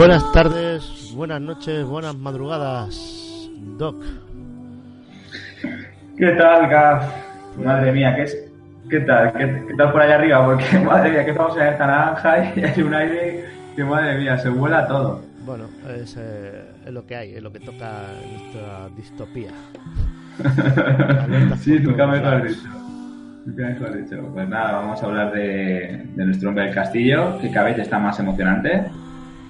Buenas 0.00 0.32
tardes, 0.32 1.12
buenas 1.14 1.42
noches, 1.42 1.84
buenas 1.84 2.16
madrugadas, 2.16 3.50
Doc. 3.76 4.02
¿Qué 6.16 6.30
tal, 6.38 6.70
Gaf? 6.70 7.04
Madre 7.62 7.92
mía, 7.92 8.16
¿qué, 8.16 8.22
es, 8.22 8.50
qué 8.88 9.00
tal? 9.00 9.30
¿Qué, 9.34 9.74
tal 9.76 9.92
por 9.92 10.00
allá 10.00 10.14
arriba? 10.14 10.42
Porque, 10.46 10.78
madre 10.86 11.10
mía, 11.10 11.24
que 11.26 11.32
estamos 11.32 11.54
en 11.58 11.66
esta 11.66 11.86
naranja 11.86 12.54
y 12.56 12.60
hay 12.64 12.80
un 12.80 12.94
aire 12.94 13.44
que, 13.76 13.84
madre 13.84 14.16
mía, 14.16 14.38
se 14.38 14.48
vuela 14.48 14.86
todo. 14.86 15.20
Bueno, 15.44 15.64
es, 15.94 16.16
eh, 16.18 16.62
es 16.86 16.92
lo 16.94 17.04
que 17.04 17.16
hay, 17.16 17.34
es 17.34 17.42
lo 17.42 17.52
que 17.52 17.60
toca 17.60 17.92
nuestra 18.32 18.88
distopía. 18.96 19.50
sí, 21.60 21.78
nunca 21.78 22.06
mejor 22.06 22.48
dicho. 22.48 22.68
Nunca 23.44 23.66
mejor 23.66 24.02
dicho. 24.02 24.30
Pues 24.32 24.48
nada, 24.48 24.72
vamos 24.80 25.02
a 25.02 25.04
hablar 25.04 25.30
de, 25.34 26.06
de 26.16 26.24
nuestro 26.24 26.48
hombre 26.48 26.64
del 26.64 26.74
castillo, 26.74 27.38
que 27.38 27.50
cada 27.50 27.66
vez 27.66 27.78
está 27.80 27.98
más 27.98 28.18
emocionante 28.18 28.86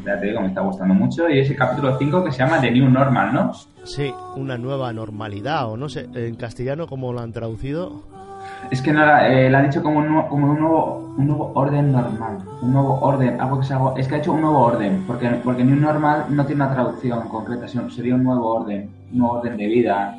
ya 0.05 0.19
te 0.19 0.27
digo, 0.27 0.41
me 0.41 0.49
está 0.49 0.61
gustando 0.61 0.95
mucho. 0.95 1.29
Y 1.29 1.41
es 1.41 1.51
el 1.51 1.57
capítulo 1.57 1.97
5 1.99 2.25
que 2.25 2.33
se 2.33 2.39
llama 2.39 2.61
The 2.61 2.71
New 2.71 2.91
Normal, 2.91 3.33
¿no? 3.33 3.53
Sí, 3.85 4.13
una 4.37 4.59
nueva 4.59 4.93
normalidad, 4.93 5.71
o 5.71 5.77
no 5.77 5.89
sé, 5.89 6.09
en 6.15 6.37
castellano, 6.37 6.87
¿cómo 6.87 7.13
lo 7.13 7.21
han 7.21 7.33
traducido? 7.33 8.03
Es 8.71 8.83
que 8.83 8.93
nada, 8.93 9.29
eh, 9.29 9.51
lo 9.51 9.59
han 9.59 9.67
dicho 9.67 9.83
como, 9.83 9.99
un, 9.99 10.23
como 10.29 10.53
un, 10.53 10.61
nuevo, 10.61 11.15
un 11.17 11.27
nuevo 11.27 11.53
orden 11.55 11.93
normal. 11.93 12.39
Un 12.63 12.73
nuevo 12.73 13.01
orden, 13.01 13.41
algo 13.41 13.61
que 13.61 13.67
se 13.67 13.75
hago. 13.75 13.97
Es 13.97 14.07
que 14.07 14.17
ha 14.17 14.19
hecho 14.19 14.33
un 14.33 14.43
nuevo 14.43 14.61
orden, 14.61 15.05
porque, 15.07 15.29
porque 15.43 15.65
New 15.65 15.77
Normal 15.77 16.27
no 16.29 16.45
tiene 16.47 16.65
una 16.65 16.75
traducción 16.75 17.29
concreta, 17.29 17.67
sino 17.67 17.91
sería 17.91 18.15
un 18.15 18.25
nuevo 18.25 18.55
orden, 18.55 18.91
un 19.13 19.19
nuevo 19.19 19.39
orden 19.39 19.57
de 19.57 19.67
vida. 19.67 20.17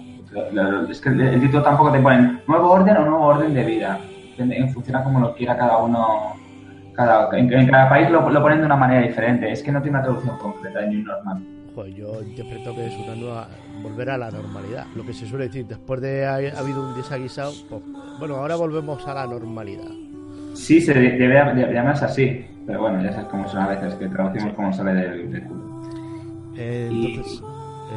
Es 0.90 1.02
que 1.02 1.10
el, 1.10 1.42
título 1.42 1.62
tampoco 1.64 1.92
te 1.92 2.00
pone 2.00 2.40
nuevo 2.48 2.72
orden 2.72 2.98
o 2.98 3.06
nuevo 3.06 3.26
orden 3.26 3.54
de 3.54 3.64
vida. 3.64 4.00
Funciona 4.74 5.04
como 5.04 5.20
lo 5.20 5.36
quiera 5.36 5.56
cada 5.58 5.78
uno 5.78 6.34
en, 6.98 7.68
cada 7.68 7.90
país 7.90 8.10
lo, 8.10 8.24
ponen 8.24 8.60
de 8.60 8.66
una 8.66 8.76
manera 8.76 9.06
diferente. 9.08 9.52
Es 9.52 9.64
que 9.64 9.72
no 9.72 9.82
tiene 9.82 9.98
una 9.98 10.04
traducción 10.04 10.38
concreta 10.38 10.84
en 10.84 10.90
un 10.90 11.04
normal. 11.04 11.44
yo 11.96 12.22
interpreto 12.22 12.76
que 12.76 12.88
es 12.88 12.98
una 12.98 13.16
nueva. 13.16 13.48
volver 13.82 14.10
a 14.10 14.18
la 14.18 14.32
normalidad. 14.32 14.86
Lo 14.96 15.06
que 15.06 15.14
se 15.14 15.26
suele 15.26 15.46
decir, 15.46 15.66
después 15.66 16.02
de 16.02 16.26
haber 16.26 16.56
habido 16.56 16.88
un 16.88 16.96
desaguisado, 16.96 17.52
pues, 17.70 17.82
bueno, 18.20 18.36
ahora 18.36 18.56
volvemos 18.56 19.08
a 19.08 19.14
la 19.14 19.28
normalidad. 19.28 19.90
Sí, 20.54 20.82
se 20.82 20.94
debe, 20.94 21.74
llamarse 21.74 22.06
así. 22.06 22.46
Pero 22.68 22.82
bueno, 22.82 23.02
ya 23.02 23.12
sabes 23.12 23.28
cómo 23.30 23.48
son 23.48 23.64
a 23.64 23.68
veces, 23.70 23.96
que 23.96 24.08
traducimos 24.08 24.54
como 24.54 24.72
sale 24.72 24.94
del, 24.94 25.44
culo. 25.44 25.82
Eh, 26.56 26.90
entonces. 26.92 27.42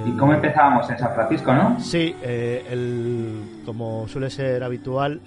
¿Y 0.06 0.12
cómo 0.12 0.34
empezábamos? 0.34 0.88
En 0.90 0.98
San 0.98 1.14
Francisco, 1.14 1.54
¿no? 1.54 1.78
Sí, 1.78 2.14
eh, 2.22 2.64
el, 2.70 3.42
como 3.64 4.06
suele 4.08 4.30
ser 4.30 4.62
habitual, 4.62 5.20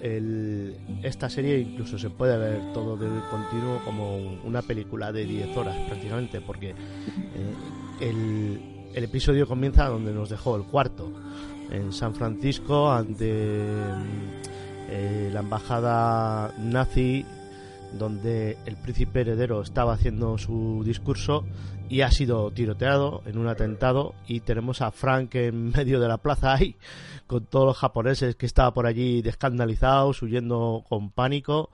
esta 1.02 1.28
serie 1.28 1.58
incluso 1.58 1.98
se 1.98 2.10
puede 2.10 2.36
ver 2.36 2.72
todo 2.72 2.96
de 2.96 3.08
continuo 3.30 3.80
como 3.84 4.16
una 4.44 4.62
película 4.62 5.12
de 5.12 5.24
10 5.24 5.56
horas 5.56 5.76
prácticamente, 5.86 6.40
porque 6.40 6.70
eh, 6.70 6.74
el, 8.00 8.90
el, 8.94 9.04
episodio 9.04 9.46
comienza 9.46 9.86
donde 9.88 10.12
nos 10.12 10.30
dejó 10.30 10.56
el 10.56 10.64
cuarto, 10.64 11.12
en 11.70 11.92
San 11.92 12.14
Francisco, 12.14 12.90
ante 12.90 13.28
eh, 14.90 15.30
la 15.32 15.40
embajada 15.40 16.54
nazi 16.58 17.24
donde 17.92 18.56
el 18.66 18.76
príncipe 18.76 19.20
heredero 19.20 19.62
estaba 19.62 19.94
haciendo 19.94 20.38
su 20.38 20.82
discurso 20.84 21.44
y 21.88 22.02
ha 22.02 22.10
sido 22.10 22.50
tiroteado 22.50 23.22
en 23.26 23.38
un 23.38 23.48
atentado 23.48 24.14
y 24.26 24.40
tenemos 24.40 24.82
a 24.82 24.90
Frank 24.90 25.34
en 25.36 25.70
medio 25.76 26.00
de 26.00 26.08
la 26.08 26.18
plaza 26.18 26.54
ahí 26.54 26.76
con 27.26 27.46
todos 27.46 27.66
los 27.66 27.78
japoneses 27.78 28.36
que 28.36 28.46
estaba 28.46 28.72
por 28.72 28.86
allí 28.86 29.22
descandalizados, 29.22 30.22
huyendo 30.22 30.84
con 30.88 31.10
pánico 31.10 31.70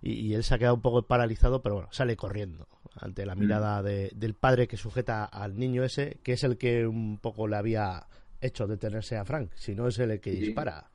y, 0.00 0.34
él 0.34 0.42
se 0.42 0.54
ha 0.54 0.58
quedado 0.58 0.74
un 0.74 0.80
poco 0.80 1.02
paralizado, 1.02 1.62
pero 1.62 1.76
bueno, 1.76 1.88
sale 1.92 2.16
corriendo 2.16 2.66
ante 2.96 3.24
la 3.24 3.36
mm. 3.36 3.38
mirada 3.38 3.82
del 3.82 4.34
padre 4.34 4.66
que 4.66 4.76
sujeta 4.76 5.24
al 5.24 5.56
niño 5.56 5.84
ese, 5.84 6.18
que 6.22 6.32
es 6.32 6.44
el 6.44 6.58
que 6.58 6.86
un 6.86 7.18
poco 7.18 7.46
le 7.46 7.56
había 7.56 8.06
hecho 8.40 8.66
detenerse 8.66 9.16
a 9.16 9.24
Frank, 9.24 9.50
si 9.54 9.74
no 9.74 9.86
es 9.86 9.98
el 10.00 10.20
que 10.20 10.32
dispara. 10.32 10.90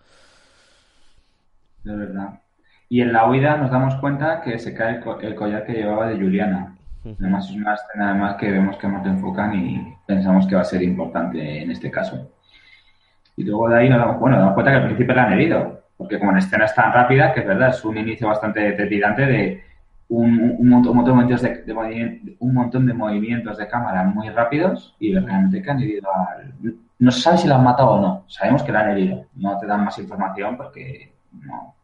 De 1.84 1.96
verdad. 1.96 2.42
Y 2.90 3.02
en 3.02 3.12
la 3.12 3.30
huida 3.30 3.58
nos 3.58 3.72
damos 3.72 3.96
cuenta 3.96 4.42
que 4.42 4.58
se 4.60 4.74
cae 4.74 5.02
el 5.22 5.36
collar 5.36 5.66
que 5.66 5.74
llevaba 5.74 6.08
de 6.08 6.16
Juliana. 6.16 6.76
Además 7.20 7.50
es 7.50 7.56
una 7.56 7.74
escena 7.74 8.10
además 8.12 8.36
que 8.36 8.52
vemos 8.52 8.78
que 8.78 8.88
no 8.88 9.02
te 9.02 9.10
enfocan 9.10 9.54
y 9.56 9.96
pensamos 10.06 10.46
que 10.48 10.56
va 10.56 10.62
a 10.62 10.66
ser 10.66 10.84
importante 10.84 11.62
en 11.62 11.72
este 11.72 11.90
caso. 11.90 12.32
Y 13.36 13.44
luego 13.44 13.70
de 13.70 13.80
ahí 13.80 13.90
nos 13.90 14.00
damos, 14.00 14.20
bueno, 14.20 14.38
damos 14.38 14.54
cuenta 14.54 14.72
que 14.72 14.78
al 14.78 14.86
principio 14.86 15.16
la 15.16 15.24
han 15.24 15.34
herido, 15.34 15.84
porque 15.96 16.20
como 16.20 16.32
en 16.32 16.38
escena 16.40 16.66
es 16.66 16.76
tan 16.76 16.92
rápida, 16.92 17.34
que 17.34 17.42
es 17.42 17.46
verdad, 17.46 17.70
es 17.70 17.86
un 17.86 17.98
inicio 17.98 18.28
bastante 18.28 18.72
trepidante 18.74 19.26
de 19.26 19.64
un, 20.10 20.56
un, 20.58 20.70
montón, 20.70 21.04
de 21.06 21.12
movimientos 21.12 21.42
de, 21.42 22.36
un 22.40 22.54
montón 22.54 22.86
de 22.88 22.94
movimientos 22.94 23.58
de 23.58 23.68
cámara 23.68 24.04
muy 24.04 24.30
rápidos 24.30 24.96
y 25.00 25.14
realmente 25.14 25.62
que 25.62 25.70
han 25.70 25.82
herido 25.82 26.10
al... 26.14 26.54
No 27.00 27.12
se 27.12 27.22
sabe 27.22 27.38
si 27.38 27.48
la 27.48 27.56
han 27.56 27.64
matado 27.64 27.92
o 27.92 28.02
no, 28.02 28.26
sabemos 28.28 28.64
que 28.64 28.72
la 28.72 28.82
han 28.82 28.90
herido, 28.92 29.26
no 29.36 29.58
te 29.60 29.68
dan 29.68 29.86
más 29.86 30.00
información 30.00 30.58
porque 30.58 31.14
no, 31.32 31.76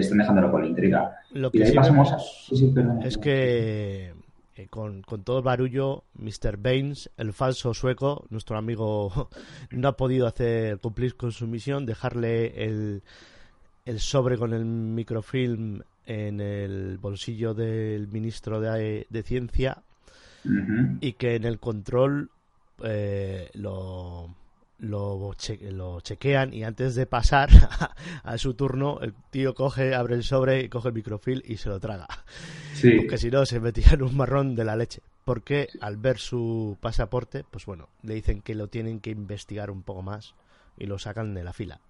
están 0.00 0.18
dejándolo 0.18 0.50
con 0.50 0.62
la 0.62 0.68
intriga. 0.68 1.16
Lo 1.32 1.50
que 1.50 1.58
de 1.58 1.66
ahí 1.66 1.74
pasamos 1.74 2.12
a... 2.12 2.18
sí, 2.18 2.74
es 3.04 3.18
que 3.18 4.12
eh, 4.56 4.66
con, 4.68 5.02
todo 5.02 5.38
el 5.38 5.44
barullo, 5.44 6.04
Mr. 6.14 6.56
Baines, 6.58 7.10
el 7.16 7.32
falso 7.32 7.72
sueco, 7.74 8.26
nuestro 8.30 8.56
amigo, 8.56 9.28
no 9.70 9.88
ha 9.88 9.96
podido 9.96 10.26
hacer 10.26 10.78
cumplir 10.78 11.16
con 11.16 11.32
su 11.32 11.46
misión, 11.46 11.86
dejarle 11.86 12.64
el, 12.64 13.02
el 13.84 14.00
sobre 14.00 14.36
con 14.36 14.52
el 14.52 14.64
microfilm 14.64 15.82
en 16.06 16.40
el 16.40 16.98
bolsillo 16.98 17.54
del 17.54 18.08
ministro 18.08 18.60
de, 18.60 19.06
Ciencia 19.24 19.82
y 21.00 21.12
que 21.12 21.36
en 21.36 21.44
el 21.44 21.60
control 21.60 22.30
eh, 22.82 23.48
lo 23.54 24.34
lo, 24.82 25.32
lo 25.70 26.00
chequean 26.00 26.52
y 26.52 26.64
antes 26.64 26.94
de 26.96 27.06
pasar 27.06 27.48
a, 28.24 28.38
su 28.38 28.54
turno, 28.54 28.98
el 29.00 29.14
tío 29.30 29.54
coge, 29.54 29.94
abre 29.94 30.16
el 30.16 30.24
sobre, 30.24 30.68
coge 30.68 30.88
el 30.88 30.94
microfilm 30.94 31.40
y 31.44 31.56
se 31.56 31.68
lo 31.68 31.80
traga. 31.80 32.08
Porque 32.96 33.16
si 33.16 33.30
no, 33.30 33.46
se 33.46 33.60
metía 33.60 33.92
en 33.92 34.02
un 34.02 34.16
marrón 34.16 34.56
de 34.56 34.64
la 34.64 34.76
leche. 34.76 35.00
Porque 35.24 35.68
al 35.80 35.96
ver 35.96 36.18
su 36.18 36.76
pasaporte, 36.80 37.44
pues 37.48 37.64
bueno, 37.64 37.88
le 38.02 38.14
dicen 38.14 38.42
que 38.42 38.56
lo 38.56 38.66
tienen 38.66 38.98
que 38.98 39.10
investigar 39.10 39.70
un 39.70 39.82
poco 39.82 40.02
más 40.02 40.34
y 40.76 40.86
lo 40.86 40.98
sacan 40.98 41.32
de 41.32 41.44
la 41.44 41.52
fila. 41.52 41.80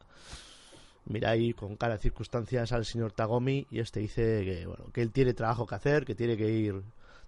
Mira 1.06 1.31
ahí 1.31 1.55
con 1.55 1.77
cara 1.77 1.95
de 1.95 2.03
circunstancias 2.03 2.73
al 2.73 2.85
señor 2.85 3.12
Tagomi 3.12 3.67
y 3.71 3.81
este 3.81 4.00
dice 4.00 4.45
que, 4.45 4.67
bueno, 4.67 4.85
que 4.93 5.00
él 5.00 5.12
tiene 5.12 5.33
trabajo 5.33 5.67
que 5.67 5.75
hacer, 5.75 6.05
que 6.05 6.15
tiene 6.15 6.37
que 6.37 6.50
ir 6.50 6.83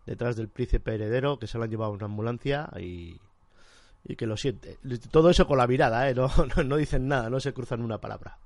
detrás 0.05 0.37
del 0.37 0.49
príncipe 0.49 0.94
heredero, 0.94 1.38
que 1.38 1.46
se 1.46 1.56
lo 1.56 1.64
han 1.64 1.70
llevado 1.70 1.93
a 1.93 1.94
una 1.94 2.05
ambulancia 2.05 2.69
y, 2.78 3.19
y 4.04 4.16
que 4.16 4.26
lo 4.26 4.36
siente. 4.36 4.76
Todo 5.10 5.30
eso 5.30 5.46
con 5.46 5.58
la 5.58 5.66
mirada, 5.66 6.08
¿eh? 6.08 6.14
no, 6.14 6.28
no, 6.64 6.76
dicen 6.76 7.08
nada, 7.08 7.30
no 7.30 7.40
se 7.40 7.52
cruzan 7.52 7.82
una 7.82 7.98
palabra. 7.98 8.36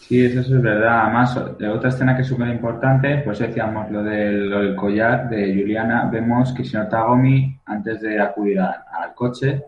Sí, 0.00 0.22
eso 0.22 0.40
es 0.40 0.60
verdad. 0.60 1.04
Además, 1.04 1.40
la 1.58 1.72
otra 1.72 1.88
escena 1.88 2.14
que 2.14 2.22
es 2.22 2.28
súper 2.28 2.48
importante, 2.48 3.22
pues 3.24 3.38
decíamos 3.38 3.90
lo 3.90 4.02
del, 4.02 4.76
collar 4.76 5.30
de 5.30 5.54
Juliana, 5.54 6.10
vemos 6.12 6.52
que 6.52 6.62
el 6.62 6.68
señor 6.68 6.88
Tagomi, 6.88 7.58
antes 7.64 8.02
de 8.02 8.20
acudir 8.20 8.60
al 8.60 9.14
coche, 9.14 9.62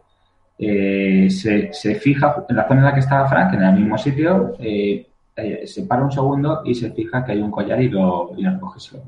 eh, 0.59 1.29
se, 1.31 1.73
se, 1.73 1.95
fija 1.95 2.45
en 2.49 2.57
la 2.57 2.67
zona 2.67 2.81
en 2.81 2.87
la 2.87 2.95
que 2.95 3.01
estaba 3.01 3.29
Frank, 3.29 3.55
en 3.55 3.63
el 3.63 3.75
mismo 3.75 3.97
sitio, 3.97 4.55
eh, 4.59 5.07
eh, 5.37 5.67
se 5.67 5.83
para 5.83 6.03
un 6.03 6.11
segundo 6.11 6.63
y 6.65 6.75
se 6.75 6.91
fija 6.91 7.25
que 7.25 7.33
hay 7.33 7.41
un 7.41 7.51
collar 7.51 7.81
y 7.81 7.89
lo, 7.89 8.33
y 8.37 8.43
lo 8.43 8.53
recoge. 8.53 8.81
Se, 8.81 8.99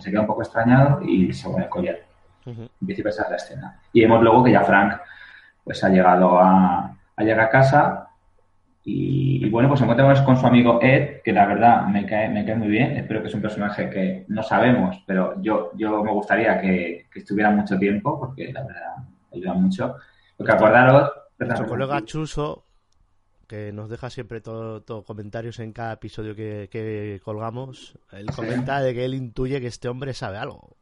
se 0.00 0.10
queda 0.10 0.20
un 0.20 0.26
poco 0.26 0.42
extrañado 0.42 1.00
y 1.02 1.32
se 1.32 1.48
pone 1.48 1.64
el 1.64 1.70
collar. 1.70 1.96
En 2.44 2.68
principio 2.84 3.10
esa 3.10 3.24
es 3.24 3.30
la 3.30 3.36
escena. 3.36 3.80
Y 3.92 4.02
vemos 4.02 4.22
luego 4.22 4.44
que 4.44 4.52
ya 4.52 4.62
Frank 4.62 5.00
pues 5.66 5.82
ha 5.82 5.88
llegado 5.88 6.38
a, 6.38 6.96
a 7.16 7.22
llegar 7.22 7.40
a 7.40 7.50
casa 7.50 8.06
y, 8.88 9.50
bueno, 9.50 9.68
pues 9.68 9.80
encontramos 9.80 10.20
con 10.20 10.36
su 10.36 10.46
amigo 10.46 10.78
Ed, 10.80 11.20
que 11.24 11.32
la 11.32 11.44
verdad 11.44 11.88
me 11.88 12.06
cae, 12.06 12.28
me 12.28 12.46
cae 12.46 12.54
muy 12.54 12.68
bien. 12.68 12.96
Espero 12.96 13.20
que 13.20 13.26
es 13.26 13.34
un 13.34 13.42
personaje 13.42 13.90
que 13.90 14.24
no 14.28 14.44
sabemos, 14.44 15.02
pero 15.04 15.42
yo, 15.42 15.72
yo 15.74 16.04
me 16.04 16.12
gustaría 16.12 16.60
que, 16.60 17.06
estuviera 17.12 17.50
mucho 17.50 17.76
tiempo, 17.80 18.16
porque 18.16 18.52
la 18.52 18.62
verdad 18.62 18.94
ayuda 19.34 19.54
mucho. 19.54 19.96
Porque 20.36 20.52
acordaros... 20.52 21.10
Nuestro 21.36 21.66
colega 21.66 22.04
Chuso, 22.04 22.62
que 23.48 23.72
nos 23.72 23.90
deja 23.90 24.08
siempre 24.08 24.40
todo, 24.40 25.02
comentarios 25.02 25.58
en 25.58 25.72
cada 25.72 25.94
episodio 25.94 26.36
que, 26.36 27.20
colgamos, 27.24 27.98
él 28.12 28.26
comenta 28.36 28.80
de 28.80 28.94
que 28.94 29.04
él 29.04 29.14
intuye 29.14 29.60
que 29.60 29.66
este 29.66 29.88
hombre 29.88 30.14
sabe 30.14 30.38
algo. 30.38 30.76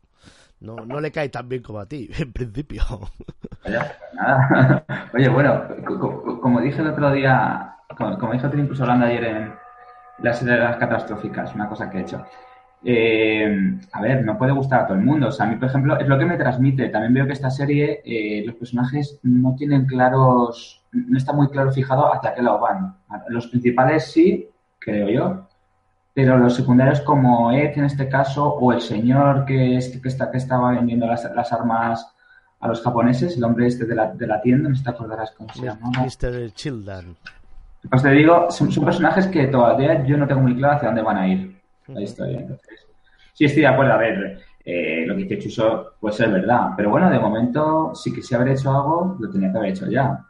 No, 0.65 0.77
no 0.77 0.99
le 0.99 1.13
cae 1.13 1.29
tan 1.29 1.49
bien 1.49 1.63
como 1.63 1.79
a 1.79 1.87
ti, 1.87 2.09
en 2.19 2.33
principio. 2.33 2.83
Oye, 3.65 3.79
nada. 4.15 4.85
Oye, 5.15 5.29
bueno, 5.29 5.63
como 6.41 6.61
dije 6.61 6.81
el 6.81 6.89
otro 6.89 7.13
día 7.13 7.75
como, 7.97 8.19
como 8.19 8.33
dijo 8.33 8.49
incluso 8.57 8.83
hablando 8.83 9.07
ayer 9.07 9.25
en 9.25 9.55
las 10.19 10.43
las 10.43 10.77
catastróficas, 10.77 11.55
una 11.55 11.69
cosa 11.69 11.91
que 11.91 11.99
he 11.99 12.03
hecho. 12.03 12.25
Eh, 12.87 13.79
a 13.93 14.03
ver, 14.03 14.25
no 14.25 14.37
puede 14.37 14.53
gustar 14.53 14.81
a 14.81 14.87
todo 14.87 14.97
el 14.99 15.05
mundo. 15.05 15.29
O 15.29 15.33
sea, 15.33 15.47
a 15.47 15.49
mí, 15.49 15.57
por 15.57 15.69
ejemplo, 15.69 15.99
es 15.99 16.07
lo 16.07 16.19
que 16.19 16.27
me 16.27 16.37
transmite. 16.37 16.89
También 16.89 17.15
veo 17.15 17.27
que 17.27 17.33
esta 17.33 17.51
serie, 17.51 18.03
eh, 18.05 18.43
los 18.47 18.57
personajes 18.57 19.19
no 19.23 19.55
tienen 19.57 19.87
claros, 19.87 20.83
no 20.93 21.17
está 21.17 21.33
muy 21.33 21.49
claro 21.49 21.73
fijado 21.73 22.13
hacia 22.13 22.35
qué 22.35 22.43
lado 22.43 22.61
van. 22.61 22.97
Los 23.29 23.47
principales 23.49 24.05
sí, 24.05 24.49
creo 24.79 25.09
yo, 25.09 25.49
pero 26.15 26.39
los 26.39 26.55
secundarios 26.55 27.01
como 27.01 27.53
Ed 27.53 27.77
en 27.77 27.85
este 27.85 28.09
caso, 28.09 28.55
o 28.55 28.73
el 28.73 28.81
señor 28.81 29.45
que, 29.45 29.79
que, 30.01 30.09
está, 30.09 30.31
que 30.31 30.39
estaba 30.39 30.71
vendiendo 30.71 31.07
las, 31.07 31.25
las 31.35 31.53
armas 31.53 32.15
a 32.61 32.69
los 32.69 32.81
japoneses, 32.83 33.37
el 33.37 33.45
hombre 33.45 33.67
este 33.67 33.85
de 33.85 33.97
la, 33.97 34.13
de 34.13 34.27
la 34.27 34.41
tienda, 34.41 34.69
no 34.71 34.83
te 34.83 34.89
acordarás 34.89 35.33
cómo 35.33 35.53
se 35.53 35.63
llama. 35.63 35.91
Mr. 35.91 36.53
Childan. 36.55 37.17
Pues 37.91 38.03
te 38.03 38.11
digo, 38.13 38.51
son, 38.51 38.73
personajes 38.85 39.27
que 39.27 39.49
todavía 39.49 40.05
yo 40.07 40.17
no 40.17 40.27
tengo 40.27 40.41
muy 40.41 40.57
claro 40.57 40.77
hacia 40.77 40.89
dónde 40.89 41.03
van 41.03 41.19
a 41.19 41.29
ir 41.29 41.61
la 41.89 42.01
historia. 42.01 42.41
Entonces, 42.41 42.87
sí 43.35 43.45
estoy 43.45 43.63
de 43.63 43.69
acuerdo, 43.69 43.93
a 43.93 43.99
ver, 43.99 44.39
eh, 44.65 45.05
lo 45.07 45.15
que 45.15 45.25
dice 45.25 45.39
Chuso 45.41 45.95
puede 46.01 46.15
ser 46.15 46.31
verdad, 46.31 46.71
pero 46.77 46.91
bueno, 46.91 47.11
de 47.11 47.19
momento, 47.19 47.93
si 47.95 48.15
quisiera 48.15 48.43
haber 48.43 48.55
hecho 48.55 48.71
algo, 48.71 49.17
lo 49.19 49.31
tenía 49.31 49.53
que 49.53 49.59
haber 49.59 49.71
hecho 49.71 49.91
ya. 49.91 50.25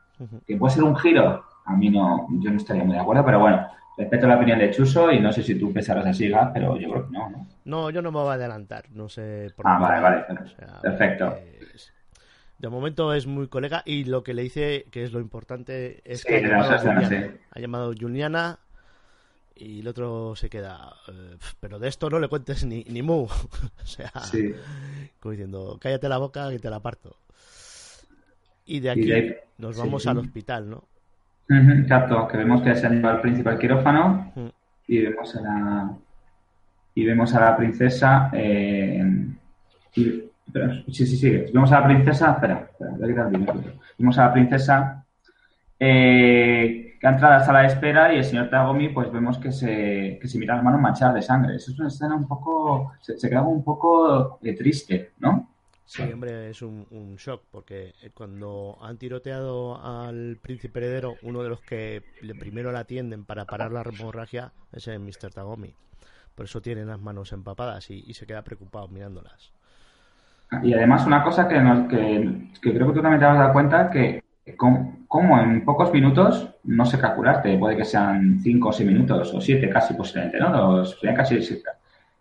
Que 0.46 0.56
puede 0.56 0.74
ser 0.74 0.82
un 0.82 0.96
giro, 0.96 1.44
a 1.66 1.76
mí 1.76 1.90
no, 1.90 2.26
yo 2.40 2.50
no 2.50 2.56
estaría 2.56 2.82
muy 2.82 2.94
de 2.94 3.00
acuerdo, 3.00 3.24
pero 3.24 3.38
bueno, 3.40 3.66
respeto 3.96 4.26
la 4.26 4.36
opinión 4.36 4.58
de 4.58 4.70
Chuso 4.70 5.10
y 5.10 5.20
no 5.20 5.32
sé 5.32 5.42
si 5.42 5.58
tú 5.58 5.72
pensarás 5.72 6.06
así, 6.06 6.30
pero 6.52 6.78
yo 6.78 6.90
creo 6.90 7.06
que 7.06 7.12
no, 7.12 7.30
¿no? 7.30 7.46
No, 7.64 7.90
yo 7.90 8.02
no 8.02 8.10
me 8.10 8.18
voy 8.18 8.30
a 8.30 8.34
adelantar, 8.34 8.90
no 8.90 9.08
sé 9.08 9.50
por 9.56 9.66
Ah, 9.66 9.78
vale, 9.78 10.00
vale, 10.00 10.24
perfecto. 10.82 11.34
De 12.58 12.68
momento 12.68 13.12
es 13.12 13.26
muy 13.26 13.48
colega 13.48 13.82
y 13.84 14.04
lo 14.04 14.22
que 14.22 14.32
le 14.32 14.42
dice, 14.42 14.86
que 14.90 15.04
es 15.04 15.12
lo 15.12 15.20
importante, 15.20 16.00
es 16.04 16.24
que 16.24 16.36
ha 16.36 16.40
llamado, 16.40 16.78
Juliana, 16.78 17.30
ha 17.50 17.60
llamado 17.60 17.94
Juliana 17.98 18.58
y 19.54 19.80
el 19.80 19.88
otro 19.88 20.34
se 20.34 20.48
queda. 20.48 20.94
Eh, 21.08 21.36
pero 21.60 21.78
de 21.78 21.88
esto 21.88 22.10
no 22.10 22.18
le 22.18 22.28
cuentes 22.28 22.64
ni, 22.64 22.84
ni 22.84 23.02
mu. 23.02 23.24
o 23.82 23.86
sea, 23.86 24.12
como 25.20 25.32
diciendo, 25.32 25.78
cállate 25.80 26.08
la 26.08 26.18
boca 26.18 26.52
y 26.52 26.58
te 26.58 26.70
la 26.70 26.80
parto. 26.80 27.16
Y 28.66 28.80
de 28.80 28.90
aquí 28.90 29.34
nos 29.58 29.76
vamos 29.76 30.06
al 30.06 30.18
hospital, 30.18 30.70
¿no? 30.70 30.84
Exacto, 31.48 32.28
que 32.28 32.36
vemos 32.36 32.62
que 32.62 32.74
se 32.74 32.86
ha 32.86 32.90
llevado 32.90 33.16
al 33.16 33.20
príncipe 33.20 33.50
al 33.50 33.58
quirófano 33.58 34.32
y 34.86 35.00
vemos 35.00 35.36
a 35.36 35.40
la 35.40 35.90
y 36.94 37.04
vemos 37.04 37.34
a 37.34 37.40
la 37.40 37.56
princesa 37.56 38.30
eh, 38.32 39.02
sí, 39.94 41.06
sí, 41.06 41.06
sí. 41.06 41.30
Vemos 41.52 41.72
a 41.72 41.80
la 41.80 41.86
princesa. 41.86 42.32
Espera, 42.32 42.68
espera, 42.70 42.90
voy 42.92 43.04
a 43.04 43.08
quitar 43.08 43.56
el 43.56 43.78
Vemos 43.98 44.18
a 44.18 44.26
la 44.26 44.32
princesa 44.32 45.04
eh, 45.78 46.96
que 47.00 47.06
ha 47.06 47.10
entrado 47.10 47.34
a 47.34 47.38
la 47.38 47.44
sala 47.44 47.60
de 47.60 47.66
espera 47.66 48.12
y 48.12 48.18
el 48.18 48.24
señor 48.24 48.50
Tagomi, 48.50 48.88
pues 48.88 49.10
vemos 49.12 49.38
que 49.38 49.52
se, 49.52 50.18
que 50.20 50.28
se 50.28 50.38
mira 50.38 50.56
las 50.56 50.64
manos 50.64 50.80
manchadas 50.80 51.14
de 51.14 51.22
sangre. 51.22 51.56
Eso 51.56 51.72
es 51.72 51.78
una 51.78 51.88
escena 51.88 52.14
un 52.14 52.26
poco. 52.26 52.92
Se, 53.00 53.28
queda 53.28 53.42
un 53.42 53.64
poco 53.64 54.38
eh, 54.42 54.54
triste, 54.54 55.12
¿no? 55.18 55.53
Sí, 55.86 56.02
hombre, 56.02 56.48
es 56.48 56.62
un, 56.62 56.86
un, 56.90 57.16
shock 57.16 57.42
porque 57.50 57.92
cuando 58.14 58.78
han 58.80 58.96
tiroteado 58.96 59.78
al 59.84 60.38
príncipe 60.40 60.78
heredero, 60.78 61.16
uno 61.22 61.42
de 61.42 61.50
los 61.50 61.60
que 61.60 62.02
primero 62.38 62.72
la 62.72 62.80
atienden 62.80 63.24
para 63.24 63.44
parar 63.44 63.70
la 63.70 63.82
hemorragia 63.82 64.52
es 64.72 64.88
el 64.88 65.00
Mr. 65.00 65.30
Tagomi. 65.34 65.74
Por 66.34 66.46
eso 66.46 66.62
tiene 66.62 66.84
las 66.84 67.00
manos 67.00 67.32
empapadas 67.32 67.90
y, 67.90 68.02
y 68.06 68.14
se 68.14 68.26
queda 68.26 68.42
preocupado 68.42 68.88
mirándolas. 68.88 69.52
Y 70.62 70.72
además 70.72 71.06
una 71.06 71.22
cosa 71.22 71.48
que, 71.48 71.56
que, 72.60 72.72
creo 72.72 72.86
que 72.88 72.92
tú 72.92 73.02
también 73.02 73.20
te 73.20 73.26
has 73.26 73.38
dado 73.38 73.52
cuenta, 73.52 73.90
que 73.90 74.22
como 74.56 75.40
en 75.40 75.64
pocos 75.64 75.92
minutos, 75.92 76.48
no 76.64 76.84
sé 76.84 76.98
calcularte, 76.98 77.56
puede 77.58 77.76
que 77.76 77.84
sean 77.84 78.40
cinco 78.40 78.68
o 78.68 78.72
seis 78.72 78.88
minutos, 78.88 79.32
o 79.32 79.40
siete 79.40 79.70
casi 79.70 79.94
posiblemente, 79.94 80.38
¿no? 80.38 80.76
Los, 80.78 80.98
casi 81.16 81.38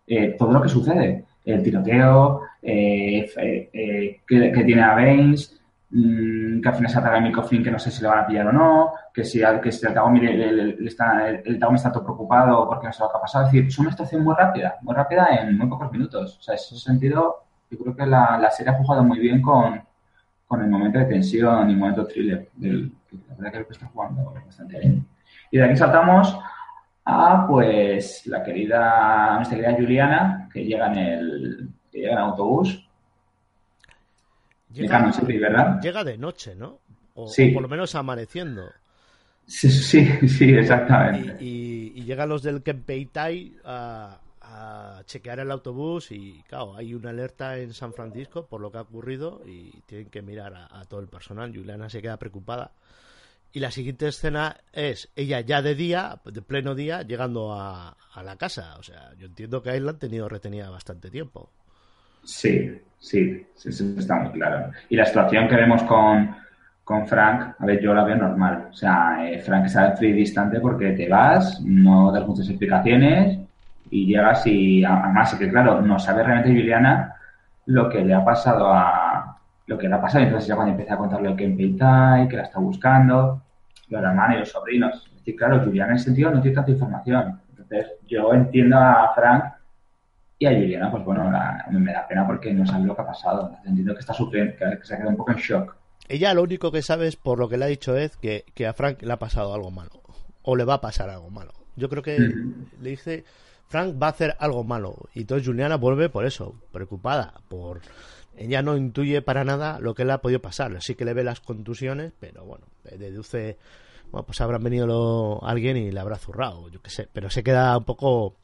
eh, 0.06 0.36
todo 0.38 0.52
lo 0.52 0.62
que 0.62 0.68
sucede, 0.68 1.24
el 1.44 1.62
tiroteo, 1.62 2.42
eh, 2.62 3.30
eh, 3.36 4.20
que, 4.26 4.64
tiene 4.64 4.82
a 4.82 4.94
Baines, 4.94 5.60
mm, 5.90 6.60
que 6.60 6.68
al 6.68 6.74
final 6.74 6.90
se 6.90 6.98
ataca 6.98 7.18
el 7.18 7.24
microfilm 7.24 7.62
que 7.62 7.70
no 7.70 7.78
sé 7.78 7.90
si 7.90 8.02
le 8.02 8.08
van 8.08 8.20
a 8.20 8.26
pillar 8.26 8.46
o 8.48 8.52
no, 8.52 8.92
que 9.12 9.24
si, 9.24 9.42
que 9.62 9.72
si 9.72 9.86
el 9.86 9.94
Tagomi 9.94 10.26
está, 10.86 11.28
el, 11.28 11.60
está 11.74 11.92
todo 11.92 12.04
preocupado 12.04 12.66
porque 12.66 12.86
no 12.86 12.92
sabe 12.92 13.08
lo 13.08 13.12
que 13.12 13.18
ha 13.18 13.20
pasado. 13.20 13.46
Es 13.46 13.52
decir, 13.52 13.68
es 13.68 13.78
una 13.78 13.90
estación 13.90 14.24
muy 14.24 14.34
rápida, 14.34 14.76
muy 14.82 14.94
rápida 14.94 15.28
en 15.36 15.56
muy 15.58 15.68
pocos 15.68 15.92
minutos. 15.92 16.38
O 16.38 16.42
sea, 16.42 16.54
en 16.54 16.60
ese 16.60 16.76
sentido 16.78 17.44
yo 17.70 17.78
creo 17.78 17.96
que 17.96 18.06
la, 18.06 18.38
la 18.38 18.50
serie 18.50 18.72
ha 18.72 18.76
jugado 18.76 19.04
muy 19.04 19.18
bien 19.18 19.42
con, 19.42 19.82
con 20.46 20.62
el 20.62 20.70
momento 20.70 20.98
de 20.98 21.06
tensión 21.06 21.68
y 21.68 21.72
el 21.72 21.78
momento 21.78 22.06
thriller. 22.06 22.48
Del, 22.54 22.92
la 23.28 23.34
verdad 23.36 23.52
creo 23.52 23.66
que 23.66 23.72
está 23.72 23.86
jugando 23.86 24.32
bastante 24.46 24.78
bien. 24.78 25.06
Y 25.50 25.58
de 25.58 25.64
aquí 25.64 25.76
saltamos 25.76 26.38
a 27.04 27.46
pues 27.46 28.26
la 28.26 28.42
querida, 28.42 29.36
nuestra 29.36 29.58
querida 29.58 29.74
Juliana, 29.74 30.48
que 30.52 30.64
llega 30.64 30.86
en 30.92 30.98
el, 30.98 31.68
que 31.90 31.98
llega 31.98 32.12
en 32.12 32.18
autobús. 32.18 32.88
Llega, 34.72 35.12
¿verdad? 35.22 35.80
llega 35.80 36.02
de 36.02 36.18
noche, 36.18 36.54
¿no? 36.56 36.80
O, 37.14 37.28
sí. 37.28 37.50
por 37.50 37.62
lo 37.62 37.68
menos 37.68 37.94
amaneciendo. 37.94 38.72
Sí, 39.46 39.70
sí, 39.70 40.26
sí, 40.26 40.52
exactamente. 40.52 41.36
Y, 41.44 41.92
y, 41.94 42.04
llegan 42.04 42.30
los 42.30 42.42
del 42.42 42.62
Kempeitai 42.62 43.54
a, 43.64 44.18
a 44.40 45.02
chequear 45.06 45.40
el 45.40 45.50
autobús 45.50 46.10
y 46.12 46.42
claro, 46.48 46.76
hay 46.76 46.94
una 46.94 47.10
alerta 47.10 47.58
en 47.58 47.72
San 47.72 47.92
Francisco 47.92 48.46
por 48.46 48.60
lo 48.60 48.70
que 48.70 48.78
ha 48.78 48.82
ocurrido 48.82 49.42
y 49.46 49.70
tienen 49.86 50.10
que 50.10 50.22
mirar 50.22 50.54
a, 50.54 50.84
todo 50.84 51.00
el 51.00 51.08
personal. 51.08 51.54
Juliana 51.54 51.88
se 51.88 52.02
queda 52.02 52.18
preocupada. 52.18 52.72
Y 53.54 53.60
la 53.60 53.70
siguiente 53.70 54.08
escena 54.08 54.56
es 54.72 55.12
ella 55.14 55.38
ya 55.40 55.62
de 55.62 55.76
día, 55.76 56.18
de 56.24 56.42
pleno 56.42 56.74
día, 56.74 57.02
llegando 57.02 57.52
a, 57.54 57.96
la 58.20 58.34
casa. 58.34 58.74
O 58.80 58.82
sea, 58.82 59.12
yo 59.16 59.26
entiendo 59.26 59.62
que 59.62 59.70
a 59.70 59.74
él 59.76 59.84
la 59.84 59.92
han 59.92 60.00
tenido 60.00 60.28
retenida 60.28 60.68
bastante 60.70 61.08
tiempo. 61.08 61.50
Sí, 62.24 62.82
sí, 62.98 63.46
sí, 63.54 63.94
está 63.96 64.16
muy 64.16 64.32
claro. 64.32 64.72
Y 64.88 64.96
la 64.96 65.06
situación 65.06 65.46
que 65.46 65.54
vemos 65.54 65.84
con, 65.84 66.34
con 66.82 67.06
Frank, 67.06 67.54
a 67.56 67.64
ver, 67.64 67.80
yo 67.80 67.94
la 67.94 68.02
veo 68.02 68.16
normal. 68.16 68.70
O 68.72 68.74
sea, 68.74 69.24
eh, 69.24 69.38
Frank 69.38 69.68
y 70.00 70.12
distante 70.12 70.58
porque 70.58 70.90
te 70.90 71.08
vas, 71.08 71.60
no 71.60 72.10
das 72.10 72.26
muchas 72.26 72.48
explicaciones 72.48 73.38
y 73.88 74.06
llegas 74.06 74.44
y 74.48 74.84
además 74.84 75.32
que 75.36 75.48
claro, 75.48 75.80
no 75.80 76.00
sabe 76.00 76.24
realmente 76.24 76.60
Juliana 76.60 77.14
lo 77.66 77.88
que 77.88 78.04
le 78.04 78.14
ha 78.14 78.24
pasado 78.24 78.66
a 78.72 79.38
lo 79.66 79.78
que 79.78 79.88
le 79.88 79.94
ha 79.94 80.00
pasado, 80.00 80.24
entonces 80.24 80.48
ya 80.48 80.56
cuando 80.56 80.72
empieza 80.72 80.94
a 80.94 80.98
contarle 80.98 81.30
el 81.30 81.36
Kenpei 81.36 81.76
Tai, 81.76 82.28
que 82.28 82.36
la 82.36 82.42
está 82.42 82.58
buscando, 82.58 83.43
los 83.88 84.02
hermanos 84.02 84.36
y 84.36 84.38
los 84.40 84.48
sobrinos. 84.50 85.06
Es 85.06 85.18
decir, 85.18 85.36
claro, 85.36 85.64
Juliana 85.64 85.92
en 85.92 85.96
ese 85.96 86.06
sentido 86.06 86.30
no 86.30 86.40
tiene 86.40 86.54
tanta 86.54 86.70
información. 86.70 87.40
Entonces, 87.50 87.92
yo 88.06 88.32
entiendo 88.32 88.76
a 88.78 89.12
Frank 89.14 89.44
y 90.38 90.46
a 90.46 90.50
Juliana, 90.50 90.90
pues 90.90 91.04
bueno, 91.04 91.30
me 91.70 91.92
da 91.92 92.06
pena 92.06 92.26
porque 92.26 92.52
no 92.52 92.66
sabe 92.66 92.86
lo 92.86 92.94
que 92.94 93.02
ha 93.02 93.06
pasado. 93.06 93.56
Entiendo 93.64 93.94
que 93.94 94.00
está 94.00 94.12
sufriendo, 94.12 94.54
que, 94.56 94.84
se 94.84 94.94
ha 94.94 94.96
quedado 94.96 95.10
un 95.10 95.16
poco 95.16 95.32
en 95.32 95.38
shock. 95.38 95.76
Ella 96.08 96.34
lo 96.34 96.42
único 96.42 96.70
que 96.70 96.82
sabe 96.82 97.06
es, 97.06 97.16
por 97.16 97.38
lo 97.38 97.48
que 97.48 97.56
le 97.56 97.64
ha 97.64 97.68
dicho 97.68 97.94
que, 98.20 98.44
que 98.54 98.66
a 98.66 98.74
Frank 98.74 99.02
le 99.02 99.12
ha 99.12 99.18
pasado 99.18 99.54
algo 99.54 99.70
malo. 99.70 99.90
O 100.42 100.56
le 100.56 100.64
va 100.64 100.74
a 100.74 100.80
pasar 100.80 101.08
algo 101.08 101.30
malo. 101.30 101.52
Yo 101.76 101.88
creo 101.88 102.02
que 102.02 102.18
le 102.18 102.90
dice 102.90 103.24
Frank 103.68 104.00
va 104.00 104.08
a 104.08 104.10
hacer 104.10 104.36
algo 104.38 104.64
malo. 104.64 105.08
Y 105.14 105.22
entonces 105.22 105.46
Juliana 105.46 105.76
vuelve 105.76 106.08
por 106.08 106.26
eso, 106.26 106.54
preocupada, 106.72 107.34
por 107.48 107.80
ella 108.36 108.62
no 108.62 108.76
intuye 108.76 109.22
para 109.22 109.44
nada 109.44 109.78
lo 109.80 109.94
que 109.94 110.04
le 110.04 110.12
ha 110.12 110.20
podido 110.20 110.40
pasar. 110.40 110.82
Sí 110.82 110.94
que 110.94 111.04
le 111.04 111.14
ve 111.14 111.24
las 111.24 111.40
contusiones, 111.40 112.12
pero 112.18 112.44
bueno, 112.44 112.66
deduce, 112.84 113.58
bueno, 114.10 114.26
pues 114.26 114.40
habrán 114.40 114.62
venido 114.62 115.44
alguien 115.44 115.76
y 115.76 115.90
le 115.90 116.00
habrá 116.00 116.16
zurrado, 116.16 116.68
yo 116.68 116.80
qué 116.82 116.90
sé. 116.90 117.08
Pero 117.12 117.30
se 117.30 117.42
queda 117.42 117.76
un 117.76 117.84
poco, 117.84 118.36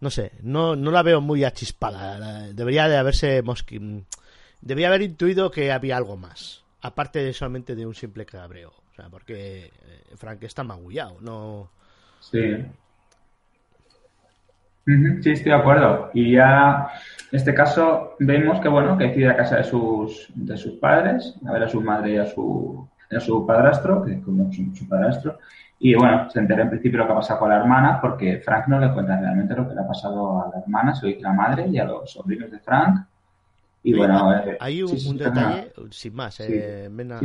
no 0.00 0.10
sé, 0.10 0.32
no, 0.42 0.76
no 0.76 0.90
la 0.90 1.02
veo 1.02 1.20
muy 1.20 1.44
achispada. 1.44 2.52
Debería 2.52 2.88
de 2.88 2.96
haberse 2.96 3.42
mosqui... 3.42 4.04
Debería 4.62 4.88
haber 4.88 5.02
intuido 5.02 5.50
que 5.50 5.72
había 5.72 5.96
algo 5.96 6.16
más, 6.18 6.64
aparte 6.82 7.20
de 7.20 7.32
solamente 7.32 7.74
de 7.74 7.86
un 7.86 7.94
simple 7.94 8.26
cabreo. 8.26 8.72
O 8.92 8.94
sea, 8.94 9.08
porque 9.08 9.66
eh, 9.66 10.16
Frank 10.16 10.42
está 10.44 10.64
magullado, 10.64 11.18
no... 11.20 11.70
Sí. 12.20 12.38
Sí, 14.86 15.30
estoy 15.30 15.52
de 15.52 15.58
acuerdo. 15.58 16.10
Y 16.14 16.32
ya 16.32 16.88
en 17.30 17.38
este 17.38 17.54
caso 17.54 18.16
vemos 18.18 18.60
que 18.60 18.68
bueno, 18.68 18.96
que 18.96 19.08
decide 19.08 19.30
a 19.30 19.36
casa 19.36 19.56
de 19.56 19.64
sus, 19.64 20.28
de 20.34 20.56
sus 20.56 20.72
padres, 20.74 21.34
a 21.46 21.52
ver 21.52 21.64
a 21.64 21.68
su 21.68 21.80
madre 21.80 22.14
y 22.14 22.16
a 22.18 22.26
su, 22.26 22.88
a 23.10 23.20
su 23.20 23.46
padrastro, 23.46 24.02
que 24.02 24.20
como 24.20 24.52
su, 24.52 24.74
su 24.74 24.88
padrastro. 24.88 25.38
Y 25.78 25.94
bueno, 25.94 26.28
se 26.30 26.40
entera 26.40 26.62
en 26.62 26.70
principio 26.70 26.98
lo 26.98 27.06
que 27.06 27.12
ha 27.12 27.16
pasado 27.16 27.40
con 27.40 27.48
la 27.48 27.56
hermana, 27.56 28.00
porque 28.00 28.38
Frank 28.40 28.68
no 28.68 28.78
le 28.78 28.92
cuenta 28.92 29.18
realmente 29.18 29.54
lo 29.54 29.66
que 29.66 29.74
le 29.74 29.80
ha 29.80 29.86
pasado 29.86 30.42
a 30.42 30.50
la 30.54 30.60
hermana, 30.60 30.94
se 30.94 31.06
lo 31.06 31.08
dice 31.08 31.22
la 31.22 31.32
madre 31.32 31.68
y 31.68 31.78
a 31.78 31.84
los 31.84 32.10
sobrinos 32.10 32.50
de 32.50 32.58
Frank. 32.58 33.06
Y 33.82 33.94
bueno, 33.94 34.36
eh, 34.36 34.58
hay 34.60 34.82
un, 34.82 35.16
detalle, 35.16 35.72
sin 35.90 36.14
más, 36.14 36.38
eh, 36.40 36.90
menos 36.90 37.22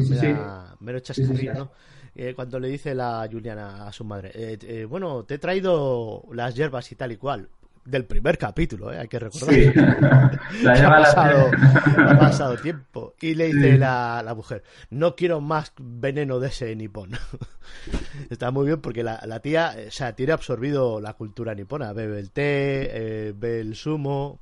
chascarrillo, 1.03 1.53
¿no? 1.53 1.71
Eh, 2.17 2.33
cuando 2.33 2.59
le 2.61 2.69
dice 2.69 2.95
la 2.95 3.27
Juliana 3.29 3.87
a 3.87 3.91
su 3.91 4.05
madre, 4.05 4.31
eh, 4.33 4.57
eh, 4.61 4.85
bueno, 4.85 5.25
te 5.25 5.33
he 5.33 5.37
traído 5.37 6.23
las 6.31 6.55
hierbas 6.55 6.89
y 6.91 6.95
tal 6.95 7.11
y 7.11 7.17
cual. 7.17 7.49
Del 7.83 8.05
primer 8.05 8.39
capítulo, 8.39 8.89
hay 8.89 9.07
que 9.07 9.19
recordar. 9.19 9.53
ha, 10.67 12.17
pasado, 12.17 12.57
tiempo. 12.57 13.13
Y 13.21 13.35
le 13.35 13.53
dice 13.53 13.77
la, 13.77 14.23
la, 14.25 14.33
mujer, 14.33 14.63
no 14.89 15.15
quiero 15.15 15.39
más 15.39 15.71
veneno 15.77 16.39
de 16.39 16.47
ese 16.47 16.75
nipón. 16.75 17.11
Está 18.31 18.49
muy 18.49 18.65
bien 18.65 18.81
porque 18.81 19.03
la, 19.03 19.21
la, 19.27 19.39
tía, 19.39 19.75
o 19.87 19.91
sea, 19.91 20.15
tiene 20.15 20.31
absorbido 20.33 20.99
la 20.99 21.13
cultura 21.13 21.53
nipona. 21.53 21.93
Bebe 21.93 22.17
el 22.17 22.31
té, 22.31 23.35
ve 23.37 23.59
el 23.59 23.75
zumo. 23.75 24.39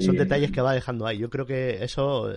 son 0.00 0.16
detalles 0.16 0.50
que 0.50 0.60
va 0.60 0.72
dejando 0.72 1.06
ahí. 1.06 1.18
Yo 1.18 1.30
creo 1.30 1.46
que 1.46 1.84
eso 1.84 2.34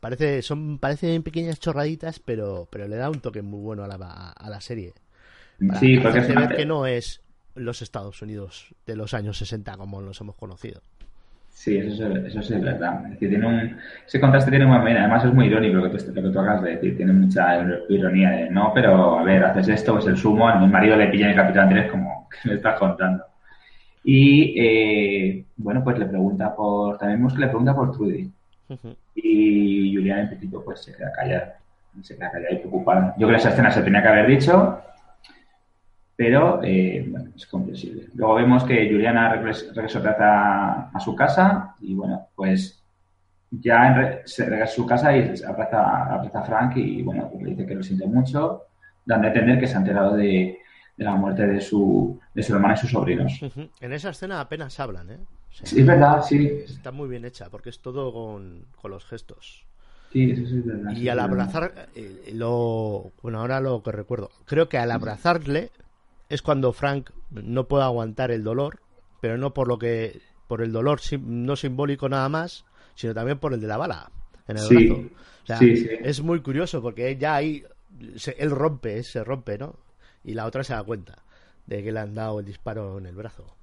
Parece, 0.00 0.42
son, 0.42 0.78
parecen 0.78 1.22
pequeñas 1.22 1.60
chorraditas, 1.60 2.18
pero, 2.18 2.66
pero 2.70 2.88
le 2.88 2.96
da 2.96 3.10
un 3.10 3.20
toque 3.20 3.42
muy 3.42 3.60
bueno 3.60 3.84
a 3.84 3.86
la, 3.86 4.30
a 4.30 4.50
la 4.50 4.60
serie. 4.60 4.94
sí, 5.78 5.98
porque 5.98 6.24
se 6.24 6.34
ver 6.34 6.56
que 6.56 6.66
no 6.66 6.86
es 6.86 7.20
los 7.54 7.82
Estados 7.82 8.22
Unidos 8.22 8.74
de 8.86 8.96
los 8.96 9.12
años 9.14 9.38
60 9.38 9.76
como 9.76 10.00
los 10.00 10.20
hemos 10.20 10.36
conocido. 10.36 10.80
Sí, 11.50 11.76
eso, 11.76 12.06
eso 12.16 12.40
es 12.40 12.60
verdad. 12.62 13.02
tiene 13.18 13.46
un, 13.46 13.76
ese 14.06 14.20
contraste 14.20 14.50
tiene 14.50 14.64
muy 14.64 14.78
bien. 14.84 14.96
Además 14.96 15.24
es 15.24 15.34
muy 15.34 15.46
irónico 15.46 15.76
lo 15.76 15.90
que, 15.90 15.98
tú, 15.98 16.12
lo 16.14 16.22
que 16.22 16.30
tú 16.30 16.40
acabas 16.40 16.62
de 16.62 16.70
decir. 16.76 16.96
Tiene 16.96 17.12
mucha 17.12 17.62
ironía 17.88 18.30
de, 18.30 18.50
no, 18.50 18.72
pero 18.74 19.18
a 19.18 19.22
ver, 19.22 19.44
haces 19.44 19.68
esto, 19.68 19.98
es 19.98 20.06
el 20.06 20.16
sumo. 20.16 20.48
A 20.48 20.58
mi 20.58 20.68
marido 20.68 20.96
le 20.96 21.08
pilla 21.08 21.26
en 21.26 21.32
el 21.32 21.36
capítulo 21.36 21.62
anterior 21.62 21.90
como 21.90 22.28
que 22.42 22.48
me 22.48 22.54
estás 22.54 22.78
contando. 22.78 23.24
Y 24.02 24.54
eh, 24.58 25.44
bueno, 25.58 25.84
pues 25.84 25.98
le 25.98 26.06
pregunta 26.06 26.54
por, 26.54 26.96
también 26.96 27.28
que 27.28 27.40
le 27.40 27.48
pregunta 27.48 27.74
por 27.74 27.92
Trudy. 27.92 28.30
Y 29.14 29.94
Julián 29.94 30.20
en 30.20 30.28
principio 30.28 30.64
pues 30.64 30.82
se 30.82 30.94
queda 30.94 31.12
callada, 31.12 31.58
se 32.02 32.16
queda 32.16 32.30
callada 32.30 32.52
y 32.54 32.58
preocupada. 32.58 33.14
Yo 33.18 33.26
creo 33.26 33.30
que 33.30 33.40
esa 33.42 33.50
escena 33.50 33.70
se 33.70 33.82
tenía 33.82 34.02
que 34.02 34.08
haber 34.08 34.26
dicho, 34.26 34.80
pero 36.16 36.60
eh, 36.62 37.04
bueno, 37.08 37.30
es 37.34 37.46
comprensible. 37.46 38.08
Luego 38.14 38.34
vemos 38.34 38.64
que 38.64 38.88
Juliana 38.88 39.32
regresa 39.32 40.00
a, 40.20 40.90
a 40.92 41.00
su 41.00 41.14
casa 41.14 41.74
y 41.80 41.94
bueno, 41.94 42.28
pues 42.34 42.80
ya 43.50 44.22
se 44.24 44.44
regresa 44.44 44.64
a 44.64 44.74
su 44.74 44.86
casa 44.86 45.16
y 45.16 45.34
abraza, 45.44 46.14
a 46.14 46.42
Frank 46.44 46.76
y 46.76 47.02
bueno, 47.02 47.28
pues 47.30 47.42
le 47.42 47.50
dice 47.50 47.66
que 47.66 47.74
lo 47.74 47.82
siente 47.82 48.06
mucho, 48.06 48.66
dando 49.04 49.26
a 49.26 49.30
entender 49.30 49.58
que 49.58 49.66
se 49.66 49.74
ha 49.74 49.80
enterado 49.80 50.16
de, 50.16 50.58
la 50.96 51.14
muerte 51.16 51.46
de 51.46 51.60
su, 51.60 52.20
de 52.34 52.42
su 52.42 52.54
hermana 52.54 52.74
y 52.74 52.76
sus 52.76 52.90
sobrinos. 52.90 53.40
En 53.80 53.92
esa 53.92 54.10
escena 54.10 54.40
apenas 54.40 54.78
hablan, 54.78 55.10
¿eh? 55.10 55.18
Sí, 55.50 55.80
es 55.80 55.86
verdad, 55.86 56.22
sí. 56.22 56.46
Está 56.64 56.92
muy 56.92 57.08
bien 57.08 57.24
hecha, 57.24 57.48
porque 57.50 57.70
es 57.70 57.80
todo 57.80 58.12
con, 58.12 58.66
los 58.84 59.04
gestos. 59.04 59.66
Sí, 60.12 60.30
eso 60.30 60.46
sí 60.46 60.58
es 60.58 60.66
verdad. 60.66 60.92
Y 60.92 61.08
al 61.08 61.20
abrazar, 61.20 61.88
eh, 61.94 62.32
lo, 62.34 63.12
bueno, 63.22 63.40
ahora 63.40 63.60
lo 63.60 63.82
que 63.82 63.92
recuerdo, 63.92 64.30
creo 64.44 64.68
que 64.68 64.78
al 64.78 64.90
abrazarle 64.90 65.70
es 66.28 66.42
cuando 66.42 66.72
Frank 66.72 67.10
no 67.30 67.68
puede 67.68 67.84
aguantar 67.84 68.30
el 68.30 68.42
dolor, 68.42 68.80
pero 69.20 69.36
no 69.36 69.54
por 69.54 69.68
lo 69.68 69.78
que, 69.78 70.20
por 70.48 70.62
el 70.62 70.72
dolor 70.72 71.00
no 71.20 71.56
simbólico 71.56 72.08
nada 72.08 72.28
más, 72.28 72.64
sino 72.94 73.14
también 73.14 73.38
por 73.38 73.54
el 73.54 73.60
de 73.60 73.66
la 73.66 73.76
bala 73.76 74.10
en 74.48 74.56
el 74.56 74.68
brazo. 74.68 75.10
O 75.42 75.46
sea, 75.46 75.58
es 75.60 76.22
muy 76.22 76.40
curioso 76.40 76.82
porque 76.82 77.16
ya 77.16 77.36
ahí 77.36 77.64
él 78.38 78.50
rompe, 78.50 79.02
se 79.02 79.24
rompe, 79.24 79.58
¿no? 79.58 79.76
Y 80.24 80.34
la 80.34 80.46
otra 80.46 80.64
se 80.64 80.72
da 80.72 80.82
cuenta 80.82 81.22
de 81.66 81.82
que 81.82 81.92
le 81.92 82.00
han 82.00 82.14
dado 82.14 82.40
el 82.40 82.46
disparo 82.46 82.98
en 82.98 83.06
el 83.06 83.14
brazo. 83.14 83.56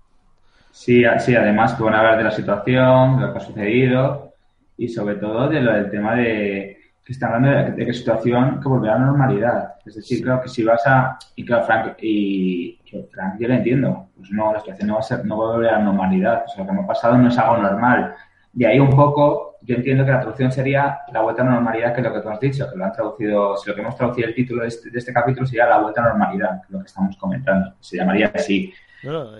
Sí, 0.77 1.03
sí, 1.17 1.36
además 1.36 1.74
que 1.74 1.81
van 1.81 1.96
a 1.96 2.00
hablar 2.00 2.17
de 2.19 2.24
la 2.25 2.31
situación, 2.31 3.17
de 3.17 3.25
lo 3.25 3.34
que 3.34 3.39
ha 3.39 3.41
sucedido 3.41 4.34
y 4.77 4.88
sobre 4.88 5.15
todo 5.15 5.50
de 5.50 5.60
lo 5.60 5.74
del 5.74 5.89
tema 5.89 6.13
de 6.13 6.77
que 7.03 7.13
están 7.13 7.34
hablando 7.34 7.75
de, 7.75 7.86
qué 7.86 7.93
situación 7.93 8.60
que 8.62 8.69
volverá 8.69 8.96
a 8.96 9.00
la 9.00 9.05
normalidad. 9.05 9.74
Es 9.84 9.96
decir, 9.96 10.24
creo 10.24 10.39
que 10.39 10.50
si 10.50 10.63
vas 10.63 10.86
a... 10.86 11.17
Y 11.36 11.43
claro, 11.43 11.65
Frank, 11.65 11.98
y, 12.00 12.79
Frank 13.12 13.39
yo 13.39 13.48
lo 13.48 13.55
entiendo. 13.55 14.10
Pues 14.15 14.29
no, 14.29 14.53
la 14.53 14.60
situación 14.60 14.89
no 14.89 14.93
va 14.93 15.00
a 15.00 15.03
ser, 15.03 15.25
no 15.25 15.39
va 15.39 15.46
a 15.46 15.55
volver 15.55 15.69
a 15.72 15.79
la 15.79 15.84
normalidad. 15.86 16.43
O 16.46 16.48
sea, 16.48 16.63
lo 16.63 16.69
que 16.69 16.75
me 16.75 16.84
ha 16.84 16.88
pasado 16.88 17.17
no 17.17 17.27
es 17.27 17.38
algo 17.39 17.57
normal. 17.57 18.13
De 18.53 18.67
ahí 18.67 18.79
un 18.79 18.91
poco, 18.91 19.55
yo 19.63 19.75
entiendo 19.75 20.05
que 20.05 20.12
la 20.12 20.19
traducción 20.19 20.51
sería 20.51 21.00
la 21.12 21.22
vuelta 21.22 21.41
a 21.41 21.46
la 21.46 21.51
normalidad, 21.53 21.91
que 21.91 22.01
es 22.01 22.07
lo 22.07 22.13
que 22.13 22.22
tú 22.22 22.29
has 22.29 22.39
dicho, 22.39 22.69
que 22.69 22.77
lo 22.77 22.86
han 22.86 22.91
traducido, 22.91 23.57
si 23.57 23.67
lo 23.67 23.75
que 23.75 23.81
hemos 23.81 23.96
traducido 23.96 24.27
el 24.27 24.36
título 24.36 24.62
de 24.62 24.67
este, 24.67 24.91
de 24.91 25.00
este 25.00 25.12
capítulo 25.12 25.48
sería 25.48 25.65
la 25.65 25.79
vuelta 25.79 26.01
a 26.01 26.03
la 26.03 26.10
normalidad, 26.12 26.62
que 26.62 26.65
es 26.67 26.69
lo 26.69 26.79
que 26.81 26.86
estamos 26.86 27.17
comentando. 27.17 27.74
Se 27.79 27.98
llamaría 27.98 28.31
así 28.36 28.72
claro, 29.01 29.32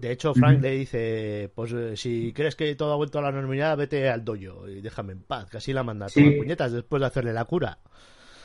De 0.00 0.12
hecho, 0.12 0.34
Frank 0.34 0.60
le 0.60 0.70
dice, 0.70 1.50
pues 1.54 1.72
eh, 1.72 1.96
si 1.96 2.32
crees 2.32 2.54
que 2.54 2.74
todo 2.74 2.92
ha 2.92 2.96
vuelto 2.96 3.18
a 3.18 3.22
la 3.22 3.32
normalidad, 3.32 3.76
vete 3.76 4.08
al 4.08 4.24
dojo 4.24 4.68
y 4.68 4.80
déjame 4.80 5.12
en 5.12 5.22
paz, 5.22 5.54
así 5.54 5.72
la 5.72 5.82
manda 5.82 6.06
todas 6.06 6.34
puñetas 6.34 6.72
después 6.72 7.00
de 7.00 7.06
hacerle 7.06 7.32
la 7.32 7.44
cura. 7.44 7.78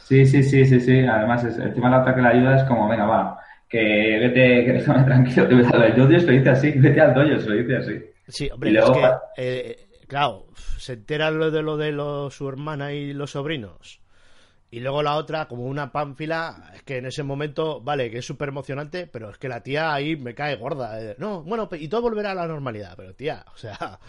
Sí, 0.04 0.26
sí, 0.26 0.44
sí, 0.44 0.66
sí, 0.66 0.80
sí. 0.80 1.00
Además, 1.00 1.44
es, 1.44 1.58
encima 1.58 1.90
la 1.90 2.02
otra 2.02 2.16
que 2.16 2.22
le 2.22 2.28
ayuda 2.28 2.58
es 2.58 2.64
como, 2.64 2.90
venga, 2.90 3.06
va, 3.06 3.40
que 3.70 4.18
vete, 4.20 4.66
que 4.66 4.74
déjame 4.74 5.04
tranquilo, 5.04 5.48
te 5.48 5.56
vete 5.56 5.76
al 5.76 5.96
dojo, 5.96 6.20
se 6.20 6.26
lo 6.26 6.32
dice 6.34 6.50
así, 6.50 6.72
vete 6.72 7.02
al 7.02 7.14
dojo, 7.14 7.40
se 7.40 7.50
lo 7.50 7.56
dice 7.56 7.78
así. 7.78 8.06
Sí, 8.28 8.50
hombre, 8.52 8.72
es 8.78 8.90
que, 8.90 9.10
eh, 9.38 9.88
claro, 10.08 10.48
se 10.78 10.94
entera 10.94 11.32
lo 11.32 11.52
de 11.52 11.62
lo 11.62 11.78
de 11.78 12.32
su 12.32 12.48
hermana 12.48 12.94
y 12.94 13.14
los 13.14 13.32
sobrinos 13.32 14.02
y 14.74 14.80
luego 14.80 15.04
la 15.04 15.18
otra, 15.18 15.50
como 15.50 15.66
una 15.66 15.92
pánfila, 15.92 16.72
es 16.74 16.84
que 16.84 16.98
en 16.98 17.06
ese 17.06 17.24
momento, 17.24 17.82
vale, 17.82 18.10
que 18.10 18.20
es 18.20 18.26
súper 18.26 18.48
emocionante, 18.48 19.06
pero 19.06 19.30
es 19.30 19.38
que 19.38 19.50
la 19.50 19.62
tía 19.62 19.94
ahí 19.94 20.16
me 20.16 20.34
cae 20.34 20.56
gorda. 20.56 21.02
Eh, 21.02 21.16
no, 21.20 21.44
bueno, 21.44 21.68
y 21.74 21.90
todo 21.90 22.04
volverá 22.04 22.32
a 22.32 22.36
la 22.36 22.48
normalidad, 22.48 22.94
pero 22.96 23.14
tía, 23.14 23.44
o 23.54 23.58
sea, 23.58 24.00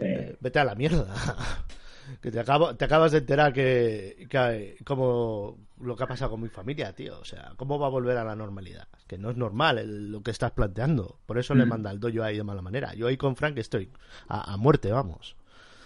eh, 0.00 0.36
vete 0.40 0.58
a 0.58 0.64
la 0.64 0.74
mierda. 0.74 1.14
que 2.20 2.32
te, 2.32 2.40
acabo, 2.40 2.74
te 2.74 2.84
acabas 2.84 3.12
de 3.12 3.18
enterar 3.18 3.52
que, 3.52 4.26
que, 4.28 4.76
como 4.84 5.58
lo 5.80 5.94
que 5.94 6.02
ha 6.02 6.08
pasado 6.08 6.32
con 6.32 6.40
mi 6.40 6.48
familia, 6.48 6.92
tío. 6.92 7.20
O 7.20 7.24
sea, 7.24 7.52
¿cómo 7.56 7.78
va 7.78 7.86
a 7.86 7.90
volver 7.90 8.16
a 8.16 8.24
la 8.24 8.34
normalidad? 8.34 8.88
Que 9.06 9.16
no 9.16 9.30
es 9.30 9.36
normal 9.36 10.10
lo 10.10 10.22
que 10.24 10.32
estás 10.32 10.50
planteando. 10.50 11.20
Por 11.24 11.38
eso 11.38 11.54
le 11.54 11.66
mm. 11.66 11.68
manda 11.68 11.92
el 11.92 12.00
doyo 12.00 12.24
ahí 12.24 12.36
de 12.36 12.42
mala 12.42 12.62
manera. 12.62 12.94
Yo 12.94 13.06
ahí 13.06 13.16
con 13.16 13.36
Frank 13.36 13.58
estoy 13.58 13.92
a 14.26 14.56
muerte, 14.56 14.90
vamos. 14.90 15.36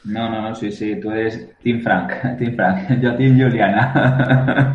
No, 0.04 0.30
no, 0.30 0.40
no, 0.42 0.54
sí, 0.54 0.70
sí, 0.70 0.98
tú 1.00 1.10
eres 1.10 1.58
Team 1.62 1.80
Frank, 1.80 2.12
Team 2.38 2.54
Frank, 2.54 3.00
yo 3.02 3.14
Team 3.16 3.38
Juliana. 3.38 4.74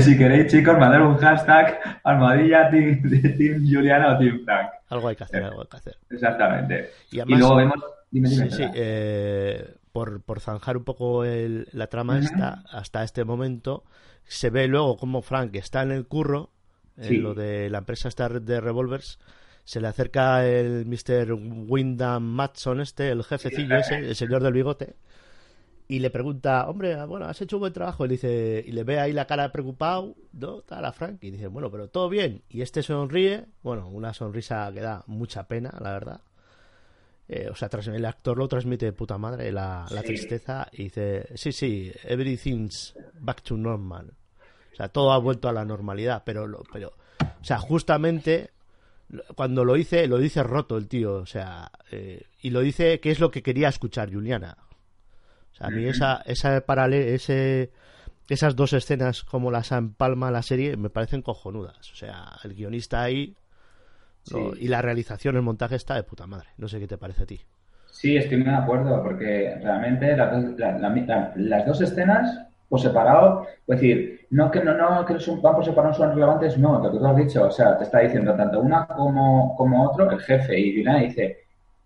si 0.00 0.16
queréis, 0.18 0.50
chicos, 0.50 0.78
mandar 0.78 1.02
un 1.02 1.16
hashtag 1.16 1.78
almohadilla 2.04 2.70
team, 2.70 3.02
team, 3.38 3.66
Juliana 3.68 4.14
o 4.14 4.18
Team 4.18 4.44
Frank. 4.44 4.70
Algo 4.88 5.08
hay 5.08 5.16
que 5.16 5.24
hacer, 5.24 5.44
algo 5.44 5.62
hay 5.62 5.68
que 5.68 5.76
hacer. 5.76 5.96
Exactamente. 6.10 6.90
Y, 7.10 7.22
luego 7.24 7.56
vemos... 7.56 7.76
Dime, 8.10 8.28
dime, 8.28 8.50
sí, 8.50 8.56
sí, 8.58 8.64
eh, 8.74 9.74
por, 9.92 10.22
por 10.22 10.40
zanjar 10.40 10.76
un 10.76 10.84
poco 10.84 11.24
el, 11.24 11.68
la 11.72 11.86
trama 11.86 12.18
esta, 12.18 12.62
hasta 12.70 13.04
este 13.04 13.24
momento, 13.24 13.84
se 14.24 14.50
ve 14.50 14.68
luego 14.68 14.96
como 14.96 15.22
Frank 15.22 15.54
está 15.56 15.82
en 15.82 15.92
el 15.92 16.06
curro, 16.06 16.50
en 16.98 17.22
lo 17.22 17.34
de 17.34 17.70
la 17.70 17.78
empresa 17.78 18.08
esta 18.08 18.28
de 18.28 18.60
revolvers, 18.60 19.18
se 19.64 19.80
le 19.80 19.88
acerca 19.88 20.46
el 20.46 20.86
Mr. 20.86 21.32
Wyndham 21.32 22.22
Matson 22.22 22.80
este, 22.80 23.10
el 23.10 23.22
jefecillo 23.22 23.76
ese, 23.76 23.96
el 23.96 24.16
señor 24.16 24.42
del 24.42 24.52
bigote, 24.52 24.96
y 25.88 25.98
le 25.98 26.10
pregunta, 26.10 26.68
hombre, 26.68 27.04
bueno, 27.04 27.26
has 27.26 27.40
hecho 27.42 27.56
un 27.56 27.60
buen 27.60 27.72
trabajo, 27.72 28.04
y 28.04 28.08
le 28.08 28.12
dice, 28.12 28.64
y 28.66 28.72
le 28.72 28.82
ve 28.82 28.98
ahí 28.98 29.12
la 29.12 29.26
cara 29.26 29.52
preocupado, 29.52 30.14
¿no? 30.32 30.60
Está 30.60 30.80
la 30.80 30.92
Frank, 30.92 31.22
y 31.22 31.30
dice, 31.30 31.48
bueno, 31.48 31.70
pero 31.70 31.88
todo 31.88 32.08
bien, 32.08 32.42
y 32.48 32.62
este 32.62 32.82
sonríe, 32.82 33.44
bueno, 33.62 33.88
una 33.88 34.14
sonrisa 34.14 34.70
que 34.72 34.80
da 34.80 35.04
mucha 35.06 35.46
pena, 35.48 35.76
la 35.80 35.92
verdad. 35.92 36.20
Eh, 37.28 37.48
o 37.50 37.54
sea, 37.54 37.68
el 37.72 38.04
actor 38.06 38.38
lo 38.38 38.48
transmite 38.48 38.86
de 38.86 38.92
puta 38.92 39.18
madre, 39.18 39.52
la, 39.52 39.86
tristeza, 40.04 40.68
y 40.72 40.84
dice, 40.84 41.28
sí, 41.34 41.52
sí, 41.52 41.92
everything's 42.04 42.94
back 43.20 43.42
to 43.42 43.56
normal. 43.56 44.14
O 44.72 44.76
sea, 44.76 44.88
todo 44.88 45.12
ha 45.12 45.18
vuelto 45.18 45.48
a 45.48 45.52
la 45.52 45.64
normalidad, 45.66 46.22
pero, 46.24 46.46
pero, 46.72 46.94
o 47.20 47.44
sea, 47.44 47.58
justamente 47.58 48.51
cuando 49.34 49.64
lo 49.64 49.74
dice, 49.74 50.06
lo 50.06 50.18
dice 50.18 50.42
roto 50.42 50.76
el 50.76 50.88
tío, 50.88 51.14
o 51.14 51.26
sea, 51.26 51.70
eh, 51.90 52.26
y 52.40 52.50
lo 52.50 52.60
dice 52.60 53.00
que 53.00 53.10
es 53.10 53.20
lo 53.20 53.30
que 53.30 53.42
quería 53.42 53.68
escuchar 53.68 54.12
Juliana. 54.12 54.56
O 55.52 55.54
sea, 55.54 55.66
a 55.66 55.70
mí 55.70 55.84
esa, 55.84 56.22
esa 56.24 56.60
paralelo, 56.62 57.04
ese, 57.12 57.70
esas 58.28 58.56
dos 58.56 58.72
escenas 58.72 59.22
como 59.22 59.50
las 59.50 59.72
empalma 59.72 60.30
la 60.30 60.42
serie 60.42 60.76
me 60.76 60.90
parecen 60.90 61.22
cojonudas. 61.22 61.92
O 61.92 61.96
sea, 61.96 62.38
el 62.44 62.54
guionista 62.54 63.02
ahí 63.02 63.36
y 64.58 64.68
la 64.68 64.80
realización, 64.80 65.36
el 65.36 65.42
montaje 65.42 65.76
está 65.76 65.94
de 65.94 66.04
puta 66.04 66.26
madre. 66.26 66.48
No 66.56 66.68
sé 66.68 66.78
qué 66.80 66.86
te 66.86 66.98
parece 66.98 67.24
a 67.24 67.26
ti. 67.26 67.40
Sí, 67.90 68.16
estoy 68.16 68.38
muy 68.38 68.46
de 68.46 68.56
acuerdo, 68.56 69.02
porque 69.02 69.56
realmente 69.62 70.16
las 70.16 70.32
dos, 70.32 70.58
las 71.36 71.66
dos 71.66 71.80
escenas 71.82 72.46
por 72.72 72.80
separado, 72.80 73.46
es 73.66 73.80
decir, 73.80 74.26
no 74.30 74.50
que 74.50 74.64
no, 74.64 74.72
no 74.72 75.04
que 75.04 75.18
van 75.42 75.54
por 75.54 75.62
separado 75.62 75.92
son 75.92 76.14
relevantes, 76.14 76.56
no, 76.56 76.78
lo 76.82 76.90
que 76.90 76.98
tú 76.98 77.06
has 77.06 77.16
dicho, 77.16 77.44
o 77.44 77.50
sea, 77.50 77.76
te 77.76 77.84
está 77.84 77.98
diciendo 77.98 78.34
tanto 78.34 78.60
una 78.60 78.86
como, 78.86 79.54
como 79.58 79.90
otro, 79.90 80.10
el 80.10 80.18
jefe, 80.20 80.58
y 80.58 80.76
Juliana 80.76 81.00
dice, 81.00 81.40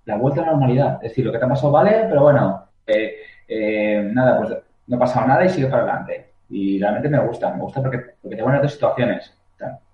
la 0.05 0.17
vuelta 0.17 0.43
a 0.43 0.45
la 0.45 0.51
normalidad, 0.53 0.95
es 1.03 1.11
decir, 1.11 1.27
lo 1.27 1.33
que 1.33 1.39
te 1.39 1.45
ha 1.45 1.49
pasado 1.49 1.73
vale, 1.73 2.07
pero 2.09 2.23
bueno, 2.23 2.69
eh, 2.87 3.17
eh, 3.49 4.09
nada, 4.13 4.39
pues 4.39 4.57
no 4.87 4.97
ha 4.97 5.01
pasado 5.01 5.27
nada 5.27 5.45
y 5.45 5.49
sigue 5.49 5.67
para 5.67 5.83
adelante. 5.83 6.27
Y 6.51 6.79
realmente 6.79 7.09
me 7.09 7.19
gusta, 7.19 7.53
me 7.53 7.63
gusta 7.63 7.83
porque, 7.83 7.99
porque 8.23 8.37
te 8.37 8.45
ponen 8.45 8.63
dos 8.63 8.73
situaciones, 8.73 9.35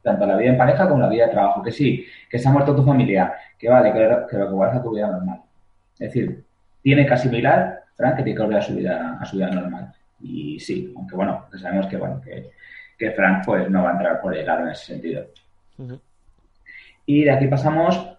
tanto 0.03 0.27
la 0.27 0.37
vida 0.37 0.51
en 0.51 0.59
pareja 0.59 0.87
como 0.87 1.01
la 1.01 1.09
vida 1.09 1.25
de 1.25 1.33
trabajo, 1.33 1.63
que 1.63 1.73
sí, 1.73 2.05
que 2.29 2.39
se 2.39 2.51
ha 2.51 2.53
muerto 2.53 2.77
tu 2.77 2.85
familia, 2.85 3.33
que 3.59 3.71
vale, 3.71 3.95
que, 3.95 4.37
lo 4.37 4.47
que 4.47 4.55
vuelvas 4.55 4.77
a 4.77 4.83
tu 4.83 4.95
vida 4.95 5.07
normal. 5.07 5.41
Es 5.95 6.13
decir, 6.13 6.45
tiene 6.83 7.07
que 7.07 7.15
asimilar, 7.15 7.85
Frank, 7.97 8.17
que 8.17 8.25
tiene 8.25 8.37
que 8.37 8.43
volver 8.43 8.59
a 8.59 8.63
su 8.63 8.75
vida, 8.75 9.19
a 9.19 9.25
su 9.25 9.39
vida 9.39 9.49
normal. 9.49 9.95
Y 10.23 10.61
sí, 10.61 10.93
aunque 10.97 11.17
bueno, 11.17 11.47
sabemos 11.61 11.87
que 11.87 11.97
bueno, 11.97 12.21
que, 12.21 12.51
que 12.99 13.11
Frank 13.13 13.45
pues 13.45 13.69
no 13.69 13.83
va 13.83 13.91
a 13.91 13.93
entrar 13.93 14.21
por 14.21 14.37
el 14.37 14.47
lado 14.47 14.63
en 14.63 14.69
ese 14.69 14.87
sentido. 14.87 15.27
Y 17.07 17.25
de 17.25 17.31
aquí 17.31 17.49
pasamos 17.49 18.17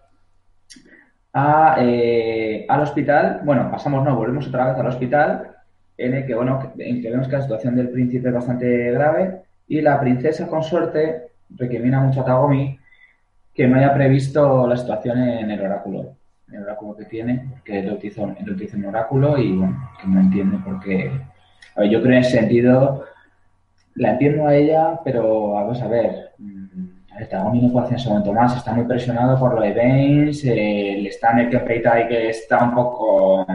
a, 1.32 1.76
eh, 1.80 2.66
al 2.68 2.80
hospital, 2.80 3.40
bueno, 3.44 3.70
pasamos, 3.70 4.04
no, 4.04 4.14
volvemos 4.14 4.46
otra 4.46 4.66
vez 4.66 4.76
al 4.78 4.86
hospital, 4.86 5.50
en 5.96 6.14
el 6.14 6.26
que, 6.26 6.34
bueno, 6.34 6.72
en 6.78 7.00
que 7.00 7.10
vemos 7.10 7.28
que 7.28 7.36
la 7.36 7.42
situación 7.42 7.76
del 7.76 7.90
príncipe 7.90 8.28
es 8.28 8.34
bastante 8.34 8.90
grave 8.92 9.42
y 9.68 9.80
la 9.80 9.98
princesa 10.00 10.46
consorte 10.46 11.28
recrimina 11.50 12.00
mucho 12.00 12.20
a 12.20 12.24
Tagomi 12.24 12.78
que 13.54 13.66
no 13.68 13.76
haya 13.76 13.94
previsto 13.94 14.66
la 14.66 14.76
situación 14.76 15.18
en 15.18 15.50
el 15.50 15.60
oráculo, 15.60 16.16
en 16.48 16.56
el 16.56 16.62
oráculo 16.64 16.96
que 16.96 17.04
tiene, 17.04 17.46
porque 17.50 17.88
utiliza, 17.88 18.24
él 18.24 18.50
utiliza 18.50 18.76
un 18.76 18.86
oráculo 18.86 19.38
y, 19.38 19.56
bueno, 19.56 19.90
que 20.00 20.08
no 20.08 20.20
entiende 20.20 20.58
por 20.58 20.80
qué. 20.80 21.10
A 21.76 21.80
ver, 21.80 21.90
yo 21.90 22.02
creo 22.02 22.12
en 22.12 22.18
ese 22.18 22.38
sentido, 22.38 23.04
la 23.94 24.12
entiendo 24.12 24.46
a 24.46 24.54
ella, 24.54 25.00
pero 25.04 25.50
vamos 25.52 25.80
a 25.82 25.88
ver, 25.88 26.30
el 27.18 27.28
Tagomi 27.28 27.60
no 27.60 27.72
puede 27.72 27.86
hacer 27.86 28.08
momento 28.08 28.32
más, 28.32 28.56
está 28.56 28.72
muy 28.72 28.84
presionado 28.84 29.38
por 29.38 29.54
lo 29.54 29.60
de 29.60 29.72
Baines, 29.72 30.44
eh, 30.44 30.98
le 31.00 31.08
está 31.08 31.32
en 31.32 31.38
el 31.40 31.50
que 31.50 31.88
ahí 31.88 32.08
que 32.08 32.30
está 32.30 32.64
un 32.64 32.74
poco, 32.74 33.46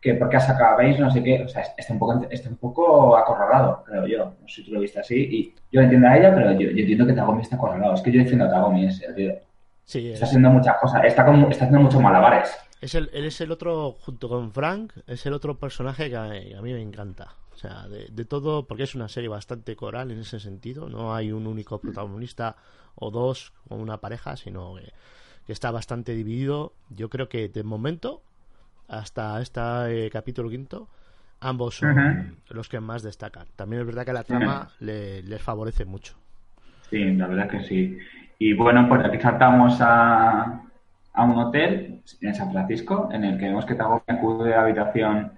que 0.00 0.14
porque 0.14 0.36
ha 0.36 0.40
sacado 0.40 0.74
a 0.74 0.76
Baines, 0.76 1.00
no 1.00 1.10
sé 1.10 1.22
qué, 1.22 1.42
o 1.42 1.48
sea, 1.48 1.62
está 1.76 1.92
un 1.92 1.98
poco, 1.98 2.26
está 2.30 2.48
un 2.48 2.56
poco 2.56 3.16
acorralado, 3.16 3.84
creo 3.84 4.06
yo, 4.06 4.24
no 4.40 4.48
sé 4.48 4.56
si 4.56 4.64
tú 4.64 4.72
lo 4.72 4.80
viste 4.80 5.00
así, 5.00 5.16
y 5.16 5.54
yo 5.72 5.80
entiendo 5.80 6.08
a 6.08 6.16
ella, 6.16 6.34
pero 6.34 6.52
yo, 6.52 6.68
entiendo 6.68 7.06
que 7.06 7.12
Tagomi 7.12 7.42
está 7.42 7.56
acorralado, 7.56 7.94
es 7.94 8.00
que 8.00 8.12
yo 8.12 8.20
defiendo 8.20 8.46
a 8.46 8.50
Tagomi 8.50 8.86
ese, 8.86 9.12
tío. 9.12 9.34
Sí, 9.84 10.12
está 10.12 10.24
haciendo 10.24 10.50
muchas 10.50 10.76
cosas, 10.78 11.04
está, 11.04 11.26
como, 11.26 11.48
está 11.48 11.64
haciendo 11.64 11.84
muchos 11.84 12.00
malabares. 12.00 12.56
Es 12.80 12.94
el, 12.94 13.10
él 13.14 13.24
es 13.24 13.40
el 13.40 13.50
otro, 13.50 13.92
junto 13.92 14.28
con 14.28 14.52
Frank, 14.52 14.92
es 15.06 15.24
el 15.24 15.32
otro 15.32 15.58
personaje 15.58 16.10
que 16.10 16.16
a, 16.16 16.60
mí 16.60 16.72
me 16.72 16.82
encanta. 16.82 17.34
O 17.54 17.56
sea, 17.56 17.88
de, 17.88 18.08
de, 18.10 18.24
todo, 18.24 18.66
porque 18.66 18.82
es 18.82 18.94
una 18.94 19.08
serie 19.08 19.28
bastante 19.28 19.76
coral 19.76 20.10
en 20.10 20.18
ese 20.18 20.40
sentido, 20.40 20.88
no 20.88 21.14
hay 21.14 21.30
un 21.30 21.46
único 21.46 21.78
protagonista 21.78 22.56
o 22.96 23.10
dos 23.10 23.52
con 23.68 23.80
una 23.80 23.98
pareja, 23.98 24.36
sino 24.36 24.74
que, 24.76 25.52
está 25.52 25.70
bastante 25.70 26.14
dividido. 26.14 26.72
Yo 26.90 27.10
creo 27.10 27.28
que 27.28 27.48
de 27.48 27.62
momento, 27.62 28.22
hasta 28.88 29.40
este 29.40 30.10
capítulo 30.10 30.48
quinto, 30.48 30.88
ambos 31.40 31.76
son 31.76 32.38
los 32.48 32.68
que 32.68 32.80
más 32.80 33.02
destacan. 33.02 33.46
También 33.56 33.82
es 33.82 33.86
verdad 33.86 34.06
que 34.06 34.12
la 34.12 34.24
trama 34.24 34.70
les 34.80 35.42
favorece 35.42 35.84
mucho. 35.84 36.14
Sí, 36.88 37.04
la 37.14 37.26
verdad 37.26 37.48
que 37.48 37.60
sí. 37.60 37.98
Y 38.38 38.54
bueno, 38.54 38.88
pues 38.88 39.04
aquí 39.04 39.20
saltamos 39.20 39.78
a, 39.80 40.62
a 41.12 41.24
un 41.24 41.38
hotel 41.38 42.02
en 42.20 42.34
San 42.34 42.50
Francisco, 42.50 43.10
en 43.12 43.24
el 43.24 43.38
que 43.38 43.46
vemos 43.46 43.66
que 43.66 43.74
Tagomi 43.74 44.02
acude 44.08 44.54
a 44.54 44.58
la 44.58 44.62
habitación 44.64 45.32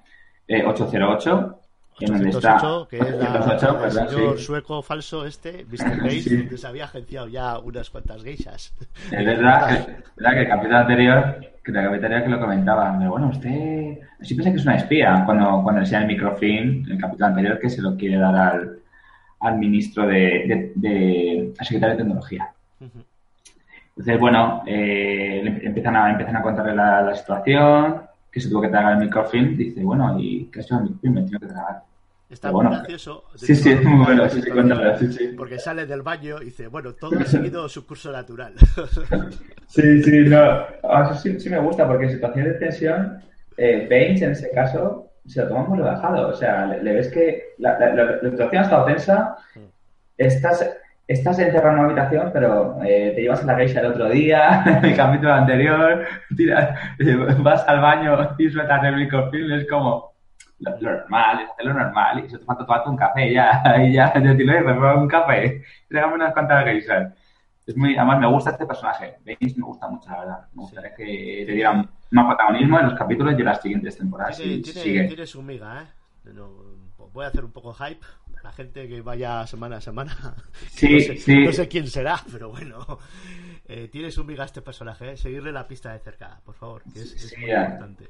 808 0.49 1.61
en 2.00 2.12
donde 2.12 2.30
está 2.30 2.86
que 2.90 2.98
es 2.98 3.16
la, 3.16 3.84
el 3.84 3.90
señor 3.90 4.38
sueco 4.38 4.82
falso 4.82 5.24
este, 5.24 5.64
Mr. 5.70 5.96
Gates, 5.96 6.48
que 6.48 6.58
se 6.58 6.66
había 6.66 6.84
agenciado 6.84 7.28
ya 7.28 7.58
unas 7.58 7.90
cuantas 7.90 8.22
geishas. 8.22 8.74
Es 9.10 9.24
verdad, 9.24 9.88
verdad 10.16 10.32
que 10.32 10.40
el 10.40 10.48
capítulo 10.48 10.76
anterior, 10.78 11.40
que 11.64 11.72
la 11.72 11.84
capitana 11.84 12.22
que 12.22 12.28
lo 12.28 12.40
comentaba, 12.40 12.94
pero 12.98 13.10
bueno, 13.10 13.28
usted 13.28 13.98
sí 14.20 14.34
piensa 14.34 14.50
que 14.50 14.58
es 14.58 14.66
una 14.66 14.76
espía 14.76 15.22
cuando, 15.24 15.62
cuando 15.62 15.80
le 15.80 15.96
el 15.96 16.06
microfilm, 16.06 16.90
el 16.90 16.98
capítulo 16.98 17.26
anterior, 17.26 17.58
que 17.58 17.70
se 17.70 17.82
lo 17.82 17.96
quiere 17.96 18.18
dar 18.18 18.36
al, 18.36 18.78
al 19.40 19.58
ministro 19.58 20.06
de, 20.06 20.72
de, 20.74 21.54
al 21.58 21.66
secretario 21.66 21.96
de 21.96 22.02
Tecnología. 22.02 22.50
Entonces, 22.78 24.20
bueno, 24.20 24.62
eh, 24.66 25.59
empiezan, 25.62 25.96
a, 25.96 26.11
empiezan 26.11 26.37
a 26.37 26.42
contarle 26.42 26.74
la, 26.74 27.00
la 27.00 27.14
situación, 27.14 28.02
que 28.37 28.42
se 28.42 28.51
tuvo 28.51 28.61
que 28.61 28.68
tragar 28.68 28.92
el 28.92 28.99
microfilm, 28.99 29.57
dice, 29.57 29.83
bueno, 29.83 30.14
¿y 30.20 30.51
qué 30.53 30.61
ha 30.61 30.62
hecho 30.62 30.77
el 30.77 30.83
microfilm? 30.83 31.14
Me 31.14 31.22
tengo 31.22 31.40
que 31.40 31.46
tragar. 31.46 31.83
Está 32.29 32.53
muy 32.53 32.66
gracioso. 32.66 33.25
Sí, 33.35 33.57
sí, 33.57 33.70
es 33.70 33.83
muy 33.83 34.05
bueno, 34.05 34.29
sí, 34.29 34.42
sí, 34.42 34.51
sí, 34.99 35.12
sí. 35.12 35.29
Porque 35.35 35.59
sale 35.59 35.87
del 35.87 36.03
baño 36.03 36.42
y 36.42 36.46
dice, 36.46 36.66
bueno, 36.66 36.92
todo 36.92 37.18
ha 37.18 37.25
seguido 37.25 37.66
su 37.66 37.87
curso 37.87 38.12
natural. 38.12 38.53
sí, 39.68 40.03
sí, 40.03 40.20
no. 40.29 40.66
Eso 40.66 41.14
sí, 41.14 41.40
sí 41.40 41.49
me 41.49 41.61
gusta, 41.61 41.88
porque 41.88 42.05
en 42.05 42.12
situaciones 42.12 42.53
de 42.53 42.59
tensión, 42.59 43.22
eh, 43.57 43.87
Baines 43.88 44.20
en 44.20 44.33
ese 44.33 44.51
caso 44.51 45.12
se 45.25 45.40
lo 45.40 45.49
toma 45.49 45.64
muy 45.64 45.79
relajado. 45.79 46.29
O 46.29 46.35
sea, 46.35 46.66
le, 46.66 46.92
ves 46.92 47.09
que 47.09 47.55
la, 47.57 47.79
la, 47.79 47.94
la, 47.94 48.31
situación 48.31 48.61
ha 48.61 48.64
estado 48.64 48.85
tensa, 48.85 49.37
mm. 49.55 49.61
estás 50.18 50.70
estás 51.09 51.38
encerrado 51.38 51.75
en 51.75 51.79
una 51.79 51.88
habitación, 51.88 52.31
pero 52.33 52.83
eh, 52.83 53.12
te 53.14 53.23
llevas 53.23 53.42
a 53.42 53.47
la 53.47 53.57
geisha 53.57 53.81
el 53.81 53.87
otro 53.87 54.09
día, 54.09 54.81
el 54.83 54.97
capítulo 54.97 55.33
anterior, 55.33 56.05
tiras, 56.37 56.79
vas 57.38 57.66
al 57.69 57.81
baño 57.81 58.35
y 58.38 58.51
sueltas 58.51 58.85
el 58.85 58.97
microfilm, 58.97 59.53
es 59.53 59.69
como 59.69 60.14
lo, 60.59 60.81
normal, 60.81 61.49
es 61.59 61.64
lo 61.64 61.75
normal, 61.75 62.25
y 62.25 62.29
se 62.29 62.38
te 62.38 62.45
falta 62.45 62.66
tomarte 62.66 62.90
un 62.90 62.97
café 62.97 63.33
ya, 63.33 63.62
y 63.83 63.92
ya, 63.92 64.12
yo 64.14 64.37
te 64.37 64.45
lo 64.45 65.01
un 65.01 65.09
café, 65.09 65.62
tráigame 65.88 66.14
unas 66.14 66.33
cuantas 66.33 66.64
geishas. 66.64 67.12
Es 67.66 67.77
muy, 67.77 67.97
además 67.97 68.21
me 68.21 68.29
gusta 68.29 68.51
este 68.51 68.64
personaje, 68.64 69.16
Baines 69.27 69.59
me 69.59 69.64
gusta 69.64 69.88
mucho, 69.88 70.09
la 70.09 70.21
verdad. 70.21 70.47
Me 70.55 70.62
gustaría 70.62 70.95
que 70.95 71.42
te 71.47 71.53
dieran 71.53 71.90
más 72.12 72.27
protagonismo 72.27 72.79
en 72.79 72.87
los 72.87 72.95
capítulos 72.95 73.35
y 73.37 73.40
en 73.40 73.45
las 73.45 73.61
siguientes 73.61 73.99
temporadas. 73.99 74.37
Tiene, 74.37 74.62
tiene, 74.62 75.09
tiene 75.09 75.27
su 75.27 75.42
miga, 75.42 75.83
¿eh? 75.83 76.33
voy 77.12 77.25
a 77.25 77.29
hacer 77.29 77.45
un 77.45 77.51
poco 77.51 77.73
hype, 77.73 78.05
la 78.46 78.52
gente 78.52 78.87
que 78.87 79.00
vaya 79.00 79.44
semana 79.46 79.78
a 79.78 79.80
semana. 79.80 80.14
Sí, 80.70 80.88
no, 80.88 81.00
sé, 81.00 81.16
sí. 81.16 81.35
no 81.44 81.52
sé 81.52 81.66
quién 81.66 81.87
será, 81.88 82.16
pero 82.30 82.50
bueno. 82.50 82.78
Eh, 83.68 83.88
tienes 83.90 84.16
un 84.18 84.26
miga 84.26 84.44
este 84.44 84.62
personaje, 84.62 85.11
¿eh? 85.11 85.16
seguirle 85.16 85.50
la 85.50 85.66
pista 85.66 85.92
de 85.92 85.98
cerca, 85.98 86.40
por 86.44 86.54
favor, 86.54 86.82
que 86.85 87.00
es, 87.00 87.35
muy 87.38 87.50
importante. 87.50 88.09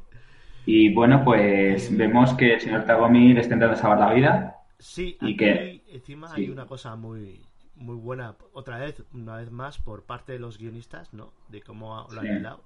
Y 0.67 0.93
bueno, 0.93 1.25
pues 1.25 1.91
eh, 1.91 1.95
vemos 1.97 2.35
que 2.35 2.55
el 2.55 2.61
señor 2.61 2.85
Tagomi 2.85 3.33
le 3.33 3.41
está 3.41 3.55
intentando 3.55 3.81
salvar 3.81 3.99
la 4.01 4.13
vida. 4.13 4.57
Sí, 4.79 5.17
y 5.23 5.35
que 5.35 5.83
encima 5.89 6.31
hay 6.35 6.51
una 6.51 6.67
cosa 6.67 6.95
muy 6.97 7.41
muy 7.77 7.97
buena, 7.97 8.35
otra 8.53 8.79
vez, 8.79 9.03
una 9.13 9.37
vez 9.37 9.51
más, 9.51 9.79
por 9.79 10.05
parte 10.05 10.33
de 10.33 10.39
los 10.39 10.59
guionistas, 10.59 11.15
¿no? 11.15 11.33
De 11.49 11.63
cómo 11.63 12.07
lo 12.11 12.21
han 12.21 12.27
hilado 12.27 12.63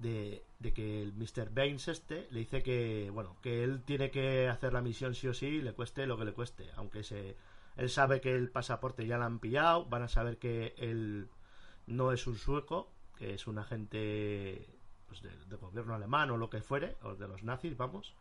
de, 0.00 0.42
que 0.74 1.02
el 1.02 1.12
Mr. 1.12 1.50
Baines 1.52 1.88
este 1.88 2.26
le 2.30 2.40
dice 2.40 2.62
que, 2.62 3.10
bueno, 3.12 3.36
que 3.42 3.62
él 3.64 3.82
tiene 3.82 4.10
que 4.10 4.48
hacer 4.48 4.72
la 4.72 4.80
misión 4.80 5.14
sí 5.14 5.28
o 5.28 5.34
sí, 5.34 5.60
le 5.60 5.72
cueste 5.72 6.06
lo 6.06 6.18
que 6.18 6.24
le 6.24 6.32
cueste, 6.32 6.70
aunque 6.76 7.02
se, 7.02 7.36
él 7.76 7.90
sabe 7.90 8.20
que 8.20 8.34
el 8.34 8.50
pasaporte 8.50 9.06
ya 9.06 9.18
lo 9.18 9.24
han 9.24 9.38
pillado, 9.38 9.84
van 9.86 10.02
a 10.02 10.08
saber 10.08 10.38
que 10.38 10.74
él 10.78 11.28
no 11.86 12.12
es 12.12 12.26
un 12.26 12.36
sueco, 12.36 12.88
que 13.16 13.34
es 13.34 13.46
un 13.46 13.58
agente 13.58 14.66
pues, 15.08 15.22
del 15.22 15.58
gobierno 15.58 15.94
alemán 15.94 16.30
o 16.30 16.36
lo 16.36 16.50
que 16.50 16.62
fuere, 16.62 16.96
o 17.02 17.14
de 17.14 17.28
los 17.28 17.42
nazis, 17.42 17.76
vamos, 17.76 18.14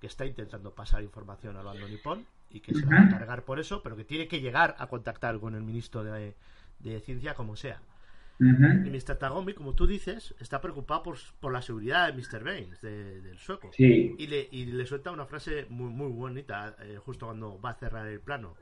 que 0.00 0.06
está 0.06 0.26
intentando 0.26 0.72
pasar 0.72 1.02
información 1.02 1.56
a 1.56 1.62
bando 1.62 1.88
nipón 1.88 2.26
y 2.50 2.60
que 2.60 2.74
se 2.74 2.86
va 2.86 3.00
a 3.00 3.08
cargar 3.08 3.42
por 3.42 3.58
eso, 3.58 3.82
pero 3.82 3.96
que 3.96 4.04
tiene 4.04 4.28
que 4.28 4.40
llegar 4.40 4.76
a 4.78 4.86
contactar 4.86 5.40
con 5.40 5.54
el 5.54 5.62
ministro 5.62 6.04
de, 6.04 6.34
de 6.78 7.00
Ciencia 7.00 7.34
como 7.34 7.56
sea. 7.56 7.80
Y 8.38 8.90
Mr. 8.90 9.16
Tagomi, 9.16 9.54
como 9.54 9.74
tú 9.74 9.86
dices, 9.86 10.34
está 10.40 10.60
preocupado 10.60 11.02
por, 11.02 11.16
por 11.40 11.52
la 11.52 11.62
seguridad 11.62 12.12
de 12.12 12.20
Mr. 12.20 12.44
Baines, 12.44 12.80
del 12.82 13.38
sueco. 13.38 13.70
Y, 13.78 14.26
le, 14.26 14.48
y 14.50 14.66
le 14.66 14.86
suelta 14.86 15.10
una 15.10 15.26
frase 15.26 15.66
muy, 15.70 15.90
muy 15.90 16.12
bonita 16.12 16.76
eh, 16.82 16.98
justo 16.98 17.26
cuando 17.26 17.60
va 17.60 17.70
a 17.70 17.74
cerrar 17.74 18.06
el 18.06 18.20
plano, 18.20 18.54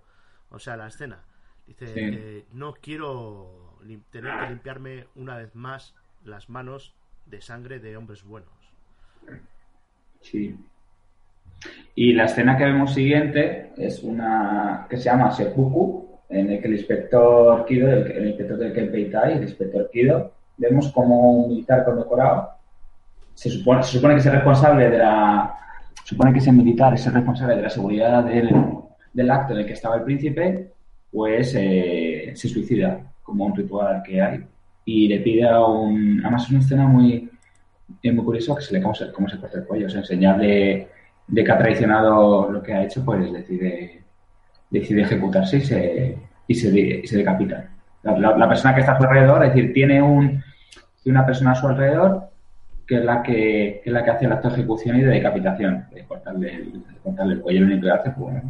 o 0.50 0.58
sea, 0.58 0.76
la 0.76 0.87
escena. 0.87 1.24
Dice, 1.66 1.92
eh, 1.96 2.44
no 2.52 2.74
quiero 2.74 3.78
tener 4.10 4.38
que 4.38 4.48
limpiarme 4.50 5.06
una 5.14 5.37
vez 5.37 5.54
más 5.54 5.94
las 6.24 6.48
manos 6.50 6.94
de 7.26 7.40
sangre 7.40 7.80
de 7.80 7.96
hombres 7.96 8.22
buenos. 8.22 8.52
Sí. 10.20 10.56
Y 11.94 12.12
la 12.12 12.24
escena 12.24 12.56
que 12.56 12.64
vemos 12.64 12.94
siguiente 12.94 13.72
es 13.76 14.02
una 14.02 14.87
que 14.88 14.96
se 14.98 15.04
llama 15.04 15.30
Seppuku, 15.30 16.13
en 16.28 16.50
el 16.50 16.60
que 16.60 16.68
el 16.68 16.74
inspector 16.74 17.64
Kido, 17.66 17.90
el, 17.90 18.26
inspector 18.26 18.58
del 18.58 18.72
Kenpeitai, 18.72 19.34
el 19.34 19.42
inspector 19.42 19.90
Kido, 19.92 20.32
vemos 20.56 20.92
como 20.92 21.32
un 21.32 21.48
militar 21.50 21.84
condecorado. 21.84 22.50
Se 23.34 23.50
supone, 23.50 23.82
se 23.82 23.92
supone 23.92 24.14
que 24.14 24.20
es 24.20 24.26
el 24.26 24.32
responsable 24.32 24.90
de 24.90 24.98
la 24.98 25.58
supone 26.04 26.32
que 26.32 26.38
ese 26.38 26.52
militar 26.52 26.94
es 26.94 27.06
el 27.06 27.14
responsable 27.14 27.56
de 27.56 27.62
la 27.62 27.70
seguridad 27.70 28.24
del, 28.24 28.50
del 29.12 29.30
acto 29.30 29.54
en 29.54 29.60
el 29.60 29.66
que 29.66 29.72
estaba 29.72 29.96
el 29.96 30.02
príncipe, 30.02 30.72
pues 31.10 31.54
eh, 31.56 32.32
se 32.34 32.48
suicida 32.48 33.00
como 33.22 33.46
un 33.46 33.56
ritual 33.56 34.02
que 34.02 34.20
hay. 34.20 34.44
Y 34.84 35.08
le 35.08 35.20
pide 35.20 35.48
a 35.48 35.64
un 35.64 36.20
además 36.22 36.44
es 36.44 36.50
una 36.50 36.60
escena 36.60 36.87
muy 36.87 37.30
muy 38.02 38.24
curiosa 38.24 38.54
que 38.54 38.62
se 38.62 38.74
le 38.74 38.82
cómo 38.82 38.94
se, 38.94 39.12
cómo 39.12 39.28
se 39.28 39.38
corta 39.38 39.58
el 39.58 39.64
cuello, 39.64 39.87
o 39.87 39.90
sea, 39.90 40.00
en 40.00 40.06
señal 40.06 40.38
de, 40.38 40.88
de 41.26 41.44
que 41.44 41.52
ha 41.52 41.58
traicionado 41.58 42.50
lo 42.50 42.62
que 42.62 42.74
ha 42.74 42.84
hecho, 42.84 43.04
pues 43.04 43.32
decide 43.32 44.03
decide 44.80 45.02
ejecutarse 45.02 45.58
y 45.58 45.60
se, 45.60 46.18
y 46.46 46.54
se, 46.54 47.06
se 47.06 47.16
decapita. 47.16 47.70
La, 48.02 48.48
persona 48.48 48.74
que 48.74 48.80
está 48.80 48.92
a 48.92 48.98
su 48.98 49.04
alrededor, 49.04 49.44
es 49.44 49.54
decir, 49.54 49.72
tiene 49.72 50.02
un, 50.02 50.42
una 51.06 51.24
persona 51.24 51.52
a 51.52 51.54
su 51.54 51.66
alrededor 51.66 52.24
que 52.87 52.96
es 52.96 53.04
la 53.04 53.22
que, 53.22 53.80
es 53.82 53.92
la 53.92 54.04
que 54.04 54.10
hace 54.10 54.26
el 54.26 54.32
acto 54.32 54.48
de 54.48 54.54
ejecución 54.54 54.98
y 54.98 55.02
de 55.02 55.10
decapitación, 55.10 55.87
de 55.90 56.04
cortarle 56.04 56.54
el, 56.54 56.84
cortarle 57.02 57.34
el 57.34 57.40
cuello. 57.40 57.60
Lo 57.60 57.66
único 57.66 57.87
que 57.87 57.90
hace, 57.90 58.10
pues, 58.10 58.42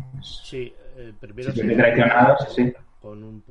sí, 0.43 0.75
eh, 0.97 1.13
primero 1.21 1.53
si 1.53 1.61
traicionado, 1.61 2.37
sí, 2.49 2.73
con 3.01 3.43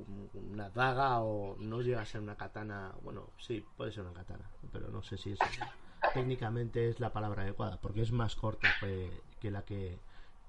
una 0.52 0.70
daga 0.70 1.22
o 1.22 1.56
no 1.60 1.82
llega 1.82 2.02
a 2.02 2.06
ser 2.06 2.20
una 2.20 2.36
katana. 2.36 2.92
Bueno, 3.02 3.30
sí, 3.38 3.64
puede 3.78 3.94
ser 3.94 4.04
una 4.04 4.14
katana, 4.14 4.44
pero 4.74 4.90
no 4.90 5.02
sé 5.04 5.18
si 5.18 5.32
es 5.32 5.40
técnicamente 6.14 6.90
es 6.90 7.00
la 7.00 7.14
palabra 7.14 7.44
adecuada, 7.44 7.78
porque 7.82 8.02
es 8.02 8.12
más 8.12 8.36
corta 8.36 8.68
que, 9.40 9.52
la 9.52 9.62
que, 9.62 10.00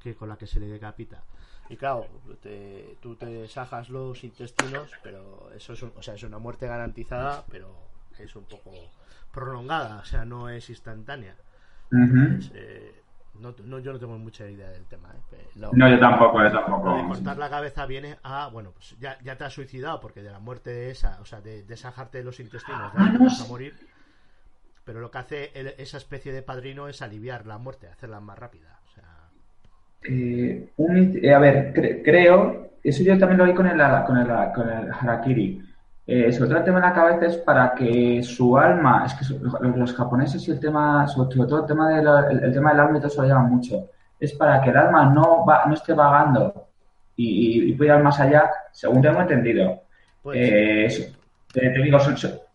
que 0.01 0.15
con 0.15 0.29
la 0.29 0.37
que 0.37 0.47
se 0.47 0.59
le 0.59 0.67
decapita. 0.67 1.23
Y 1.69 1.77
claro, 1.77 2.07
tú 3.01 3.17
te 3.17 3.49
sajas 3.49 3.89
los 3.89 4.23
intestinos, 4.23 4.91
pero 5.03 5.51
eso 5.55 5.73
es, 5.73 5.83
o 5.83 6.03
sea, 6.03 6.15
es 6.15 6.23
una 6.23 6.39
muerte 6.39 6.67
garantizada, 6.67 7.45
pero 7.51 7.75
es 8.19 8.37
un 8.37 8.45
poco 8.45 8.71
prolongada, 9.33 10.01
o 10.01 10.05
sea, 10.05 10.25
no 10.25 10.49
es 10.49 10.69
instantánea. 10.69 11.37
Eh, 12.55 13.03
no, 13.41 13.79
yo 13.81 13.93
no 13.93 13.99
tengo 13.99 14.19
mucha 14.19 14.49
idea 14.49 14.69
del 14.71 14.85
tema. 14.85 15.11
¿eh? 15.33 15.49
no, 15.57 15.89
yo 15.89 15.99
tampoco, 15.99 16.43
yo 16.43 16.53
tampoco. 16.53 17.09
cortar 17.09 17.37
la 17.37 17.51
cabeza 17.51 17.87
viene 17.87 18.19
a, 18.23 18.49
bueno, 18.49 18.71
pues 18.73 18.97
ya, 19.01 19.19
ya 19.23 19.37
te 19.37 19.45
has 19.45 19.53
suicidado 19.53 20.01
porque 20.01 20.23
de 20.23 20.31
la 20.31 20.39
muerte 20.39 20.91
esa, 20.91 21.19
o 21.21 21.25
sea, 21.25 21.41
de, 21.41 21.63
de 21.63 22.25
los 22.25 22.41
intestinos, 22.41 22.93
ah, 22.95 23.13
vas 23.19 23.41
a 23.41 23.49
morir. 23.49 23.75
Pero 24.85 25.01
lo 25.01 25.11
que 25.11 25.19
hace 25.19 25.75
esa 25.83 25.97
especie 25.97 26.33
de 26.33 26.43
padrino 26.43 26.89
es 26.89 27.01
aliviar 27.01 27.47
la 27.47 27.57
muerte, 27.57 27.89
hacerla 27.89 28.21
más 28.21 28.39
rápida. 28.39 28.81
Eh, 30.05 30.69
eh, 30.77 31.35
a 31.35 31.39
ver, 31.39 31.73
creo, 32.05 32.71
eso 32.83 33.03
yo 33.03 33.19
también 33.19 33.39
lo 33.39 33.45
vi 33.45 33.55
con 33.55 33.67
el, 33.67 33.81
con 34.05 34.19
el, 34.19 34.53
con 34.55 34.69
el 34.69 34.93
Harakiri. 34.93 35.63
Eh, 36.07 36.31
sobre 36.33 36.51
todo 36.51 36.59
el 36.59 36.65
tema 36.65 36.81
de 36.81 36.87
la 36.87 36.93
cabeza 36.93 37.27
es 37.27 37.37
para 37.39 37.75
que 37.75 38.23
su 38.23 38.59
alma, 38.59 39.07
es 39.07 39.15
que 39.15 39.25
los, 39.75 39.95
japoneses 39.95 40.47
y 40.47 40.51
el 40.51 40.61
tema, 40.61 41.09
sobre 41.09 41.35
todo 41.35 41.61
el 41.61 41.67
tema, 41.67 41.89
del, 41.89 42.43
el, 42.43 42.53
tema 42.53 42.73
del 42.73 42.81
alma 42.81 42.99
y 42.99 43.01
todo 43.01 43.09
eso 43.09 43.23
lo 43.23 43.29
llaman 43.29 43.51
mucho, 43.51 43.89
es 44.21 44.35
para 44.35 44.61
que 44.61 44.69
el 44.69 44.77
alma 44.77 45.07
no, 45.07 45.47
va, 45.47 45.65
no 45.67 45.73
esté 45.73 45.95
vagando 45.95 46.69
y, 47.17 47.73
pueda 47.73 47.97
ir 47.97 48.03
más 48.03 48.21
allá, 48.21 48.51
según 48.71 49.01
tengo 49.01 49.23
entendido. 49.23 49.81
Pues, 50.23 51.15
te 51.55 51.71
digo, 51.71 51.99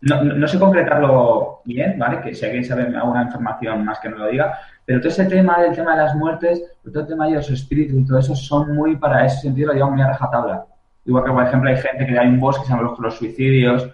no, 0.02 0.46
sé 0.46 0.58
concretarlo 0.58 1.62
bien, 1.64 1.98
¿vale? 1.98 2.20
Que 2.20 2.34
si 2.34 2.44
alguien 2.44 2.64
sabe 2.64 2.82
alguna 2.94 3.22
información 3.22 3.82
más 3.82 3.98
que 3.98 4.10
no 4.10 4.18
lo 4.18 4.28
diga, 4.28 4.58
pero 4.84 5.00
todo 5.00 5.08
ese 5.08 5.24
tema 5.24 5.58
del 5.62 5.74
tema 5.74 5.96
de 5.96 6.02
las 6.02 6.14
muertes, 6.14 6.62
todo 6.84 7.00
el 7.00 7.08
tema 7.08 7.26
de 7.26 7.36
los 7.36 7.50
espíritus 7.50 7.96
y 7.98 8.04
todo 8.04 8.18
eso 8.18 8.36
son 8.36 8.74
muy 8.74 8.96
para 8.96 9.24
ese 9.24 9.40
sentido, 9.40 9.68
lo 9.68 9.74
llevan 9.74 9.94
muy 9.94 10.02
a 10.02 10.08
rajatabla. 10.08 10.66
Igual 11.06 11.24
que, 11.24 11.32
por 11.32 11.44
ejemplo, 11.44 11.70
hay 11.70 11.76
gente 11.78 12.06
que 12.06 12.18
hay 12.18 12.28
un 12.28 12.38
bosque 12.38 12.60
que 12.60 12.66
se 12.66 12.74
llama 12.74 12.94
los, 12.98 13.14
suicidios, 13.16 13.88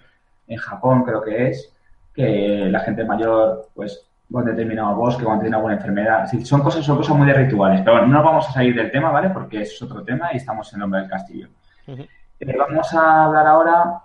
en 0.49 0.59
Japón 0.59 1.05
creo 1.05 1.23
que 1.23 1.51
es, 1.51 1.73
que 2.13 2.67
la 2.69 2.81
gente 2.81 3.05
mayor, 3.05 3.69
pues, 3.75 4.09
con 4.33 4.45
determinado 4.45 4.97
bosque, 4.97 5.23
cuando 5.23 5.43
tiene 5.43 5.55
alguna 5.55 5.75
enfermedad. 5.75 6.29
son 6.43 6.63
cosas, 6.63 6.85
son 6.85 6.97
cosas 6.97 7.17
muy 7.17 7.29
de 7.29 7.35
rituales. 7.35 7.81
Pero 7.83 7.99
bueno, 7.99 8.09
no 8.13 8.25
vamos 8.25 8.49
a 8.49 8.53
salir 8.53 8.75
del 8.75 8.91
tema, 8.91 9.13
¿vale? 9.13 9.31
Porque 9.31 9.63
es 9.63 9.81
otro 9.81 10.03
tema 10.03 10.31
y 10.33 10.39
estamos 10.39 10.73
en 10.73 10.81
nombre 10.81 11.01
del 11.01 11.11
castillo. 11.11 11.49
Eh, 11.87 12.57
vamos 12.59 12.93
a 12.93 13.25
hablar 13.25 13.47
ahora 13.47 14.01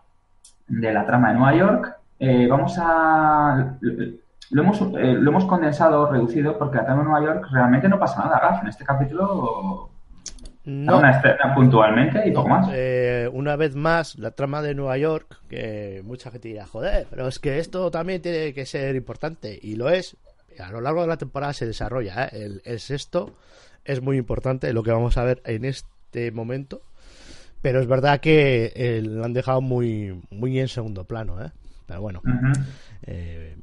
de 0.72 0.94
la 0.94 1.06
trama 1.06 1.30
de 1.30 1.38
Nueva 1.38 1.56
York. 1.56 1.96
Eh, 2.20 2.48
vamos 2.48 2.76
a. 2.80 3.78
Lo 4.52 4.64
hemos, 4.64 4.82
eh, 4.82 5.14
lo 5.14 5.30
hemos 5.32 5.46
condensado, 5.46 6.12
reducido, 6.12 6.58
porque 6.58 6.78
la 6.78 6.86
trama 6.86 7.04
de 7.04 7.10
Nueva 7.10 7.26
York 7.26 7.48
realmente 7.52 7.90
no 7.90 8.00
pasa 8.00 8.24
nada, 8.24 8.40
Gaf. 8.40 8.64
En 8.64 8.70
este 8.70 8.86
capítulo. 8.86 9.90
No. 10.64 11.00
Una 11.00 11.10
escena 11.10 11.56
puntualmente 11.56 12.28
y 12.28 12.32
poco 12.32 12.50
más. 12.50 12.70
Eh, 12.72 13.28
una 13.34 13.56
vez 13.56 13.76
más, 13.76 14.20
la 14.20 14.32
trama 14.32 14.62
de 14.62 14.76
Nueva 14.76 14.96
York, 14.98 15.42
que 15.50 16.04
mucha 16.06 16.30
gente 16.30 16.50
dirá, 16.50 16.68
joder, 16.68 17.08
pero 17.10 17.28
es 17.28 17.40
que 17.40 17.58
esto 17.58 17.90
también 17.90 18.22
tiene 18.22 18.54
que 18.54 18.68
ser 18.68 18.96
importante, 18.96 19.58
y 19.60 19.76
lo 19.76 19.90
es. 19.90 20.18
A 20.64 20.72
lo 20.72 20.80
largo 20.80 21.02
de 21.02 21.08
la 21.08 21.18
temporada 21.18 21.54
se 21.54 21.66
desarrolla. 21.66 22.26
El, 22.26 22.62
el 22.64 22.80
sexto 22.80 23.34
es 23.86 24.04
muy 24.04 24.18
importante, 24.18 24.72
lo 24.72 24.84
que 24.84 24.92
vamos 24.92 25.18
a 25.18 25.24
ver 25.24 25.42
en 25.46 25.66
este 25.66 26.32
momento 26.32 26.84
pero 27.62 27.80
es 27.80 27.88
verdad 27.88 28.20
que 28.20 28.74
eh, 28.76 29.02
lo 29.02 29.24
han 29.24 29.34
dejado 29.34 29.62
muy, 29.62 30.22
muy 30.32 30.60
en 30.60 30.68
segundo 30.68 31.06
plano, 31.06 31.44
¿eh? 31.44 31.52
Pero 31.86 32.02
bueno, 32.02 32.22
eh, 33.04 33.56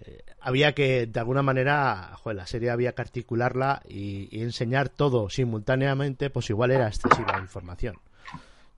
eh, 0.00 0.22
había 0.40 0.72
que, 0.72 1.06
de 1.06 1.20
alguna 1.20 1.42
manera, 1.42 2.12
joder, 2.14 2.36
la 2.36 2.46
serie 2.46 2.70
había 2.70 2.94
que 2.94 3.02
articularla 3.02 3.82
y, 3.88 4.40
enseñar 4.42 4.88
todo 4.88 5.28
simultáneamente, 5.28 6.30
pues 6.30 6.50
igual 6.50 6.70
era 6.70 6.88
excesiva 6.88 7.36
la 7.36 7.40
información. 7.40 7.96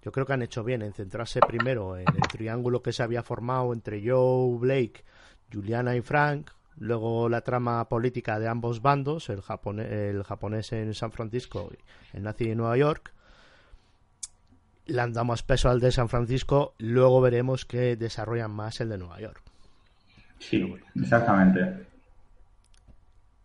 Yo 0.02 0.12
creo 0.12 0.26
que 0.26 0.32
han 0.32 0.42
hecho 0.42 0.64
bien 0.64 0.82
en 0.82 0.92
centrarse 0.92 1.40
primero 1.40 1.96
en 1.96 2.06
el 2.08 2.28
triángulo 2.28 2.82
que 2.82 2.92
se 2.92 3.02
había 3.02 3.22
formado 3.22 3.72
entre 3.72 4.02
Joe, 4.04 4.58
Blake, 4.58 5.04
Juliana 5.52 5.96
y 5.96 6.02
Frank, 6.02 6.50
luego 6.76 7.28
la 7.28 7.40
trama 7.40 7.88
política 7.88 8.38
de 8.38 8.48
ambos 8.48 8.82
bandos, 8.82 9.28
el, 9.28 9.42
japonés, 9.42 9.90
el 9.90 10.22
japonés 10.24 10.72
en 10.72 10.94
San 10.94 11.12
Francisco 11.12 11.70
y 11.72 12.16
el 12.16 12.22
nazi 12.22 12.50
en 12.50 12.58
Nueva 12.58 12.76
York, 12.76 13.12
le 14.88 15.10
damos 15.12 15.42
peso 15.42 15.68
al 15.70 15.80
de 15.80 15.92
San 15.92 16.08
Francisco, 16.08 16.74
luego 16.78 17.20
veremos 17.20 17.64
que 17.64 17.96
desarrollan 17.96 18.50
más 18.50 18.80
el 18.80 18.88
de 18.88 18.98
Nueva 18.98 19.20
York. 19.20 19.42
Sí, 20.38 20.74
exactamente. 21.00 21.86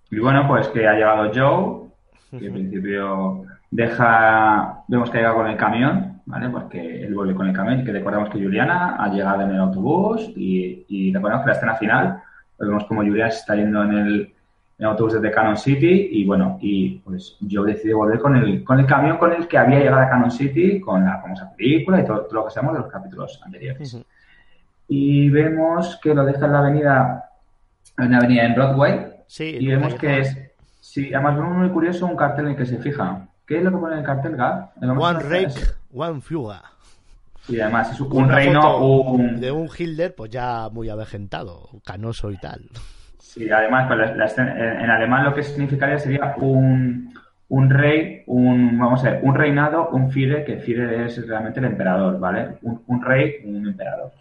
Y 0.09 0.19
bueno, 0.19 0.47
pues 0.47 0.67
que 0.69 0.87
ha 0.87 0.93
llegado 0.93 1.31
Joe, 1.33 2.39
que 2.39 2.47
en 2.47 2.53
principio 2.53 3.45
deja, 3.71 4.83
vemos 4.87 5.09
que 5.09 5.17
ha 5.17 5.21
llegado 5.21 5.37
con 5.37 5.47
el 5.47 5.57
camión, 5.57 6.21
¿vale? 6.25 6.49
Porque 6.49 7.03
él 7.03 7.13
vuelve 7.13 7.35
con 7.35 7.47
el 7.47 7.55
camión 7.55 7.81
y 7.81 7.83
que 7.83 7.91
recordamos 7.91 8.29
que 8.29 8.41
Juliana 8.41 8.95
ha 8.97 9.09
llegado 9.09 9.41
en 9.41 9.51
el 9.51 9.59
autobús 9.59 10.31
y, 10.35 10.85
y 10.87 11.13
recordamos 11.13 11.43
que 11.43 11.49
la 11.49 11.55
escena 11.55 11.75
final, 11.75 12.23
pues 12.55 12.69
vemos 12.69 12.85
como 12.85 13.01
Juliana 13.01 13.31
se 13.31 13.39
está 13.39 13.55
yendo 13.55 13.83
en 13.83 13.93
el, 13.93 14.33
en 14.83 14.89
autobús 14.89 15.13
desde 15.13 15.31
Cannon 15.31 15.55
City 15.55 16.09
y 16.11 16.25
bueno, 16.25 16.57
y 16.61 16.97
pues 16.99 17.37
yo 17.39 17.63
decidí 17.63 17.93
volver 17.93 18.19
con 18.19 18.35
el, 18.35 18.65
con 18.65 18.81
el 18.81 18.85
camión 18.85 19.17
con 19.17 19.31
el 19.31 19.47
que 19.47 19.57
había 19.57 19.79
llegado 19.79 20.01
a 20.01 20.09
Cannon 20.09 20.29
City, 20.29 20.81
con 20.81 21.05
la 21.05 21.21
famosa 21.21 21.53
película 21.55 22.01
y 22.01 22.05
todo, 22.05 22.27
lo 22.29 22.45
que 22.45 22.51
sabemos 22.51 22.75
de 22.75 22.81
los 22.81 22.91
capítulos 22.91 23.41
anteriores. 23.45 23.97
Y 24.89 25.29
vemos 25.29 25.97
que 26.03 26.13
lo 26.13 26.25
deja 26.25 26.45
en 26.45 26.51
la 26.51 26.59
avenida, 26.59 27.29
en 27.97 28.11
la 28.11 28.17
avenida 28.17 28.43
en 28.43 28.55
Broadway. 28.55 29.07
Sí, 29.25 29.55
y 29.57 29.67
vemos 29.67 29.95
que 29.95 30.19
es, 30.19 30.37
sí, 30.81 31.13
además 31.13 31.37
vemos 31.37 31.57
muy 31.59 31.69
curioso 31.69 32.05
un 32.05 32.17
cartel 32.17 32.45
en 32.45 32.51
el 32.51 32.57
que 32.57 32.65
se 32.65 32.77
fija. 32.79 33.25
¿Qué 33.47 33.59
es 33.59 33.63
lo 33.63 33.71
que 33.71 33.77
pone 33.77 33.93
en 33.93 33.99
el 33.99 34.05
cartel, 34.05 34.35
Gab? 34.35 34.71
One 34.81 35.19
Rake, 35.19 35.61
One 35.93 36.19
Fuga. 36.19 36.61
Y 37.47 37.57
además 37.61 37.89
es 37.93 38.01
un 38.01 38.27
reino, 38.27 38.85
un... 38.85 39.39
De 39.39 39.49
un 39.49 39.69
Hilder, 39.69 40.13
pues 40.13 40.29
ya 40.29 40.67
muy 40.69 40.89
avejentado, 40.89 41.69
canoso 41.85 42.31
y 42.31 42.37
tal. 42.37 42.69
Sí, 43.23 43.49
además, 43.49 43.87
pues, 43.87 44.37
en, 44.37 44.89
alemán 44.89 45.23
lo 45.23 45.33
que 45.33 45.43
significaría 45.43 45.97
sería 45.97 46.35
un, 46.37 47.13
un 47.47 47.69
rey, 47.69 48.21
un, 48.27 48.77
vamos 48.77 49.03
a 49.05 49.11
ver, 49.11 49.21
un 49.23 49.33
reinado, 49.33 49.89
un 49.91 50.11
fide, 50.11 50.43
que 50.43 50.57
fide 50.57 51.05
es 51.05 51.25
realmente 51.25 51.61
el 51.61 51.67
emperador, 51.67 52.19
¿vale? 52.19 52.57
Un, 52.61 53.01
rey, 53.01 53.37
un 53.45 53.65
emperador. 53.65 54.11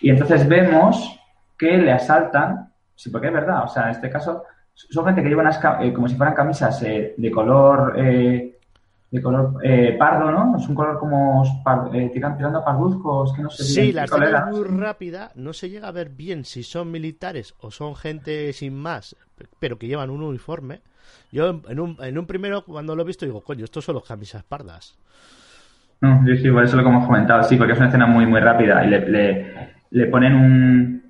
Y 0.00 0.08
entonces 0.08 0.48
vemos 0.48 1.20
que 1.56 1.76
le 1.76 1.92
asaltan, 1.92 2.72
sí, 2.96 3.10
porque 3.10 3.26
es 3.26 3.34
verdad, 3.34 3.64
o 3.64 3.68
sea, 3.68 3.84
en 3.84 3.90
este 3.90 4.08
caso 4.08 4.44
son 4.72 5.04
gente 5.04 5.22
que 5.22 5.28
llevan 5.28 5.52
eh, 5.82 5.92
como 5.92 6.08
si 6.08 6.16
fueran 6.16 6.34
camisas 6.34 6.82
eh, 6.82 7.14
de 7.18 7.30
color 7.30 7.92
eh, 7.98 8.58
de 9.10 9.20
color 9.20 9.54
eh, 9.64 9.96
pardo, 9.98 10.30
¿no? 10.30 10.56
Es 10.56 10.68
un 10.68 10.74
color 10.74 10.98
como 10.98 11.42
eh, 11.92 12.10
tirando, 12.12 12.58
a 12.58 12.64
parduzcos, 12.64 13.32
que 13.34 13.42
no 13.42 13.50
sé 13.50 13.64
Sí, 13.64 13.92
la 13.92 14.04
escena 14.04 14.46
es 14.48 14.56
muy 14.56 14.64
rápida, 14.64 15.32
no 15.34 15.52
se 15.52 15.68
llega 15.68 15.88
a 15.88 15.92
ver 15.92 16.10
bien 16.10 16.44
si 16.44 16.62
son 16.62 16.90
militares 16.90 17.54
o 17.60 17.70
son 17.70 17.96
gente 17.96 18.52
sin 18.52 18.76
más, 18.76 19.16
pero 19.58 19.78
que 19.78 19.88
llevan 19.88 20.10
un 20.10 20.22
uniforme. 20.22 20.80
Yo 21.32 21.60
en 21.68 21.80
un, 21.80 21.96
en 22.00 22.18
un 22.18 22.26
primero, 22.26 22.64
cuando 22.64 22.94
lo 22.94 23.02
he 23.02 23.06
visto, 23.06 23.26
digo, 23.26 23.40
coño, 23.40 23.64
estos 23.64 23.84
son 23.84 23.96
los 23.96 24.04
camisas 24.06 24.44
pardas. 24.44 24.96
No, 26.00 26.24
sí, 26.24 26.50
por 26.50 26.64
eso 26.64 26.76
lo 26.76 26.88
hemos 26.88 27.06
comentado, 27.06 27.42
sí, 27.42 27.56
porque 27.56 27.72
es 27.72 27.78
una 27.78 27.88
escena 27.88 28.06
muy, 28.06 28.26
muy 28.26 28.40
rápida 28.40 28.84
y 28.84 28.88
le, 28.88 29.44
le, 29.90 30.06
ponen 30.06 30.34
un, 30.34 31.02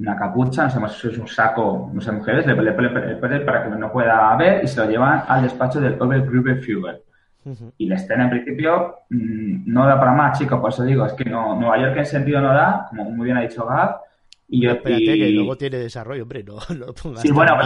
una 0.00 0.16
capucha, 0.16 0.64
no 0.64 0.88
sé 0.88 1.00
si 1.00 1.14
es 1.14 1.18
un 1.18 1.28
saco, 1.28 1.90
no 1.94 2.00
sé, 2.00 2.10
mujeres, 2.10 2.46
le, 2.46 2.54
ponen 2.54 3.46
para 3.46 3.64
que 3.64 3.70
no 3.70 3.92
pueda 3.92 4.36
ver 4.36 4.64
y 4.64 4.66
se 4.66 4.80
lo 4.80 4.90
llevan 4.90 5.22
al 5.28 5.44
despacho 5.44 5.80
del 5.80 5.96
Y 7.76 7.86
la 7.86 7.96
escena 7.96 8.24
en 8.24 8.30
principio 8.30 9.00
mm, 9.10 9.70
no 9.72 9.86
da 9.86 9.98
para 9.98 10.12
más, 10.12 10.38
chicos, 10.38 10.60
por 10.60 10.70
eso 10.70 10.84
digo, 10.84 11.04
es 11.04 11.12
que 11.12 11.24
no, 11.24 11.58
Nueva 11.58 11.78
York 11.78 11.96
en 11.98 12.06
sentido 12.06 12.40
no 12.40 12.54
da, 12.54 12.86
como 12.88 13.10
muy 13.10 13.26
bien 13.26 13.36
ha 13.36 13.42
dicho 13.42 13.66
Gab. 13.66 14.00
Y 14.48 14.62
yo, 14.62 14.72
espérate 14.72 15.04
que 15.04 15.30
luego 15.30 15.56
tiene 15.56 15.78
desarrollo, 15.78 16.22
hombre, 16.22 16.42
no, 16.42 16.58
lo 16.74 16.94
pongas 16.94 17.20
sí, 17.20 17.30
bueno, 17.30 17.56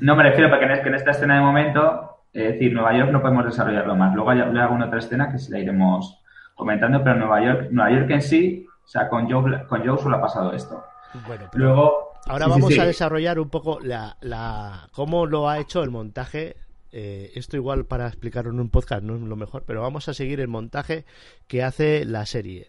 No 0.00 0.16
me 0.16 0.22
refiero 0.22 0.50
porque 0.50 0.64
en, 0.64 0.94
esta 0.94 1.12
escena 1.12 1.36
de 1.36 1.40
momento, 1.42 2.24
es 2.32 2.52
decir, 2.52 2.72
Nueva 2.72 2.96
York 2.96 3.10
no 3.12 3.20
podemos 3.20 3.44
desarrollarlo 3.44 3.94
más. 3.94 4.14
Luego 4.14 4.30
hay, 4.30 4.40
hago 4.40 4.74
una 4.74 4.86
otra 4.86 4.98
escena 4.98 5.30
que 5.30 5.38
sí 5.38 5.52
la 5.52 5.60
iremos 5.60 6.20
comentando, 6.56 7.02
pero 7.04 7.16
Nueva 7.16 7.44
York, 7.44 7.68
Nueva 7.70 7.92
York 7.92 8.10
en 8.10 8.22
sí, 8.22 8.66
o 8.84 8.88
sea, 8.88 9.08
con 9.08 9.30
Joe, 9.30 9.64
con 9.66 9.86
Joe 9.86 9.98
solo 9.98 10.16
ha 10.16 10.20
pasado 10.20 10.52
esto. 10.52 10.82
Bueno, 11.26 11.48
Luego, 11.54 12.14
ahora 12.26 12.48
vamos 12.48 12.76
a 12.78 12.84
desarrollar 12.84 13.38
un 13.38 13.48
poco 13.48 13.78
la, 13.80 14.16
la, 14.20 14.88
cómo 14.92 15.26
lo 15.26 15.48
ha 15.48 15.58
hecho 15.58 15.82
el 15.82 15.90
montaje 15.90 16.56
eh, 16.92 17.32
esto 17.34 17.56
igual 17.56 17.84
para 17.86 18.06
explicarlo 18.06 18.50
en 18.50 18.60
un 18.60 18.68
podcast 18.68 19.02
no 19.02 19.16
es 19.16 19.22
lo 19.22 19.36
mejor, 19.36 19.64
pero 19.66 19.82
vamos 19.82 20.08
a 20.08 20.14
seguir 20.14 20.40
el 20.40 20.48
montaje 20.48 21.04
que 21.46 21.62
hace 21.62 22.04
la 22.04 22.26
serie. 22.26 22.68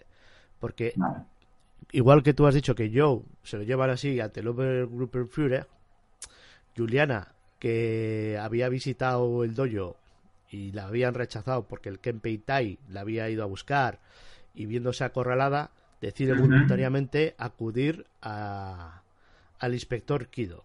Porque 0.59 0.93
igual 1.91 2.23
que 2.23 2.33
tú 2.33 2.45
has 2.45 2.53
dicho 2.53 2.75
que 2.75 2.91
Joe 2.93 3.21
se 3.43 3.57
lo 3.57 3.63
llevan 3.63 3.89
así 3.89 4.19
ante 4.19 4.41
el 4.41 4.53
Führer, 5.29 5.67
Juliana, 6.77 7.29
que 7.59 8.37
había 8.41 8.69
visitado 8.69 9.43
el 9.43 9.55
dojo 9.55 9.97
y 10.49 10.71
la 10.71 10.87
habían 10.87 11.13
rechazado 11.13 11.63
porque 11.63 11.89
el 11.89 11.99
Kenpei 11.99 12.37
Tai 12.37 12.77
la 12.89 13.01
había 13.01 13.29
ido 13.29 13.43
a 13.43 13.47
buscar 13.47 13.99
y 14.53 14.65
viéndose 14.65 15.03
acorralada, 15.03 15.71
decide 16.01 16.33
voluntariamente 16.33 17.35
acudir 17.37 18.05
a, 18.21 19.01
al 19.59 19.73
inspector 19.73 20.27
Kido. 20.27 20.63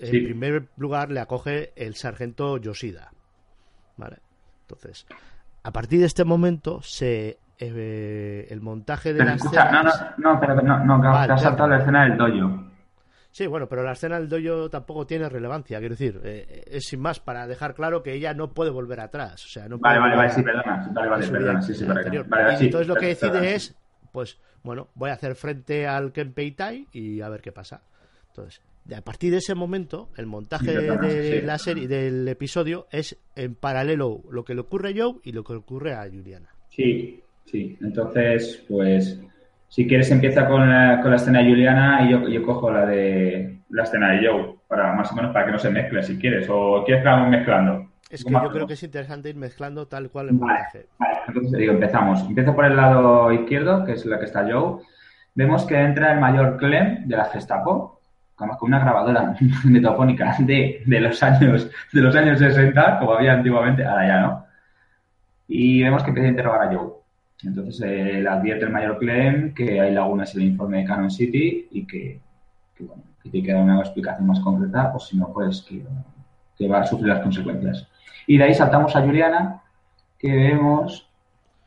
En 0.00 0.10
primer 0.10 0.68
lugar 0.76 1.10
le 1.10 1.20
acoge 1.20 1.72
el 1.76 1.94
sargento 1.94 2.56
Yoshida. 2.58 3.10
¿Vale? 3.96 4.18
Entonces, 4.62 5.06
a 5.62 5.72
partir 5.72 6.00
de 6.00 6.06
este 6.06 6.24
momento 6.24 6.80
se 6.82 7.38
eh, 7.58 8.46
el 8.50 8.60
montaje 8.60 9.12
de 9.12 9.24
la 9.24 9.34
escena. 9.34 9.82
No, 10.18 10.34
no, 10.34 10.62
no, 10.62 10.84
no, 10.84 10.98
no, 10.98 11.12
ha 11.12 11.38
saltado 11.38 11.68
la 11.68 11.78
escena 11.78 12.04
del 12.04 12.16
dojo. 12.16 12.68
Sí, 13.30 13.46
bueno, 13.46 13.68
pero 13.68 13.82
la 13.82 13.92
escena 13.92 14.20
del 14.20 14.28
dojo 14.28 14.70
tampoco 14.70 15.06
tiene 15.06 15.28
relevancia, 15.28 15.78
quiero 15.78 15.94
decir, 15.94 16.20
eh, 16.24 16.64
es 16.66 16.86
sin 16.86 17.00
más 17.00 17.20
para 17.20 17.46
dejar 17.46 17.74
claro 17.74 18.02
que 18.02 18.14
ella 18.14 18.32
no 18.32 18.52
puede 18.52 18.70
volver 18.70 19.00
atrás, 19.00 19.44
o 19.44 19.48
sea, 19.48 19.68
no 19.68 19.78
Vale, 19.78 19.98
vale, 19.98 20.16
vale, 20.16 20.30
sí, 20.30 20.42
perdona, 20.42 20.88
vale, 20.92 21.08
vale, 21.08 21.28
perdona, 21.28 21.62
sí, 21.62 21.74
sí, 21.74 21.84
vale, 21.84 22.10
y 22.60 22.64
entonces 22.64 22.88
lo 22.88 22.94
que 22.94 23.06
decide 23.06 23.54
es, 23.54 23.76
pues, 24.12 24.40
bueno, 24.62 24.88
voy 24.94 25.10
a 25.10 25.14
hacer 25.14 25.34
frente 25.34 25.86
al 25.86 26.12
Kenpei 26.12 26.52
Tai 26.52 26.88
y 26.92 27.20
a 27.20 27.28
ver 27.28 27.42
qué 27.42 27.52
pasa. 27.52 27.82
Entonces, 28.28 28.62
a 28.96 29.02
partir 29.02 29.30
de 29.30 29.38
ese 29.38 29.54
momento, 29.54 30.08
el 30.16 30.26
montaje 30.26 30.72
de 30.72 31.42
la 31.42 31.58
serie, 31.58 31.88
del 31.88 32.26
episodio, 32.28 32.86
es 32.90 33.18
en 33.36 33.54
paralelo 33.54 34.22
lo 34.30 34.44
que 34.44 34.54
le 34.54 34.60
ocurre 34.60 34.90
a 34.90 34.92
Joe 34.96 35.16
y 35.24 35.32
lo 35.32 35.44
que 35.44 35.52
le 35.52 35.58
ocurre 35.58 35.94
a 35.94 36.04
Juliana. 36.04 36.48
Sí, 36.68 37.22
sí. 37.44 37.76
Entonces, 37.82 38.64
pues, 38.68 39.20
si 39.68 39.86
quieres 39.86 40.10
empieza 40.10 40.46
con 40.48 40.68
la, 40.68 41.00
con 41.02 41.10
la 41.10 41.16
escena 41.16 41.40
de 41.40 41.50
Juliana 41.50 42.06
y 42.06 42.12
yo, 42.12 42.28
yo 42.28 42.42
cojo 42.42 42.70
la 42.70 42.86
de 42.86 43.58
la 43.70 43.82
escena 43.82 44.12
de 44.12 44.26
Joe, 44.26 44.54
para 44.66 44.94
más 44.94 45.12
o 45.12 45.14
menos 45.14 45.32
para 45.32 45.46
que 45.46 45.52
no 45.52 45.58
se 45.58 45.70
mezcle, 45.70 46.02
si 46.02 46.18
quieres. 46.18 46.48
¿O 46.50 46.82
quieres 46.84 47.02
que 47.02 47.08
vamos 47.08 47.30
mezclando? 47.30 47.88
Es 48.10 48.24
que 48.24 48.32
yo 48.32 48.50
creo 48.50 48.66
que 48.66 48.72
es 48.72 48.82
interesante 48.82 49.28
ir 49.28 49.36
mezclando 49.36 49.86
tal 49.86 50.10
cual 50.10 50.28
el 50.28 50.34
montaje. 50.34 50.86
Vale, 50.98 51.18
entonces 51.28 51.58
digo, 51.58 51.74
empezamos. 51.74 52.22
Empiezo 52.22 52.54
por 52.54 52.64
el 52.64 52.74
lado 52.74 53.30
izquierdo, 53.32 53.84
que 53.84 53.92
es 53.92 54.06
la 54.06 54.18
que 54.18 54.24
está 54.24 54.50
Joe. 54.50 54.80
Vemos 55.34 55.66
que 55.66 55.78
entra 55.78 56.14
el 56.14 56.20
mayor 56.20 56.56
Clem 56.56 57.06
de 57.06 57.16
la 57.16 57.26
Gestapo, 57.26 57.97
con 58.38 58.68
una 58.68 58.78
grabadora 58.78 59.34
metafónica 59.64 60.36
de, 60.38 60.82
de, 60.86 61.00
los 61.00 61.22
años 61.22 61.70
de 61.92 62.00
los 62.00 62.14
años 62.14 62.38
60, 62.38 62.98
como 63.00 63.14
había 63.14 63.32
antiguamente, 63.32 63.84
ahora 63.84 64.06
ya 64.06 64.20
no. 64.20 64.46
Y 65.48 65.82
vemos 65.82 66.02
que 66.02 66.10
empieza 66.10 66.28
a 66.28 66.30
interrogar 66.30 66.62
a 66.62 66.76
Joe. 66.76 66.92
Entonces 67.42 67.80
eh, 67.82 68.20
le 68.22 68.28
advierte 68.28 68.64
el 68.64 68.72
mayor 68.72 68.98
Clem 68.98 69.54
que 69.54 69.80
hay 69.80 69.92
lagunas 69.92 70.34
en 70.34 70.42
el 70.42 70.48
informe 70.48 70.78
de 70.78 70.84
Canon 70.84 71.10
City 71.10 71.68
y 71.70 71.86
que, 71.86 72.20
que 72.76 72.84
bueno, 72.84 73.02
que 73.22 73.30
tiene 73.30 73.46
que 73.46 73.52
dar 73.52 73.62
una 73.62 73.80
explicación 73.80 74.26
más 74.26 74.40
concreta 74.40 74.92
o 74.94 74.98
si 74.98 75.16
no, 75.16 75.32
pues 75.32 75.62
que, 75.62 75.84
que, 76.56 76.68
va 76.68 76.80
a 76.80 76.86
sufrir 76.86 77.08
las 77.08 77.20
consecuencias. 77.20 77.88
Y 78.26 78.38
de 78.38 78.44
ahí 78.44 78.54
saltamos 78.54 78.94
a 78.94 79.02
Juliana, 79.02 79.62
que 80.18 80.34
vemos 80.34 81.08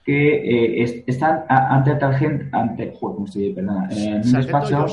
que 0.03 0.81
eh, 0.83 1.03
están 1.07 1.45
ante 1.47 1.95
tal 1.95 2.15
gente, 2.15 2.49
ante, 2.51 2.93
joder. 2.99 3.55
Perdona, 3.55 3.87
en 3.91 4.15
un 4.15 4.31
despacho... 4.31 4.85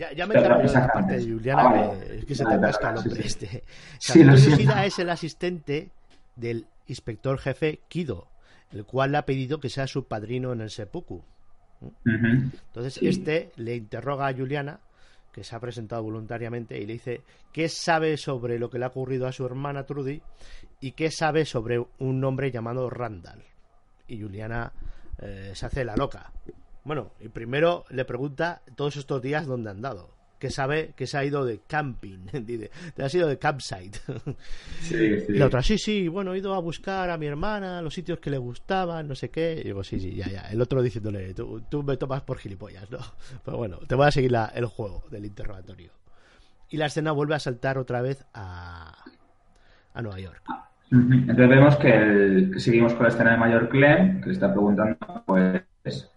Ya, 0.00 0.14
ya 0.14 0.26
me 0.26 0.34
de 0.34 0.48
la 0.48 0.88
parte 0.90 1.18
de 1.18 1.30
Juliana, 1.30 1.62
ah, 1.62 1.94
es 2.08 2.24
que 2.24 2.34
se 2.34 2.46
te 2.46 2.58
casca 2.58 2.90
el 2.90 2.96
hombre 2.96 3.20
este. 3.22 3.64
Sí, 3.98 4.24
lo 4.24 4.32
es 4.32 4.98
el 4.98 5.10
asistente 5.10 5.90
del 6.36 6.66
inspector 6.86 7.38
jefe 7.38 7.80
Kido, 7.86 8.26
el 8.72 8.86
cual 8.86 9.12
le 9.12 9.18
ha 9.18 9.26
pedido 9.26 9.60
que 9.60 9.68
sea 9.68 9.86
su 9.86 10.06
padrino 10.06 10.54
en 10.54 10.62
el 10.62 10.70
seppuku. 10.70 11.22
Entonces, 12.06 12.98
este 13.02 13.52
le 13.56 13.76
interroga 13.76 14.26
a 14.26 14.32
Juliana, 14.32 14.80
que 15.32 15.44
se 15.44 15.54
ha 15.54 15.60
presentado 15.60 16.02
voluntariamente, 16.02 16.78
y 16.78 16.86
le 16.86 16.94
dice 16.94 17.20
qué 17.52 17.68
sabe 17.68 18.16
sobre 18.16 18.58
lo 18.58 18.70
que 18.70 18.78
le 18.78 18.86
ha 18.86 18.88
ocurrido 18.88 19.26
a 19.26 19.32
su 19.32 19.44
hermana 19.44 19.84
Trudy 19.84 20.22
y 20.80 20.92
qué 20.92 21.10
sabe 21.10 21.44
sobre 21.44 21.78
un 21.98 22.24
hombre 22.24 22.50
llamado 22.50 22.88
Randall. 22.88 23.42
Y 24.08 24.22
Juliana 24.22 24.72
eh, 25.18 25.52
se 25.54 25.66
hace 25.66 25.84
la 25.84 25.94
loca. 25.94 26.32
Bueno, 26.84 27.12
y 27.20 27.28
primero 27.28 27.84
le 27.90 28.04
pregunta 28.04 28.62
todos 28.76 28.96
estos 28.96 29.20
días 29.22 29.46
dónde 29.46 29.70
han 29.70 29.82
dado. 29.82 30.18
Que 30.38 30.48
sabe 30.48 30.94
que 30.96 31.06
se 31.06 31.18
ha 31.18 31.24
ido 31.24 31.44
de 31.44 31.60
camping, 31.66 32.26
te 32.94 33.02
ha 33.02 33.08
ido 33.12 33.28
de 33.28 33.38
campsite. 33.38 33.98
Sí, 34.80 35.20
sí. 35.26 35.26
Y 35.28 35.32
la 35.34 35.46
otra, 35.46 35.62
sí, 35.62 35.76
sí, 35.76 36.08
bueno, 36.08 36.32
he 36.32 36.38
ido 36.38 36.54
a 36.54 36.60
buscar 36.60 37.10
a 37.10 37.18
mi 37.18 37.26
hermana, 37.26 37.82
los 37.82 37.92
sitios 37.92 38.20
que 38.20 38.30
le 38.30 38.38
gustaban, 38.38 39.06
no 39.06 39.14
sé 39.14 39.28
qué. 39.28 39.58
Y 39.60 39.64
digo, 39.64 39.84
sí, 39.84 40.00
sí, 40.00 40.14
ya, 40.14 40.28
ya. 40.28 40.40
El 40.50 40.62
otro 40.62 40.80
diciéndole, 40.80 41.34
tú, 41.34 41.60
tú 41.68 41.82
me 41.82 41.98
tomas 41.98 42.22
por 42.22 42.38
gilipollas, 42.38 42.90
¿no? 42.90 43.00
Pero 43.44 43.58
bueno, 43.58 43.80
te 43.86 43.94
voy 43.94 44.06
a 44.06 44.10
seguir 44.10 44.34
el 44.54 44.64
juego 44.64 45.04
del 45.10 45.26
interrogatorio. 45.26 45.92
Y 46.70 46.78
la 46.78 46.86
escena 46.86 47.12
vuelve 47.12 47.34
a 47.34 47.40
saltar 47.40 47.76
otra 47.76 48.00
vez 48.00 48.24
a, 48.32 48.94
a 49.92 50.02
Nueva 50.02 50.20
York. 50.20 50.42
Entonces 50.90 51.48
vemos 51.48 51.76
que, 51.76 51.94
el, 51.94 52.50
que 52.52 52.60
seguimos 52.60 52.94
con 52.94 53.04
la 53.04 53.10
escena 53.10 53.32
de 53.32 53.36
Mayor 53.36 53.68
Clem, 53.68 54.20
que 54.20 54.26
le 54.26 54.32
está 54.32 54.50
preguntando, 54.50 54.96
pues, 55.24 56.09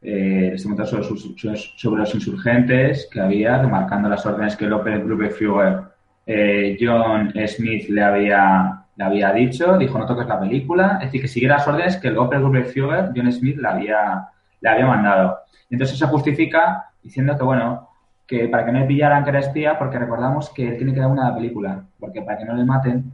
eh, 0.00 0.52
este 0.54 0.68
sobre, 0.86 1.04
sobre, 1.04 2.00
los 2.00 2.14
insurgentes 2.14 3.08
que 3.10 3.20
había, 3.20 3.58
remarcando 3.58 4.08
las 4.08 4.24
órdenes 4.24 4.56
que 4.56 4.66
el 4.66 4.72
Open 4.72 5.30
Führer 5.30 5.80
eh, 6.26 6.76
John 6.80 7.32
Smith 7.46 7.88
le 7.88 8.02
había, 8.02 8.84
le 8.96 9.04
había 9.04 9.32
dicho, 9.32 9.76
dijo 9.76 9.98
no 9.98 10.06
toques 10.06 10.28
la 10.28 10.38
película, 10.38 10.98
es 11.00 11.06
decir, 11.06 11.22
que 11.22 11.28
siguiera 11.28 11.56
las 11.56 11.66
órdenes 11.66 11.96
que 11.96 12.08
el 12.08 12.18
Open 12.18 12.64
Führer 12.66 13.10
John 13.14 13.32
Smith 13.32 13.56
le 13.56 13.68
había, 13.68 14.28
le 14.60 14.68
había 14.68 14.86
mandado. 14.86 15.38
Entonces 15.70 15.98
se 15.98 16.06
justifica 16.06 16.90
diciendo 17.02 17.36
que, 17.36 17.44
bueno, 17.44 17.88
que 18.26 18.46
para 18.48 18.64
que 18.64 18.72
no 18.72 18.80
le 18.80 18.86
pillaran 18.86 19.24
que 19.24 19.30
era 19.30 19.40
espía, 19.40 19.78
porque 19.78 19.98
recordamos 19.98 20.50
que 20.50 20.68
él 20.68 20.76
tiene 20.76 20.92
que 20.92 21.00
dar 21.00 21.10
una 21.10 21.34
película, 21.34 21.82
porque 21.98 22.22
para 22.22 22.38
que 22.38 22.44
no 22.44 22.54
le 22.54 22.64
maten, 22.64 23.10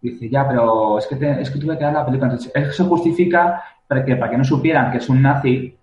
dice, 0.00 0.28
ya, 0.28 0.46
pero 0.46 0.98
es 0.98 1.06
que, 1.06 1.40
es 1.40 1.50
que 1.50 1.58
tuve 1.58 1.78
que 1.78 1.84
dar 1.84 1.94
la 1.94 2.04
película. 2.04 2.30
Entonces, 2.30 2.76
se 2.76 2.84
justifica 2.84 3.62
para 3.86 4.04
que, 4.04 4.16
para 4.16 4.30
que 4.30 4.38
no 4.38 4.44
supieran 4.44 4.92
que 4.92 4.98
es 4.98 5.08
un 5.08 5.22
nazi, 5.22 5.76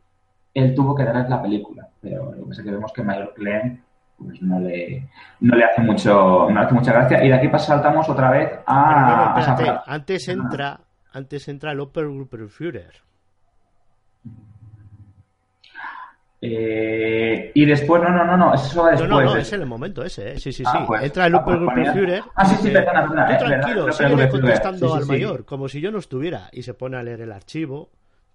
él 0.58 0.74
tuvo 0.74 0.96
que 0.96 1.04
darles 1.04 1.30
la 1.30 1.42
película. 1.42 1.88
Pero 2.02 2.26
lo 2.26 2.44
que 2.44 2.50
pasa 2.50 2.62
es 2.62 2.66
que 2.66 2.72
vemos 2.72 2.92
que 2.94 3.04
Mayor 3.04 3.34
Clem 3.36 3.80
pues 4.18 4.42
no 4.42 4.60
le, 4.60 5.08
no 5.42 5.56
le 5.56 5.64
hace 5.64 5.82
mucho 5.82 6.50
no 6.50 6.60
hace 6.60 6.74
mucha 6.74 6.92
gracia 6.92 7.24
y 7.24 7.28
de 7.28 7.36
aquí 7.36 7.50
saltamos 7.60 8.10
otra 8.10 8.32
vez 8.32 8.52
a, 8.66 9.84
antes 9.86 10.28
entra 10.28 10.80
antes 11.14 11.48
entra 11.48 11.72
el 11.72 11.80
Obergruppenführer 11.80 12.94
eh, 16.40 17.52
y 17.54 17.66
después, 17.66 18.02
no, 18.02 18.10
no, 18.10 18.24
no, 18.24 18.38
no, 18.38 18.54
eso 18.54 18.84
va 18.84 18.92
después. 18.92 19.10
No, 19.10 19.22
no, 19.22 19.34
no, 19.34 19.38
es 19.38 19.52
en 19.54 19.62
el 19.62 19.66
momento 19.66 20.04
ese, 20.04 20.34
¿eh? 20.34 20.40
sí, 20.40 20.52
sí, 20.52 20.64
sí. 20.64 20.72
Ah, 20.72 20.84
pues, 20.86 21.04
entra 21.04 21.26
el 21.26 21.34
ah, 21.34 21.44
pues, 21.44 21.58
Ah, 22.36 22.46
sí, 22.46 22.56
sí, 22.62 22.70
perdona, 22.70 23.08
perdona. 23.08 23.38
Tú 23.38 23.46
tranquilo, 23.46 23.92
sigue 23.92 24.30
contestando 24.30 24.94
al 24.94 25.06
mayor, 25.08 25.46
como 25.46 25.68
si 25.68 25.82
yo 25.82 25.92
no 25.92 25.98
estuviera, 25.98 26.50
y 26.52 26.62
se 26.62 26.76
pone 26.76 26.98
a 26.98 27.04
leer 27.04 27.22
el 27.22 27.32
archivo 27.32 27.90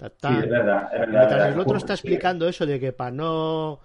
es 0.06 0.48
verdad, 0.48 0.88
es 0.92 1.00
verdad, 1.00 1.52
el 1.52 1.60
otro 1.60 1.76
está 1.76 1.92
explicando 1.94 2.48
eso 2.48 2.66
de 2.66 2.80
que 2.80 2.92
para 2.92 3.10
no 3.10 3.80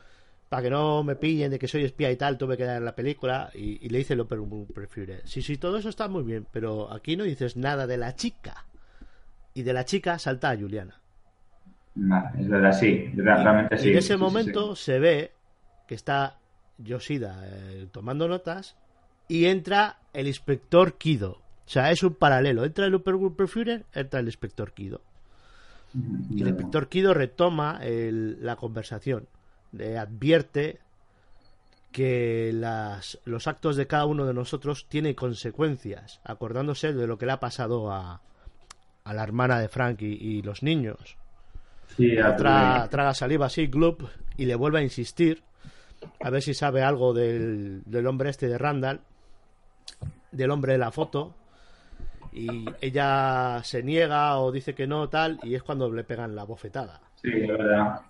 para 0.50 0.64
que 0.64 0.70
no 0.70 1.04
me 1.04 1.16
pillen 1.16 1.52
de 1.52 1.60
que 1.60 1.68
soy 1.68 1.84
espía 1.84 2.10
y 2.12 2.16
tal, 2.16 2.38
tuve 2.38 2.56
que 2.56 2.64
dar 2.64 2.82
la 2.82 2.96
película 2.96 3.50
y, 3.54 3.88
le 3.90 3.98
dice 3.98 4.16
lo 4.16 4.28
prefiere. 4.28 5.22
Sí, 5.26 5.42
sí, 5.42 5.58
todo 5.58 5.78
eso 5.78 5.90
está 5.90 6.08
muy 6.08 6.24
bien, 6.24 6.48
pero 6.52 6.92
aquí 6.92 7.18
no 7.18 7.26
dices 7.26 7.58
nada 7.58 7.86
de 7.86 7.98
la 7.98 8.16
chica. 8.16 8.66
Y 9.54 9.64
de 9.64 9.74
la 9.74 9.86
chica 9.86 10.18
salta 10.20 10.52
a 10.52 10.58
Juliana. 10.58 11.02
es 12.40 12.48
verdad, 12.48 12.72
sí, 12.72 13.12
realmente 13.16 13.78
sí. 13.78 13.90
Y 13.90 13.92
en 13.92 13.98
ese 13.98 14.16
momento 14.16 14.76
se 14.76 15.00
ve 15.00 15.32
que 15.86 15.96
está 15.96 16.38
Yoshida 16.78 17.42
eh, 17.46 17.88
tomando 17.92 18.28
notas 18.28 18.78
y 19.28 19.46
entra 19.46 19.98
el 20.14 20.28
inspector 20.28 20.98
Kido. 20.98 21.42
O 21.66 21.70
sea, 21.70 21.92
es 21.92 22.04
un 22.04 22.14
paralelo. 22.14 22.64
Entra 22.64 22.86
el 22.86 23.02
Führer, 23.48 23.86
entra 23.94 24.22
el 24.22 24.28
inspector 24.28 24.72
Kido. 24.72 25.02
Y 25.94 26.42
el 26.42 26.50
inspector 26.50 26.90
Kido 26.90 27.14
retoma 27.14 27.80
la 27.82 28.56
conversación. 28.56 29.28
Le 29.72 29.98
advierte 29.98 30.80
que 31.92 32.52
las, 32.54 33.20
los 33.26 33.48
actos 33.48 33.76
de 33.76 33.88
cada 33.88 34.06
uno 34.06 34.26
de 34.26 34.34
nosotros 34.34 34.88
tienen 34.90 35.16
consecuencias, 35.16 36.20
acordándose 36.24 36.94
de 36.94 37.08
lo 37.08 37.18
que 37.18 37.26
le 37.26 37.32
ha 37.32 37.40
pasado 37.40 37.92
a, 37.92 38.22
a 39.04 39.14
la 39.14 39.24
hermana 39.24 39.60
de 39.60 39.70
Frank 39.70 40.02
y, 40.02 40.42
los 40.42 40.64
niños. 40.64 41.18
traga 42.38 43.14
saliva 43.14 43.48
así, 43.48 43.68
Gloop, 43.68 44.04
y 44.36 44.46
le 44.46 44.56
vuelve 44.56 44.80
a 44.80 44.84
insistir 44.84 45.44
a 46.22 46.30
ver 46.30 46.42
si 46.42 46.54
sabe 46.54 46.84
algo 46.84 47.14
del, 47.14 47.82
del 47.86 48.06
hombre 48.06 48.30
este 48.30 48.48
de 48.48 48.58
Randall, 48.58 49.02
del 50.32 50.52
hombre 50.52 50.74
de 50.74 50.80
la 50.80 50.92
foto, 50.92 51.34
y 52.32 52.66
ella 52.82 53.62
se 53.64 53.84
niega 53.84 54.38
o 54.40 54.52
dice 54.52 54.74
que 54.74 54.88
no, 54.88 55.10
tal, 55.10 55.40
y 55.44 55.56
es 55.56 55.64
cuando 55.64 55.92
le 55.92 56.04
pegan 56.04 56.36
la 56.36 56.44
bofetada. 56.44 57.00
Sí, 57.16 57.30
es 57.34 57.48
verdad. 57.48 58.02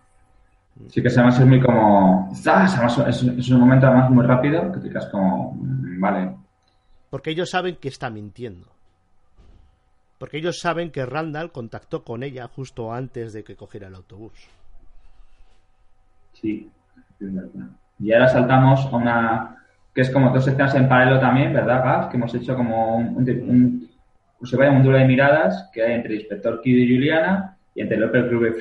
Sí 0.89 1.01
que 1.01 1.08
además 1.08 1.39
es 1.39 1.45
muy 1.45 1.60
como... 1.60 2.30
Es, 2.32 3.23
es, 3.23 3.49
un 3.49 3.60
momento 3.60 3.88
además 3.88 4.10
muy 4.12 4.25
rápido, 4.25 4.71
que 4.71 4.80
te 4.80 4.89
quedas 4.89 5.08
como... 5.08 5.53
Mm, 5.56 5.99
vale. 5.99 6.36
Porque 7.10 7.32
ellos 7.32 7.49
saben 7.49 7.77
que 7.77 7.88
está 7.88 8.10
mintiendo. 8.10 8.67
Porque 10.19 10.38
ellos 10.38 10.60
saben 10.60 10.91
que 10.91 11.06
Randall 11.06 11.51
contactó 11.51 12.03
con 12.03 12.23
ella 12.23 12.47
justo 12.47 12.93
antes 12.93 13.34
de 13.34 13.43
que 13.43 13.56
cogiera 13.56 13.88
el 13.88 13.95
autobús. 13.95 14.34
Sí, 16.34 16.69
Y 17.99 18.13
ahora 18.13 18.27
saltamos 18.27 18.86
a 18.86 18.95
una 18.95 19.58
que 19.97 20.01
es 20.01 20.12
como 20.12 20.30
dos 20.30 20.47
escenas 20.47 20.75
en 20.75 20.88
paralelo 20.88 21.19
también, 21.19 21.51
¿verdad, 21.51 21.84
Gaf? 21.84 22.12
Que 22.12 22.17
hemos 22.17 22.32
hecho 22.36 22.56
como 22.56 22.97
un, 22.97 23.17
un, 23.17 23.87
se 24.43 24.58
vaya 24.58 24.71
un 24.71 24.84
duelo 24.84 25.00
de 25.00 25.06
miradas 25.06 25.69
que 25.73 25.84
hay 25.84 25.93
entre 25.93 26.15
inspector 26.15 26.62
Kidd 26.62 26.78
y 26.78 26.95
Juliana 26.95 27.58
y 27.73 27.82
entre 27.82 27.97
López 27.97 28.26
Gruber 28.26 28.56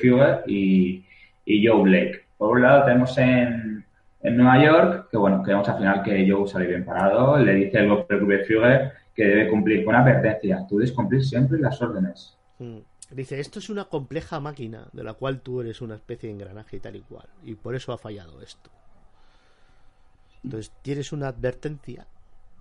y, 0.47 1.03
y 1.45 1.67
Joe 1.67 1.83
Blake. 1.83 2.25
Por 2.37 2.57
un 2.57 2.61
lado 2.63 2.85
tenemos 2.85 3.17
en, 3.17 3.85
en 4.21 4.37
Nueva 4.37 4.63
York, 4.63 5.07
que 5.11 5.17
bueno, 5.17 5.43
que 5.43 5.51
vemos 5.51 5.69
al 5.69 5.77
final 5.77 6.03
que 6.03 6.29
Joe 6.29 6.47
sale 6.47 6.67
bien 6.67 6.85
parado, 6.85 7.37
le 7.37 7.53
dice 7.53 7.79
el 7.79 7.87
López 7.87 8.19
Gruber 8.19 8.93
que 9.15 9.25
debe 9.25 9.49
cumplir 9.49 9.83
con 9.83 9.95
advertencia. 9.95 10.65
Tú 10.67 10.77
debes 10.77 10.91
cumplir 10.91 11.23
siempre 11.23 11.59
las 11.59 11.81
órdenes. 11.81 12.37
Mm. 12.59 12.77
Dice, 13.11 13.39
esto 13.39 13.59
es 13.59 13.69
una 13.69 13.85
compleja 13.85 14.39
máquina 14.39 14.89
de 14.91 15.03
la 15.03 15.13
cual 15.13 15.39
tú 15.39 15.61
eres 15.61 15.81
una 15.81 15.95
especie 15.95 16.27
de 16.27 16.35
engranaje 16.35 16.77
y 16.77 16.79
tal 16.79 16.97
y 16.97 17.01
cual. 17.01 17.27
Y 17.43 17.55
por 17.55 17.73
eso 17.73 17.93
ha 17.93 17.97
fallado 17.97 18.41
esto. 18.41 18.69
Entonces 20.43 20.73
tienes 20.81 21.11
una 21.13 21.29
advertencia 21.29 22.05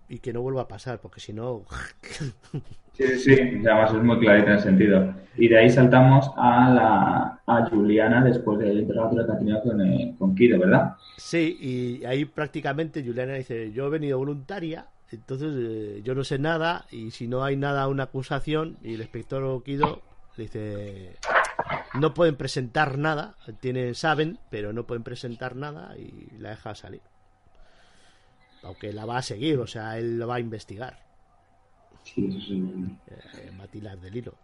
y 0.08 0.18
que 0.18 0.32
no 0.32 0.42
vuelva 0.42 0.62
a 0.62 0.68
pasar, 0.68 1.00
porque 1.00 1.20
si 1.20 1.32
no... 1.32 1.64
sí, 2.92 3.18
sí, 3.18 3.32
además 3.40 3.92
es 3.92 4.02
muy 4.02 4.18
clarito 4.18 4.48
en 4.48 4.52
el 4.54 4.60
sentido. 4.60 5.14
Y 5.36 5.48
de 5.48 5.58
ahí 5.58 5.70
saltamos 5.70 6.30
a, 6.36 6.70
la, 6.70 7.40
a 7.46 7.68
Juliana 7.68 8.24
después 8.24 8.58
del 8.58 8.80
interrogatorio 8.80 9.26
que 9.26 9.32
ha 9.32 9.38
tenido 9.38 9.62
con, 9.62 9.80
eh, 9.80 10.14
con 10.18 10.34
Kido, 10.34 10.58
¿verdad? 10.58 10.94
Sí, 11.16 11.56
y 11.60 12.04
ahí 12.04 12.24
prácticamente 12.24 13.04
Juliana 13.04 13.34
dice, 13.34 13.72
yo 13.72 13.86
he 13.86 13.90
venido 13.90 14.18
voluntaria, 14.18 14.86
entonces 15.10 15.52
eh, 15.56 16.00
yo 16.02 16.14
no 16.14 16.24
sé 16.24 16.38
nada, 16.38 16.86
y 16.90 17.10
si 17.10 17.28
no 17.28 17.44
hay 17.44 17.56
nada, 17.56 17.88
una 17.88 18.04
acusación, 18.04 18.78
y 18.82 18.94
el 18.94 19.00
inspector 19.00 19.62
Kido 19.62 20.02
dice, 20.36 21.16
no 21.94 22.14
pueden 22.14 22.36
presentar 22.36 22.96
nada, 22.96 23.34
tienen, 23.60 23.94
saben, 23.94 24.38
pero 24.50 24.72
no 24.72 24.86
pueden 24.86 25.02
presentar 25.02 25.56
nada, 25.56 25.96
y 25.98 26.38
la 26.38 26.50
deja 26.50 26.74
salir 26.74 27.00
aunque 28.62 28.92
la 28.92 29.04
va 29.04 29.18
a 29.18 29.22
seguir, 29.22 29.58
o 29.58 29.66
sea, 29.66 29.98
él 29.98 30.18
lo 30.18 30.26
va 30.26 30.36
a 30.36 30.40
investigar. 30.40 30.98
Sí, 32.02 32.40
sí. 32.40 32.62
Eh, 33.08 33.50
va 33.58 33.64
a 33.64 33.68
tirar 33.68 33.98
del 33.98 34.16
hilo. 34.16 34.34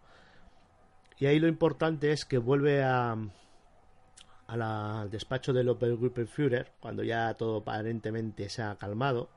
Y 1.17 1.25
ahí 1.25 1.39
lo 1.39 1.47
importante 1.47 2.11
es 2.11 2.25
que 2.25 2.37
vuelve 2.37 2.83
a, 2.83 3.15
al 4.47 5.09
despacho 5.09 5.53
del 5.53 5.75
Führer 6.27 6.71
cuando 6.79 7.03
ya 7.03 7.33
todo 7.35 7.57
aparentemente 7.57 8.49
se 8.49 8.61
ha 8.61 8.75
calmado. 8.75 9.29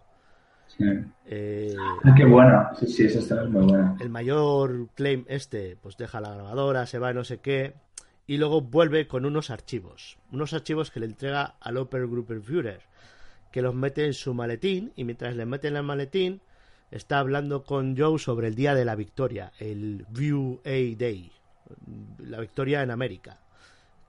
Sí. 0.66 0.84
Eh, 1.26 1.76
ah, 1.78 2.14
qué 2.16 2.24
bueno, 2.24 2.68
sí, 2.78 2.86
sí, 2.88 3.04
eso 3.04 3.20
está 3.20 3.44
muy 3.44 3.66
bueno. 3.66 3.96
El 4.00 4.10
mayor 4.10 4.88
claim 4.94 5.24
este, 5.28 5.76
pues 5.80 5.96
deja 5.96 6.20
la 6.20 6.34
grabadora, 6.34 6.86
se 6.86 6.98
va 6.98 7.12
no 7.12 7.22
sé 7.22 7.38
qué, 7.38 7.74
y 8.26 8.38
luego 8.38 8.62
vuelve 8.62 9.06
con 9.06 9.24
unos 9.24 9.50
archivos, 9.50 10.18
unos 10.32 10.52
archivos 10.52 10.90
que 10.90 10.98
le 10.98 11.06
entrega 11.06 11.54
al 11.60 11.76
Führer 12.42 12.80
que 13.50 13.62
los 13.62 13.74
mete 13.74 14.04
en 14.04 14.14
su 14.14 14.34
maletín 14.34 14.92
y 14.96 15.04
mientras 15.04 15.34
le 15.36 15.46
mete 15.46 15.68
en 15.68 15.76
el 15.76 15.82
maletín 15.82 16.40
está 16.90 17.18
hablando 17.18 17.64
con 17.64 17.96
Joe 17.96 18.18
sobre 18.18 18.48
el 18.48 18.54
día 18.54 18.74
de 18.74 18.84
la 18.84 18.94
victoria, 18.94 19.52
el 19.58 20.06
View 20.10 20.60
A 20.64 20.96
Day, 20.96 21.32
la 22.18 22.40
victoria 22.40 22.82
en 22.82 22.90
América, 22.90 23.40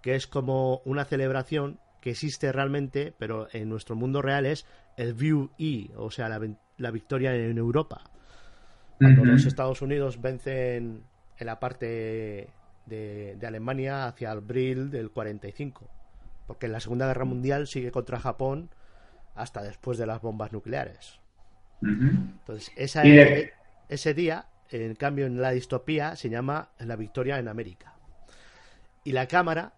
que 0.02 0.16
es 0.16 0.28
como 0.28 0.82
una 0.86 1.06
celebración 1.06 1.80
que 2.02 2.12
existe 2.12 2.52
realmente, 2.52 3.14
pero 3.18 3.48
en 3.52 3.70
nuestro 3.70 3.96
mundo 3.96 4.22
real 4.22 4.46
es 4.46 4.66
el 4.96 5.14
View 5.14 5.50
E, 5.58 5.90
o 5.96 6.12
sea, 6.12 6.30
la, 6.30 6.92
victoria 6.92 7.36
en 7.36 7.58
Europa. 7.58 8.02
Cuando 9.00 9.26
los 9.26 9.46
Estados 9.46 9.82
Unidos 9.82 10.22
vencen 10.22 11.04
en 11.38 11.46
la 11.46 11.60
parte 11.60 12.50
de, 12.86 13.36
de 13.36 13.48
Alemania 13.48 14.08
hacia 14.08 14.32
abril 14.32 14.90
del 14.90 15.12
45. 15.12 15.88
Porque 16.48 16.66
en 16.66 16.72
la 16.72 16.80
Segunda 16.80 17.06
Guerra 17.06 17.26
Mundial 17.26 17.68
sigue 17.68 17.92
contra 17.92 18.20
Japón 18.20 18.70
hasta 19.38 19.62
después 19.62 19.98
de 19.98 20.06
las 20.06 20.22
bombas 20.22 20.52
nucleares. 20.52 21.20
Entonces, 21.82 22.72
esa, 22.76 23.04
ese 23.04 24.14
día, 24.14 24.46
en 24.70 24.96
cambio, 24.96 25.26
en 25.26 25.40
la 25.40 25.52
distopía 25.52 26.16
se 26.16 26.30
llama 26.30 26.70
La 26.80 26.96
Victoria 26.96 27.38
en 27.40 27.48
América. 27.48 27.94
Y 29.04 29.12
la 29.12 29.28
cámara 29.28 29.74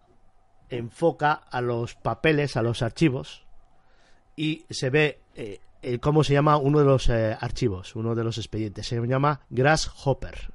enfoca 0.70 1.34
a 1.34 1.62
los 1.62 1.96
papeles, 1.96 2.58
a 2.58 2.62
los 2.62 2.82
archivos, 2.82 3.46
y 4.36 4.66
se 4.70 4.90
ve 4.90 5.20
eh, 5.36 6.00
cómo 6.00 6.24
se 6.24 6.34
llama 6.34 6.58
uno 6.58 6.80
de 6.80 6.86
los 6.86 7.10
eh, 7.10 7.36
archivos, 7.40 7.96
uno 7.96 8.16
de 8.16 8.24
los 8.24 8.38
expedientes. 8.38 8.88
Se 8.88 9.00
llama 9.00 9.42
Grasshopper. 9.50 10.52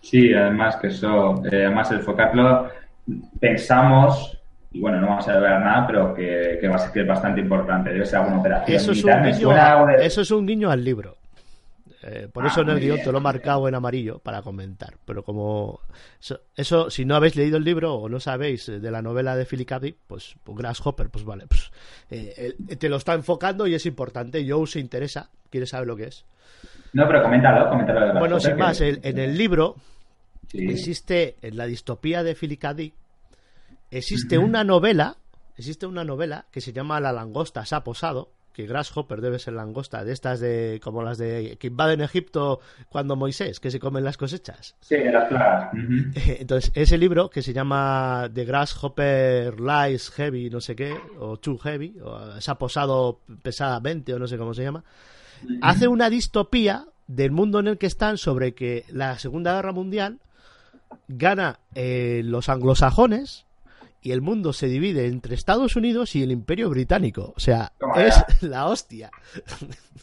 Sí, 0.00 0.34
además 0.34 0.76
que 0.76 0.88
eso, 0.88 1.42
eh, 1.46 1.64
además 1.64 1.90
enfocarlo, 1.90 2.68
pensamos 3.40 4.38
y 4.74 4.80
bueno, 4.80 5.00
no 5.00 5.06
vamos 5.06 5.28
a 5.28 5.38
ver 5.38 5.60
nada, 5.60 5.86
pero 5.86 6.12
que, 6.12 6.58
va 6.68 6.74
a 6.74 6.78
ser 6.90 7.06
bastante 7.06 7.40
importante. 7.40 7.90
Debe 7.90 8.04
ser 8.04 8.18
alguna 8.18 8.40
operación. 8.40 8.76
Eso 8.76 8.90
es, 8.90 9.04
un 9.04 9.22
guiño, 9.22 9.88
eso 10.00 10.20
es 10.20 10.30
un 10.32 10.46
guiño 10.46 10.68
al 10.68 10.82
libro. 10.82 11.16
Eh, 12.02 12.28
por 12.30 12.44
eso 12.44 12.62
en 12.62 12.70
el 12.70 12.76
ah, 12.76 12.80
guion 12.80 12.98
te 12.98 13.12
lo 13.12 13.18
he 13.18 13.20
marcado 13.20 13.68
en 13.68 13.76
amarillo 13.76 14.18
para 14.18 14.42
comentar. 14.42 14.94
Pero 15.06 15.22
como 15.22 15.78
eso, 16.56 16.90
si 16.90 17.04
no 17.04 17.14
habéis 17.14 17.36
leído 17.36 17.56
el 17.56 17.62
libro 17.62 17.94
o 17.94 18.08
no 18.08 18.18
sabéis 18.18 18.66
de 18.66 18.90
la 18.90 19.00
novela 19.00 19.36
de 19.36 19.46
Philip 19.46 19.68
K. 19.68 19.80
pues, 20.08 20.34
pues 20.42 20.58
Grasshopper, 20.58 21.08
pues 21.08 21.24
vale, 21.24 21.46
pues 21.46 21.70
eh, 22.10 22.56
te 22.76 22.88
lo 22.88 22.96
está 22.96 23.14
enfocando 23.14 23.68
y 23.68 23.74
es 23.74 23.86
importante. 23.86 24.44
Joe 24.46 24.66
se 24.66 24.80
interesa, 24.80 25.30
quiere 25.50 25.66
saber 25.66 25.86
lo 25.86 25.94
que 25.94 26.06
es. 26.08 26.24
No, 26.94 27.06
pero 27.06 27.22
coméntalo, 27.22 27.68
coméntalo. 27.70 28.18
bueno, 28.18 28.40
sin 28.40 28.56
más, 28.56 28.80
en 28.80 29.18
el 29.18 29.38
libro 29.38 29.76
existe 30.52 31.36
en 31.42 31.56
la 31.56 31.66
distopía 31.66 32.24
de 32.24 32.34
Philip 32.34 32.60
K. 32.60 32.74
Existe 33.94 34.38
una 34.38 34.64
novela, 34.64 35.18
existe 35.56 35.86
una 35.86 36.02
novela 36.02 36.46
que 36.50 36.60
se 36.60 36.72
llama 36.72 36.98
La 36.98 37.12
langosta 37.12 37.64
se 37.64 37.76
ha 37.76 37.84
posado, 37.84 38.32
que 38.52 38.66
Grasshopper 38.66 39.20
debe 39.20 39.38
ser 39.38 39.54
langosta, 39.54 40.04
de 40.04 40.12
estas 40.12 40.40
de 40.40 40.80
como 40.82 41.04
las 41.04 41.16
de 41.16 41.56
que 41.60 41.68
invaden 41.68 42.00
Egipto 42.00 42.58
cuando 42.88 43.14
Moisés, 43.14 43.60
que 43.60 43.70
se 43.70 43.78
comen 43.78 44.02
las 44.02 44.16
cosechas. 44.16 44.74
Sí, 44.80 44.96
las 44.98 45.28
plagas. 45.28 45.70
Entonces, 46.26 46.72
ese 46.74 46.98
libro 46.98 47.30
que 47.30 47.40
se 47.40 47.52
llama 47.52 48.28
The 48.34 48.44
Grasshopper 48.44 49.60
Lies 49.60 50.10
Heavy, 50.10 50.50
no 50.50 50.60
sé 50.60 50.74
qué, 50.74 50.92
o 51.20 51.36
Too 51.36 51.58
Heavy, 51.58 51.96
o 52.02 52.40
se 52.40 52.50
ha 52.50 52.56
posado 52.56 53.20
pesadamente, 53.42 54.12
o 54.12 54.18
no 54.18 54.26
sé 54.26 54.36
cómo 54.36 54.54
se 54.54 54.64
llama, 54.64 54.82
hace 55.62 55.86
una 55.86 56.10
distopía 56.10 56.86
del 57.06 57.30
mundo 57.30 57.60
en 57.60 57.68
el 57.68 57.78
que 57.78 57.86
están 57.86 58.18
sobre 58.18 58.54
que 58.54 58.86
la 58.88 59.20
Segunda 59.20 59.54
Guerra 59.54 59.70
Mundial 59.70 60.18
gana 61.06 61.60
eh, 61.76 62.22
los 62.24 62.48
anglosajones 62.48 63.44
y 64.04 64.12
el 64.12 64.20
mundo 64.20 64.52
se 64.52 64.68
divide 64.68 65.06
entre 65.06 65.34
Estados 65.34 65.76
Unidos 65.76 66.14
y 66.14 66.22
el 66.22 66.30
Imperio 66.30 66.68
Británico. 66.68 67.32
O 67.34 67.40
sea, 67.40 67.72
es 67.96 68.14
la 68.42 68.66
hostia. 68.66 69.10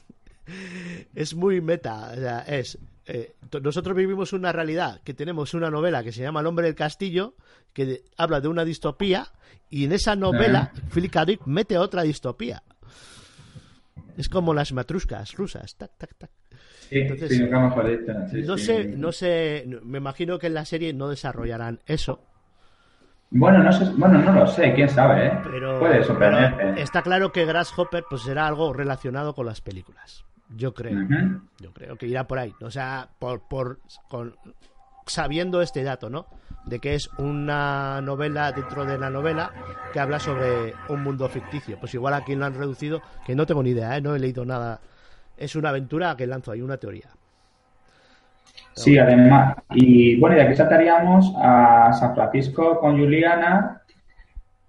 es 1.16 1.36
muy 1.36 1.62
meta. 1.62 2.10
O 2.12 2.16
sea, 2.16 2.40
es. 2.40 2.80
Eh, 3.06 3.36
nosotros 3.62 3.96
vivimos 3.96 4.34
una 4.34 4.52
realidad 4.52 5.02
que 5.04 5.14
tenemos 5.14 5.54
una 5.54 5.70
novela 5.70 6.04
que 6.04 6.12
se 6.12 6.24
llama 6.24 6.40
El 6.40 6.48
hombre 6.48 6.66
del 6.66 6.74
castillo, 6.74 7.36
que 7.74 8.04
habla 8.18 8.42
de 8.42 8.48
una 8.48 8.66
distopía, 8.66 9.28
y 9.70 9.86
en 9.86 9.92
esa 9.92 10.16
novela 10.16 10.74
Philip 10.92 11.12
K. 11.12 11.26
Dick 11.26 11.46
mete 11.46 11.78
otra 11.78 12.02
distopía. 12.02 12.64
Es 14.18 14.30
como 14.30 14.56
las 14.56 14.74
matruscas 14.74 15.36
rusas. 15.36 15.76
Tac, 15.76 15.92
tac, 15.98 16.16
tac. 16.18 16.32
Entonces, 16.90 17.40
no 18.46 18.58
sé, 18.58 18.86
no 18.86 19.12
sé, 19.12 19.66
me 19.84 20.00
imagino 20.00 20.40
que 20.40 20.48
en 20.48 20.56
la 20.56 20.66
serie 20.66 20.92
no 20.92 21.08
desarrollarán 21.08 21.80
eso, 21.86 22.31
bueno, 23.32 23.64
no 23.64 23.72
sé, 23.72 23.86
bueno, 23.96 24.20
no 24.20 24.34
lo 24.34 24.48
sé, 24.48 24.74
quién 24.74 24.90
sabe, 24.90 25.28
¿eh? 25.28 25.40
Puede 25.80 26.04
sorprenderte. 26.04 26.82
está 26.82 27.02
claro 27.02 27.32
que 27.32 27.46
Grasshopper 27.46 28.04
pues 28.10 28.24
será 28.24 28.46
algo 28.46 28.74
relacionado 28.74 29.34
con 29.34 29.46
las 29.46 29.62
películas. 29.62 30.26
Yo 30.54 30.74
creo. 30.74 31.00
Yo 31.60 31.72
creo 31.72 31.96
que 31.96 32.08
irá 32.08 32.28
por 32.28 32.40
ahí. 32.40 32.54
O 32.62 32.70
sea, 32.70 33.08
por, 33.20 33.48
por 33.48 33.80
con, 34.10 34.36
sabiendo 35.06 35.62
este 35.62 35.84
dato, 35.84 36.10
¿no? 36.10 36.26
De 36.66 36.80
que 36.80 36.94
es 36.94 37.10
una 37.18 38.02
novela 38.02 38.52
dentro 38.52 38.86
de 38.86 38.98
la 38.98 39.10
novela 39.10 39.52
que 39.94 40.00
habla 40.00 40.20
sobre 40.20 40.74
un 40.90 41.02
mundo 41.02 41.30
ficticio. 41.30 41.80
Pues 41.80 41.94
igual 41.94 42.14
aquí 42.14 42.36
lo 42.36 42.46
han 42.46 42.54
reducido, 42.54 43.02
que 43.26 43.36
no 43.36 43.46
tengo 43.46 43.64
ni 43.64 43.70
idea, 43.72 43.96
¿eh? 43.96 44.02
No 44.02 44.14
he 44.14 44.20
leído 44.20 44.46
nada. 44.46 44.82
Es 45.38 45.56
una 45.56 45.70
aventura 45.70 46.16
que 46.18 46.28
lanzo 46.28 46.52
ahí, 46.52 46.62
una 46.62 46.78
teoría. 46.78 47.10
Sí, 48.74 48.98
además. 48.98 49.58
Y 49.72 50.20
bueno, 50.20 50.38
y 50.38 50.40
aquí 50.40 50.56
saltaríamos 50.56 51.34
a 51.38 51.92
San 51.94 52.16
Francisco 52.16 52.80
con 52.80 52.98
Juliana. 52.98 53.82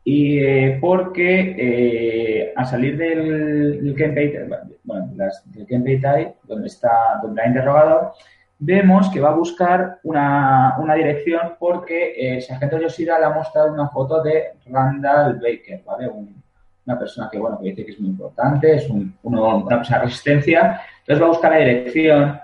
Y 0.05 0.39
eh, 0.41 0.79
porque 0.81 1.55
eh, 1.57 2.53
a 2.57 2.65
salir 2.65 2.97
del, 2.97 3.95
del 3.95 4.51
bueno, 4.83 5.07
del 5.15 6.35
donde 6.43 6.67
está, 6.67 7.21
donde 7.23 7.41
ha 7.41 7.47
interrogado, 7.47 8.13
vemos 8.59 9.09
que 9.11 9.21
va 9.21 9.31
a 9.31 9.35
buscar 9.35 9.99
una, 10.03 10.77
una 10.79 10.95
dirección 10.95 11.55
porque 11.59 12.15
el 12.17 12.43
sargento 12.43 12.81
Yoshida 12.81 13.19
le 13.21 13.27
ha 13.27 13.31
mostrado 13.31 13.73
una 13.73 13.89
foto 13.89 14.23
de 14.23 14.55
Randall 14.67 15.41
Baker, 15.41 15.83
¿vale? 15.85 16.09
Un, 16.09 16.43
una 16.85 16.99
persona 16.99 17.29
que, 17.31 17.39
bueno, 17.39 17.59
que 17.61 17.71
dice 17.71 17.85
que 17.85 17.93
es 17.93 18.01
muy 18.01 18.11
importante, 18.11 18.75
es 18.75 18.89
un, 18.91 19.17
una 19.23 19.77
persona 19.77 19.99
de 19.99 20.05
resistencia, 20.07 20.81
entonces 21.01 21.23
va 21.23 21.27
a 21.27 21.31
buscar 21.31 21.53
la 21.53 21.59
dirección 21.59 22.41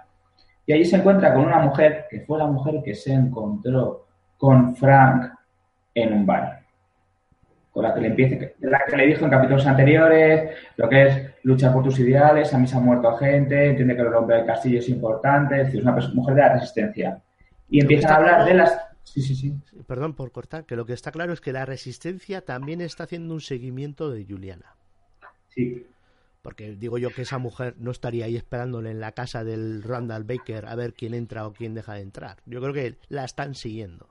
y 0.69 0.75
allí 0.75 0.85
se 0.85 0.97
encuentra 0.97 1.33
con 1.33 1.47
una 1.47 1.61
mujer 1.61 2.05
que 2.11 2.21
fue 2.21 2.37
la 2.39 2.47
mujer 2.47 2.83
que 2.85 2.95
se 2.95 3.15
encontró 3.15 4.05
con 4.37 4.77
Frank 4.77 5.33
en 5.95 6.13
un 6.13 6.27
bar. 6.27 6.61
Con 7.71 7.85
la 7.85 7.95
que 7.95 8.03
le 8.03 8.09
empieza, 8.09 8.37
la 8.61 8.81
que 8.87 8.97
le 8.99 9.07
dijo 9.07 9.25
en 9.25 9.31
capítulos 9.31 9.67
anteriores 9.67 10.51
lo 10.77 10.87
que 10.87 11.07
es 11.07 11.31
lucha 11.45 11.73
por 11.73 11.85
tus 11.85 11.99
ideales, 12.01 12.53
a 12.53 12.59
mí 12.59 12.67
se 12.67 12.77
ha 12.77 12.81
muerto 12.81 13.17
gente, 13.17 13.71
entiende 13.71 13.97
que 13.97 14.03
el 14.03 14.13
hombre 14.13 14.37
del 14.37 14.47
castillo 14.47 14.81
es 14.81 14.91
importante, 14.91 15.59
es 15.59 15.65
decir, 15.65 15.81
es 15.81 15.87
una 15.87 15.97
mujer 16.13 16.35
de 16.35 16.41
la 16.43 16.53
resistencia. 16.53 17.19
Y 17.71 17.81
empiezan 17.81 18.13
a 18.13 18.17
hablar 18.17 18.45
de 18.45 18.55
las 18.55 18.79
Sí, 19.05 19.23
sí, 19.23 19.35
sí. 19.35 19.55
Perdón 19.87 20.13
por 20.13 20.33
cortar, 20.33 20.67
que 20.67 20.77
lo 20.77 20.85
que 20.85 20.93
está 20.93 21.11
claro 21.13 21.33
es 21.33 21.41
que 21.41 21.55
la 21.55 21.65
resistencia 21.65 22.43
también 22.43 22.83
está 22.83 23.05
haciendo 23.05 23.33
un 23.33 23.41
seguimiento 23.41 24.11
de 24.11 24.27
Juliana. 24.27 24.77
Sí. 25.49 25.87
Porque 26.49 26.77
digo 26.77 26.97
yo 26.97 27.11
que 27.11 27.21
esa 27.21 27.37
mujer 27.37 27.75
no 27.79 27.91
estaría 27.91 28.25
ahí 28.25 28.35
esperándole 28.35 28.91
en 28.91 29.01
la 29.01 29.13
casa 29.13 29.45
del 29.45 29.83
Randall 29.83 30.25
Baker 30.25 30.65
a 30.65 30.77
ver 30.77 30.95
quién 30.95 31.13
entra 31.13 31.47
o 31.47 31.53
quién 31.53 31.75
deja 31.75 31.93
de 31.93 32.01
entrar. 32.01 32.39
Yo 32.47 32.63
creo 32.63 32.73
que 32.73 32.95
la 33.11 33.27
están 33.27 33.55
siguiendo. 33.55 34.07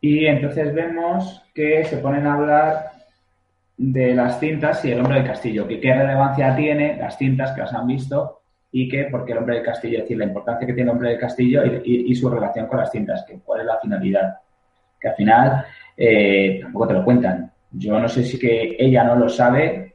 Y 0.00 0.26
entonces 0.26 0.74
vemos 0.74 1.40
que 1.54 1.84
se 1.84 1.98
ponen 1.98 2.26
a 2.26 2.34
hablar 2.34 2.90
de 3.76 4.16
las 4.16 4.40
cintas 4.40 4.84
y 4.84 4.90
el 4.90 4.98
hombre 4.98 5.18
del 5.18 5.28
castillo, 5.28 5.68
que 5.68 5.78
qué 5.78 5.94
relevancia 5.94 6.56
tiene 6.56 6.96
las 6.96 7.16
cintas 7.16 7.52
que 7.52 7.60
las 7.60 7.72
han 7.72 7.86
visto 7.86 8.40
y 8.72 8.88
que 8.88 9.04
porque 9.04 9.30
el 9.30 9.38
hombre 9.38 9.54
del 9.54 9.64
castillo, 9.64 9.98
es 9.98 10.02
decir, 10.02 10.18
la 10.18 10.24
importancia 10.24 10.66
que 10.66 10.72
tiene 10.72 10.90
el 10.90 10.96
hombre 10.96 11.10
del 11.10 11.20
castillo 11.20 11.62
y, 11.84 12.12
su 12.16 12.28
relación 12.28 12.66
con 12.66 12.80
las 12.80 12.90
cintas, 12.90 13.24
que 13.28 13.38
cuál 13.38 13.60
es 13.60 13.66
la 13.66 13.78
finalidad. 13.78 14.38
Que 15.00 15.10
al 15.10 15.14
final 15.14 15.66
eh, 15.96 16.58
tampoco 16.60 16.88
te 16.88 16.94
lo 16.94 17.04
cuentan. 17.04 17.52
Yo 17.70 18.00
no 18.00 18.08
sé 18.08 18.24
si 18.24 18.40
que 18.40 18.74
ella 18.76 19.04
no 19.04 19.14
lo 19.14 19.28
sabe 19.28 19.91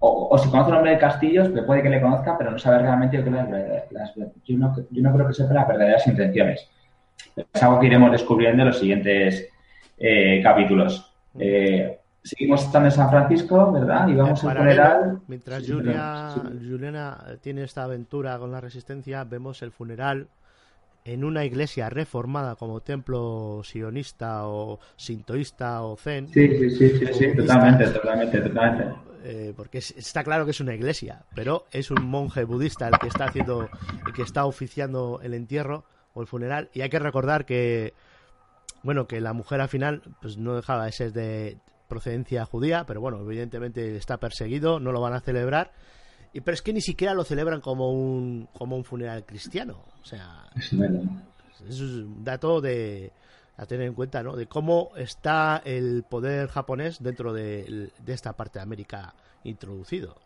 o, 0.00 0.38
si 0.38 0.48
conoce 0.48 0.70
el 0.70 0.76
hombre 0.76 0.92
del 0.92 1.00
castillo, 1.00 1.52
que 1.52 1.62
puede 1.62 1.82
que 1.82 1.90
le 1.90 2.00
conozca, 2.00 2.36
pero 2.38 2.50
no 2.52 2.58
sabe 2.58 2.78
realmente 2.78 3.16
yo, 3.16 3.30
no, 4.56 4.76
yo 4.90 5.02
no 5.02 5.12
creo 5.12 5.26
que 5.26 5.34
sepa 5.34 5.54
las 5.54 5.68
verdaderas 5.68 6.06
intenciones. 6.06 6.68
Es 7.52 7.62
algo 7.62 7.80
que 7.80 7.86
iremos 7.86 8.12
descubriendo 8.12 8.62
en 8.62 8.68
los 8.68 8.78
siguientes 8.78 9.48
eh, 9.98 10.40
capítulos. 10.42 11.12
Eh, 11.38 11.98
seguimos 12.22 12.62
estando 12.62 12.88
en 12.88 12.92
San 12.92 13.10
Francisco, 13.10 13.72
¿verdad? 13.72 14.08
Y 14.08 14.14
vamos 14.14 14.44
al 14.44 14.56
funeral. 14.56 15.20
Mientras 15.26 15.66
Julia, 15.66 16.34
Juliana 16.68 17.18
tiene 17.40 17.64
esta 17.64 17.84
aventura 17.84 18.38
con 18.38 18.52
la 18.52 18.60
resistencia, 18.60 19.24
vemos 19.24 19.62
el 19.62 19.72
funeral 19.72 20.28
en 21.04 21.24
una 21.24 21.44
iglesia 21.44 21.88
reformada 21.88 22.54
como 22.54 22.80
templo 22.80 23.62
sionista 23.64 24.46
o 24.46 24.78
sintoísta 24.96 25.82
o 25.82 25.96
zen. 25.96 26.28
Sí, 26.28 26.70
sí, 26.70 26.70
sí, 26.70 27.06
sí, 27.12 27.36
totalmente, 27.36 27.86
totalmente, 27.88 28.40
totalmente. 28.40 29.07
Eh, 29.24 29.52
porque 29.56 29.78
está 29.78 30.22
claro 30.22 30.44
que 30.44 30.52
es 30.52 30.60
una 30.60 30.74
iglesia, 30.74 31.24
pero 31.34 31.66
es 31.72 31.90
un 31.90 32.04
monje 32.04 32.44
budista 32.44 32.88
el 32.88 32.98
que 32.98 33.08
está 33.08 33.26
haciendo, 33.26 33.68
el 34.06 34.12
que 34.12 34.22
está 34.22 34.44
oficiando 34.46 35.20
el 35.22 35.34
entierro 35.34 35.84
o 36.14 36.20
el 36.20 36.26
funeral. 36.26 36.70
Y 36.72 36.82
hay 36.82 36.88
que 36.88 36.98
recordar 36.98 37.44
que, 37.44 37.94
bueno, 38.82 39.06
que 39.06 39.20
la 39.20 39.32
mujer 39.32 39.60
al 39.60 39.68
final, 39.68 40.02
pues 40.20 40.36
no 40.36 40.54
dejaba 40.54 40.86
de 40.86 40.92
ser 40.92 41.12
de 41.12 41.58
procedencia 41.88 42.44
judía, 42.44 42.84
pero 42.86 43.00
bueno, 43.00 43.20
evidentemente 43.20 43.96
está 43.96 44.18
perseguido, 44.18 44.78
no 44.78 44.92
lo 44.92 45.00
van 45.00 45.14
a 45.14 45.20
celebrar. 45.20 45.72
Y, 46.32 46.42
pero 46.42 46.54
es 46.54 46.62
que 46.62 46.72
ni 46.72 46.82
siquiera 46.82 47.14
lo 47.14 47.24
celebran 47.24 47.60
como 47.60 47.90
un, 47.90 48.48
como 48.52 48.76
un 48.76 48.84
funeral 48.84 49.24
cristiano. 49.24 49.82
O 50.00 50.04
sea, 50.04 50.48
es 50.56 51.80
un 51.80 52.22
dato 52.22 52.60
de, 52.60 53.12
a 53.58 53.66
tener 53.66 53.86
en 53.86 53.94
cuenta, 53.94 54.22
¿no? 54.22 54.36
De 54.36 54.46
cómo 54.46 54.92
está 54.96 55.60
el 55.64 56.04
poder 56.08 56.48
japonés 56.48 57.02
dentro 57.02 57.34
de, 57.34 57.90
esta 58.06 58.32
parte 58.34 58.58
de 58.58 58.62
América 58.62 59.14
introducido. 59.44 60.16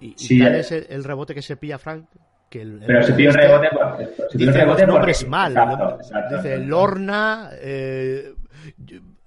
Y, 0.00 0.38
tal 0.40 0.56
eh. 0.56 0.60
es 0.60 0.72
el, 0.72 1.04
rebote 1.04 1.34
que 1.34 1.42
se 1.42 1.56
pilla 1.56 1.78
Frank. 1.78 2.06
Que 2.50 2.62
el, 2.62 2.82
pero 2.84 3.02
se 3.04 3.12
pilla 3.12 3.30
un 3.30 3.38
este 3.38 3.48
rebote, 3.48 3.68
por, 3.68 3.98
dice 4.32 4.48
un 4.48 4.54
rebote 4.54 4.86
los 4.86 4.94
nombres 4.94 5.28
mal. 5.28 5.98
dice 6.30 6.58
Lorna, 6.58 7.50
eh, 7.52 8.34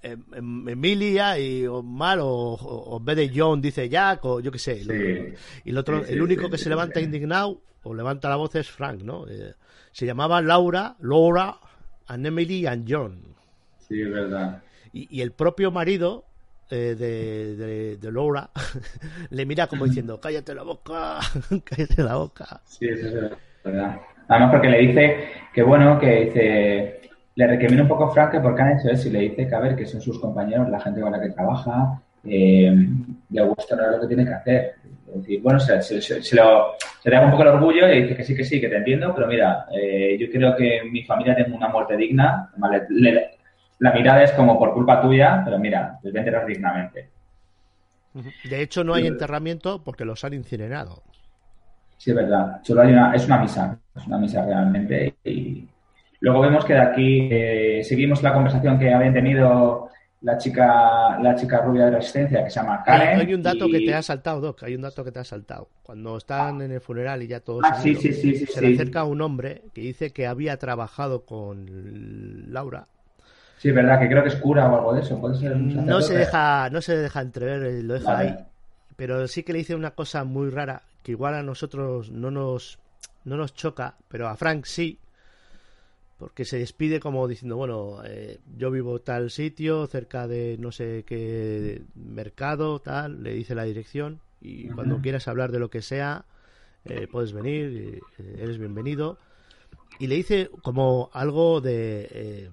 Em, 0.02 0.24
em, 0.34 0.70
Emilia 0.70 1.38
y 1.38 1.68
o 1.68 1.84
mal 1.84 2.20
o, 2.22 2.30
o, 2.30 3.00
de 3.04 3.32
John 3.36 3.60
dice 3.60 3.90
Jack 3.90 4.24
o 4.24 4.40
yo 4.40 4.50
qué 4.50 4.58
sé 4.58 4.80
y 5.66 5.70
el 5.70 5.78
otro 5.78 6.06
el 6.06 6.22
único 6.22 6.50
que 6.50 6.58
se 6.58 6.70
levanta 6.70 7.02
indignado 7.02 7.62
o 7.84 7.94
levanta 7.94 8.30
la 8.30 8.38
voz 8.38 8.56
es 8.56 8.70
Frank 8.70 9.02
no 9.02 9.28
eh, 9.28 9.56
se 9.92 10.06
llamaba 10.06 10.42
Laura 10.42 10.96
Laura 11.02 11.60
and 12.10 12.26
Emily 12.26 12.66
and 12.66 12.86
John. 12.88 13.22
Sí 13.88 14.02
es 14.02 14.12
verdad. 14.12 14.62
Y, 14.92 15.22
el 15.22 15.32
propio 15.32 15.72
marido 15.72 16.26
eh, 16.70 16.96
de, 16.98 17.98
de, 17.98 18.12
Laura 18.12 18.50
le 19.30 19.46
mira 19.46 19.68
como 19.68 19.86
diciendo 19.86 20.20
cállate 20.22 20.54
la 20.54 20.64
boca 20.64 21.20
cállate 21.64 22.04
la 22.04 22.16
boca 22.16 22.62
sí 22.66 22.88
eso 22.88 23.08
es 23.08 23.32
verdad 23.64 24.00
además 24.28 24.52
porque 24.52 24.70
le 24.70 24.80
dice 24.80 25.30
que 25.54 25.64
bueno 25.64 26.00
que 26.00 26.26
dice 26.26 27.00
le 27.40 27.48
recrimina 27.48 27.84
un 27.84 27.88
poco 27.88 28.10
Frank 28.10 28.32
que 28.32 28.42
porque 28.42 28.62
han 28.62 28.78
hecho 28.78 28.90
eso 28.90 29.08
y 29.08 29.12
le 29.12 29.20
dice 29.20 29.48
que 29.48 29.56
a 29.56 29.60
ver, 29.62 29.74
que 29.78 29.86
son 29.86 30.02
sus 30.02 30.20
compañeros, 30.20 30.68
la 30.68 30.82
gente 30.82 31.00
con 31.00 31.14
la 31.14 31.22
que 31.22 31.30
trabaja, 31.30 32.02
eh, 32.26 32.76
le 33.30 33.42
gusta 33.46 33.78
lo 33.78 34.02
que 34.02 34.08
tiene 34.08 34.26
que 34.26 34.34
hacer. 34.34 34.76
Es 35.10 35.22
decir, 35.22 35.42
bueno, 35.42 35.60
se, 35.60 35.82
se, 35.82 36.36
lo, 36.36 36.76
se 37.02 37.10
le 37.10 37.16
da 37.16 37.26
un 37.26 37.32
poco 37.32 37.44
el 37.44 37.50
orgullo 37.50 37.88
y 37.88 37.90
le 37.90 38.02
dice 38.02 38.16
que 38.16 38.24
sí, 38.24 38.36
que 38.36 38.44
sí, 38.44 38.62
que 38.62 38.70
te 38.70 38.78
entiendo, 38.78 39.14
pero 39.14 39.28
mira, 39.28 39.66
eh, 39.72 40.18
yo 40.20 40.28
creo 40.32 40.56
que 40.56 40.82
mi 40.90 41.04
familia 41.04 41.36
tiene 41.36 41.56
una 41.56 41.70
muerte 41.70 41.98
digna. 41.98 42.52
la 43.80 43.92
mirada 43.94 44.24
es 44.24 44.32
como 44.34 44.58
por 44.58 44.74
culpa 44.74 45.02
tuya, 45.02 45.42
pero 45.44 45.58
mira, 45.58 46.00
les 46.04 46.14
voy 46.14 46.20
a 46.20 46.24
enterrar 46.24 46.46
dignamente. 46.46 47.10
De 48.44 48.62
hecho, 48.62 48.84
no 48.84 48.94
hay 48.94 49.08
enterramiento 49.08 49.84
porque 49.84 50.06
los 50.06 50.24
han 50.24 50.34
incinerado. 50.34 51.04
Sí, 51.98 52.12
es 52.12 52.16
verdad. 52.16 52.62
Solo 52.64 52.82
hay 52.82 52.94
una, 52.94 53.14
es 53.14 53.26
una 53.26 53.40
misa, 53.40 53.78
es 53.96 54.08
una 54.08 54.18
misa 54.18 54.46
realmente 54.46 55.16
y, 55.24 55.68
Luego 56.22 56.42
vemos 56.42 56.66
que 56.66 56.74
de 56.74 56.82
aquí 56.82 57.30
eh, 57.32 57.82
seguimos 57.84 58.22
la 58.22 58.34
conversación 58.34 58.78
que 58.78 58.94
habían 58.94 59.14
tenido 59.14 59.89
la 60.22 60.38
chica, 60.38 61.18
la 61.20 61.34
chica 61.36 61.62
rubia 61.62 61.86
de 61.86 61.92
resistencia 61.92 62.44
que 62.44 62.50
se 62.50 62.60
llama 62.60 62.84
Karen. 62.84 63.20
Hay, 63.20 63.34
un 63.34 63.42
dato 63.42 63.68
que 63.70 63.80
te 63.80 63.94
ha 63.94 64.02
saltado, 64.02 64.42
Doc, 64.42 64.64
hay 64.64 64.76
un 64.76 64.82
dato 64.82 65.04
que 65.04 65.12
te 65.12 65.20
ha 65.20 65.24
saltado. 65.24 65.70
Cuando 65.84 66.18
están 66.18 66.62
en 66.62 66.72
el 66.72 66.82
funeral 66.82 67.24
y 67.24 67.28
ya 67.28 67.40
todos 67.40 67.64
ah, 67.66 67.76
sí, 67.76 67.96
sí, 67.96 68.12
sí, 68.14 68.46
se 68.46 68.62
le 68.62 68.74
acerca 68.74 69.06
un 69.06 69.22
hombre 69.22 69.64
que 69.74 69.82
dice 69.82 70.12
que 70.12 70.28
había 70.28 70.58
trabajado 70.58 71.26
con 71.26 72.52
Laura. 72.52 72.88
Sí, 73.58 73.70
es 73.70 73.76
verdad, 73.76 74.00
que 74.00 74.08
creo 74.08 74.24
que 74.24 74.30
es 74.30 74.36
cura 74.36 74.70
o 74.70 74.76
algo 74.76 74.94
de 74.94 75.02
eso. 75.02 75.20
no 75.20 76.02
se 76.02 76.18
deja, 76.18 76.70
no 76.70 76.82
se 76.82 76.98
deja 76.98 77.22
entrever, 77.22 77.64
eh, 77.64 77.84
lo 77.84 77.94
deja 77.94 78.18
ahí. 78.18 78.36
Pero 78.96 79.28
sí 79.28 79.44
que 79.44 79.54
le 79.54 79.60
dice 79.60 79.76
una 79.76 79.92
cosa 79.92 80.26
muy 80.26 80.50
rara 80.50 80.82
que 81.04 81.14
igual 81.14 81.34
a 81.34 81.44
nosotros 81.44 82.12
no 82.12 82.32
nos, 82.32 82.80
no 83.24 83.38
nos 83.38 83.54
choca, 83.54 83.96
pero 84.10 84.28
a 84.28 84.36
Frank 84.36 84.66
sí 84.66 85.00
porque 86.20 86.44
se 86.44 86.60
despide 86.60 87.00
como 87.00 87.28
diciendo, 87.30 87.56
bueno, 87.56 88.02
eh, 88.04 88.40
yo 88.58 88.70
vivo 88.72 89.00
tal 89.00 89.32
sitio, 89.32 89.88
cerca 89.88 90.28
de 90.28 90.58
no 90.60 90.74
sé 90.74 91.06
qué 91.08 91.82
mercado, 91.96 92.80
tal, 92.80 93.24
le 93.24 93.34
dice 93.34 93.56
la 93.56 93.64
dirección 93.64 94.20
y 94.42 94.68
cuando 94.68 95.00
quieras 95.02 95.30
hablar 95.30 95.54
de 95.54 95.60
lo 95.60 95.70
que 95.70 95.82
sea, 95.82 96.26
eh, 96.84 97.08
puedes 97.10 97.32
venir, 97.32 98.02
eh, 98.18 98.36
eres 98.38 98.58
bienvenido. 98.58 99.18
Y 99.98 100.08
le 100.08 100.16
dice 100.16 100.50
como 100.62 101.10
algo 101.14 101.62
de, 101.62 102.50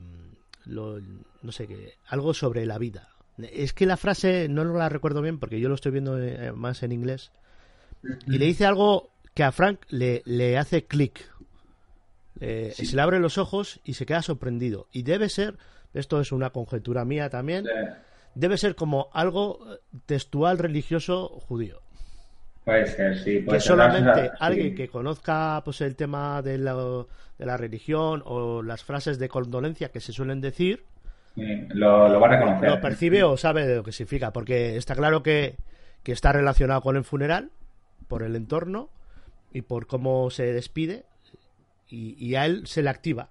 no 0.65 1.53
sé 1.53 1.67
qué, 1.67 1.95
algo 2.07 2.35
sobre 2.35 2.67
la 2.67 2.79
vida. 2.79 3.09
Es 3.39 3.73
que 3.73 3.85
la 3.85 3.97
frase 3.97 4.49
no 4.49 4.65
la 4.65 4.89
recuerdo 4.89 5.23
bien 5.23 5.39
porque 5.39 5.59
yo 5.59 5.69
lo 5.69 5.75
estoy 5.75 5.91
viendo 5.91 6.17
más 6.55 6.85
en 6.85 6.93
inglés. 6.93 7.33
Y 8.29 8.39
le 8.39 8.47
dice 8.47 8.65
algo 8.65 9.11
que 9.35 9.43
a 9.43 9.51
Frank 9.51 9.81
le, 9.89 10.23
le 10.25 10.57
hace 10.57 10.85
clic 10.85 11.29
eh, 12.41 12.73
Se 12.75 12.95
le 12.95 13.03
abre 13.03 13.19
los 13.19 13.39
ojos 13.39 13.81
y 13.85 13.95
se 13.95 14.07
queda 14.07 14.23
sorprendido. 14.23 14.87
Y 14.93 15.03
debe 15.03 15.29
ser, 15.29 15.57
esto 15.95 16.21
es 16.21 16.33
una 16.33 16.51
conjetura 16.51 17.05
mía 17.05 17.31
también, 17.31 17.67
debe 18.35 18.59
ser 18.59 18.75
como 18.75 19.09
algo 19.13 19.61
textual 20.07 20.59
religioso 20.59 21.29
judío. 21.29 21.81
Puede 22.65 22.87
ser, 22.87 23.19
sí. 23.19 23.45
que 23.49 23.61
solamente 23.61 24.31
alguien 24.41 24.75
que 24.75 24.89
conozca 24.89 25.63
pues 25.65 25.81
el 25.83 25.95
tema 25.95 26.43
de 26.43 26.59
la, 26.59 26.75
de 26.75 27.47
la 27.47 27.57
religión 27.57 28.23
o 28.27 28.63
las 28.63 28.83
frases 28.83 29.19
de 29.19 29.29
condolencia 29.29 29.91
que 29.91 30.01
se 30.01 30.13
suelen 30.13 30.41
decir, 30.41 30.85
lo, 31.37 32.21
va 32.21 32.27
a 32.27 32.31
reconocer. 32.31 32.71
Lo 32.71 32.81
percibe 32.81 33.23
o 33.23 33.37
sabe 33.37 33.67
de 33.67 33.77
lo 33.77 33.85
que 33.85 33.93
significa, 33.93 34.33
porque 34.33 34.77
está 34.77 34.95
claro 34.95 35.23
que, 35.23 35.57
que 36.03 36.13
está 36.13 36.33
relacionado 36.33 36.81
con 36.81 36.97
el 36.97 37.05
funeral, 37.05 37.51
por 38.09 38.23
el 38.23 38.37
entorno 38.37 38.91
y 39.53 39.63
por 39.63 39.87
cómo 39.87 40.31
se 40.31 40.53
despide 40.53 41.05
y, 41.89 42.35
a 42.35 42.45
él 42.45 42.67
se 42.67 42.83
le 42.83 42.91
activa. 42.91 43.29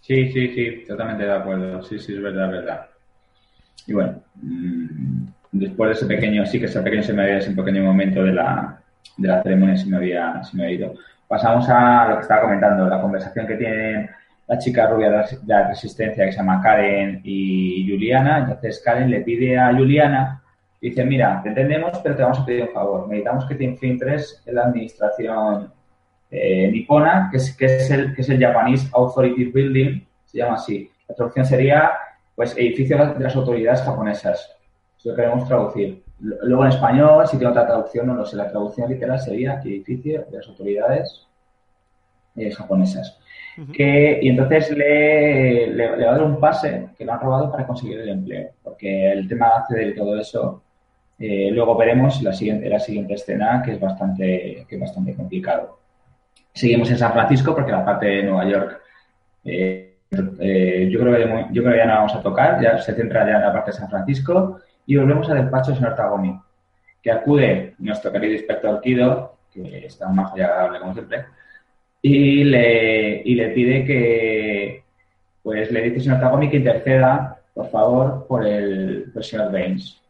Sí, 0.00 0.32
sí, 0.32 0.48
sí, 0.54 0.84
totalmente 0.88 1.24
de 1.24 1.32
acuerdo. 1.32 1.82
Sí, 1.82 1.98
sí, 1.98 2.14
es 2.14 2.22
verdad, 2.22 2.46
es 2.46 2.50
verdad. 2.52 2.86
Y 3.86 3.92
bueno, 3.92 4.22
mm, 4.34 5.26
después 5.52 5.90
de 5.90 5.94
ese 5.94 6.06
pequeño, 6.06 6.46
sí 6.46 6.58
que 6.58 6.66
ese 6.66 6.80
pequeño 6.80 7.02
se 7.02 7.12
me 7.12 7.22
había, 7.22 7.38
ese 7.38 7.52
pequeño 7.52 7.84
momento 7.84 8.24
de 8.24 8.32
la, 8.32 8.80
de 9.16 9.28
la 9.28 9.42
ceremonia 9.42 9.76
se 9.76 9.86
me 9.86 9.96
había, 9.96 10.42
se 10.42 10.56
me 10.56 10.64
había 10.64 10.76
ido. 10.76 10.94
Pasamos 11.28 11.68
a 11.68 12.08
lo 12.08 12.16
que 12.16 12.22
estaba 12.22 12.42
comentando, 12.42 12.88
la 12.88 13.00
conversación 13.00 13.46
que 13.46 13.56
tienen 13.56 14.10
la 14.48 14.58
chica 14.58 14.88
rubia 14.88 15.10
de 15.10 15.38
la 15.46 15.68
resistencia 15.68 16.24
que 16.24 16.32
se 16.32 16.38
llama 16.38 16.60
Karen 16.60 17.20
y 17.22 17.88
Juliana. 17.88 18.38
Entonces 18.38 18.82
Karen 18.84 19.08
le 19.08 19.20
pide 19.20 19.56
a 19.56 19.72
Juliana, 19.72 20.42
dice, 20.80 21.04
mira, 21.04 21.40
te 21.40 21.50
entendemos, 21.50 22.00
pero 22.02 22.16
te 22.16 22.22
vamos 22.22 22.40
a 22.40 22.44
pedir 22.44 22.62
un 22.62 22.70
favor. 22.70 23.06
Necesitamos 23.06 23.44
que 23.44 23.54
te 23.54 23.62
infiltres 23.62 24.42
en 24.46 24.56
la 24.56 24.62
administración 24.62 25.72
eh, 26.30 26.70
nipona, 26.70 27.28
que 27.30 27.38
es, 27.38 27.56
que, 27.56 27.66
es 27.66 27.90
el, 27.90 28.14
que 28.14 28.22
es 28.22 28.28
el 28.28 28.38
Japanese 28.38 28.88
Authority 28.92 29.44
Building, 29.46 30.06
se 30.24 30.38
llama 30.38 30.54
así. 30.54 30.90
La 31.08 31.14
traducción 31.14 31.44
sería, 31.44 31.90
pues, 32.36 32.56
edificio 32.56 32.96
de 32.96 33.20
las 33.24 33.34
autoridades 33.34 33.82
japonesas. 33.82 34.56
Eso 34.96 35.10
lo 35.10 35.16
queremos 35.16 35.48
traducir. 35.48 36.02
Luego 36.20 36.64
en 36.64 36.70
español, 36.70 37.26
si 37.26 37.38
tiene 37.38 37.50
otra 37.50 37.66
traducción, 37.66 38.06
no 38.06 38.14
lo 38.14 38.24
sé. 38.24 38.36
La 38.36 38.48
traducción 38.48 38.90
literal 38.90 39.18
sería 39.18 39.60
edificio 39.64 40.26
de 40.30 40.36
las 40.36 40.46
autoridades 40.46 41.26
eh, 42.36 42.52
japonesas. 42.52 43.18
que, 43.74 44.20
y 44.22 44.28
entonces 44.28 44.70
le, 44.70 45.66
le, 45.68 45.88
va 45.88 46.10
a 46.10 46.12
dar 46.12 46.22
un 46.22 46.38
pase 46.38 46.90
que 46.96 47.04
lo 47.04 47.12
han 47.12 47.20
robado 47.20 47.50
para 47.50 47.66
conseguir 47.66 48.00
el 48.00 48.10
empleo. 48.10 48.50
Porque 48.62 49.10
el 49.10 49.26
tema 49.26 49.46
de 49.48 49.54
acceder 49.54 49.88
y 49.88 49.94
todo 49.96 50.18
eso, 50.18 50.62
eh, 51.18 51.50
luego 51.50 51.76
veremos 51.76 52.22
la 52.22 52.32
siguiente, 52.32 52.68
la 52.68 52.78
siguiente 52.78 53.14
escena, 53.14 53.62
que 53.64 53.72
es 53.72 53.80
bastante, 53.80 54.64
que 54.68 54.74
es 54.76 54.80
bastante 54.80 55.14
complicado. 55.14 55.79
Seguimos 56.52 56.90
en 56.90 56.98
San 56.98 57.12
Francisco 57.12 57.54
porque 57.54 57.72
la 57.72 57.84
parte 57.84 58.06
de 58.06 58.22
Nueva 58.24 58.48
York 58.48 58.80
eh, 59.44 59.90
eh, 60.40 60.88
yo, 60.90 61.00
creo 61.00 61.14
que, 61.14 61.78
ya 61.78 61.86
no 61.86 61.94
vamos 61.94 62.14
a 62.14 62.22
tocar, 62.22 62.60
ya 62.60 62.78
se 62.78 62.94
centra 62.94 63.24
ya 63.24 63.36
en 63.36 63.42
la 63.42 63.52
parte 63.52 63.70
de 63.70 63.76
San 63.76 63.88
Francisco 63.88 64.60
y 64.86 64.96
volvemos 64.96 65.28
al 65.30 65.42
despacho 65.42 65.70
del 65.70 65.78
señor 65.78 65.94
Tagomi, 65.94 66.36
que 67.00 67.12
acude 67.12 67.74
nuestro 67.78 68.10
querido 68.10 68.34
inspector 68.34 68.80
Kido, 68.80 69.36
que 69.52 69.86
está 69.86 70.08
más 70.08 70.32
agradable 70.32 70.80
como 70.80 70.94
siempre, 70.94 71.26
y 72.02 72.44
le, 72.44 73.22
y 73.24 73.34
le 73.34 73.48
pide 73.50 73.84
que, 73.84 74.84
pues 75.42 75.70
le 75.70 75.82
dice 75.82 75.96
al 75.96 76.02
señor 76.02 76.20
Tagomi 76.20 76.50
que 76.50 76.56
interceda, 76.56 77.38
por 77.54 77.70
favor, 77.70 78.26
por 78.26 78.44
el, 78.44 79.12
señor 79.20 79.52
Baines. 79.52 80.00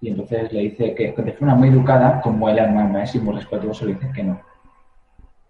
Y 0.00 0.08
entonces 0.08 0.52
le 0.52 0.62
dice 0.62 0.94
que 0.96 1.14
de 1.16 1.32
forma 1.32 1.54
muy 1.54 1.68
educada, 1.68 2.20
como 2.20 2.48
él 2.48 2.58
es 3.02 3.14
y 3.14 3.20
muy 3.20 3.36
respetuoso, 3.36 3.86
le 3.86 3.94
dice 3.94 4.10
que 4.12 4.24
no 4.24 4.40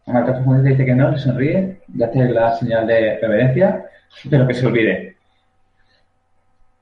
Marta 0.06 0.40
le 0.40 0.70
dice 0.70 0.84
que 0.84 0.94
no, 0.94 1.10
le 1.10 1.18
sonríe, 1.18 1.80
le 1.94 2.04
hace 2.04 2.28
la 2.28 2.52
señal 2.56 2.86
de 2.86 3.18
reverencia, 3.20 3.86
pero 4.28 4.46
que 4.46 4.54
se 4.54 4.66
olvide. 4.66 5.16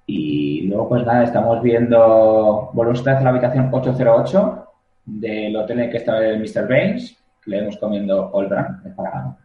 Y 0.06 0.62
luego, 0.62 0.88
pues 0.88 1.04
nada, 1.04 1.24
estamos 1.24 1.62
viendo, 1.62 2.70
volvemos 2.72 3.06
a 3.06 3.20
la 3.20 3.30
habitación 3.30 3.68
808 3.72 4.66
del 5.04 5.56
hotel 5.56 5.78
en 5.78 5.84
el 5.84 5.90
que 5.90 5.98
está 5.98 6.18
el 6.24 6.40
Mr. 6.40 6.68
Baines, 6.68 7.16
que 7.44 7.50
le 7.50 7.58
hemos 7.58 7.76
comiendo 7.76 8.30
All 8.32 8.48
Brand, 8.48 8.94
para, 8.96 9.36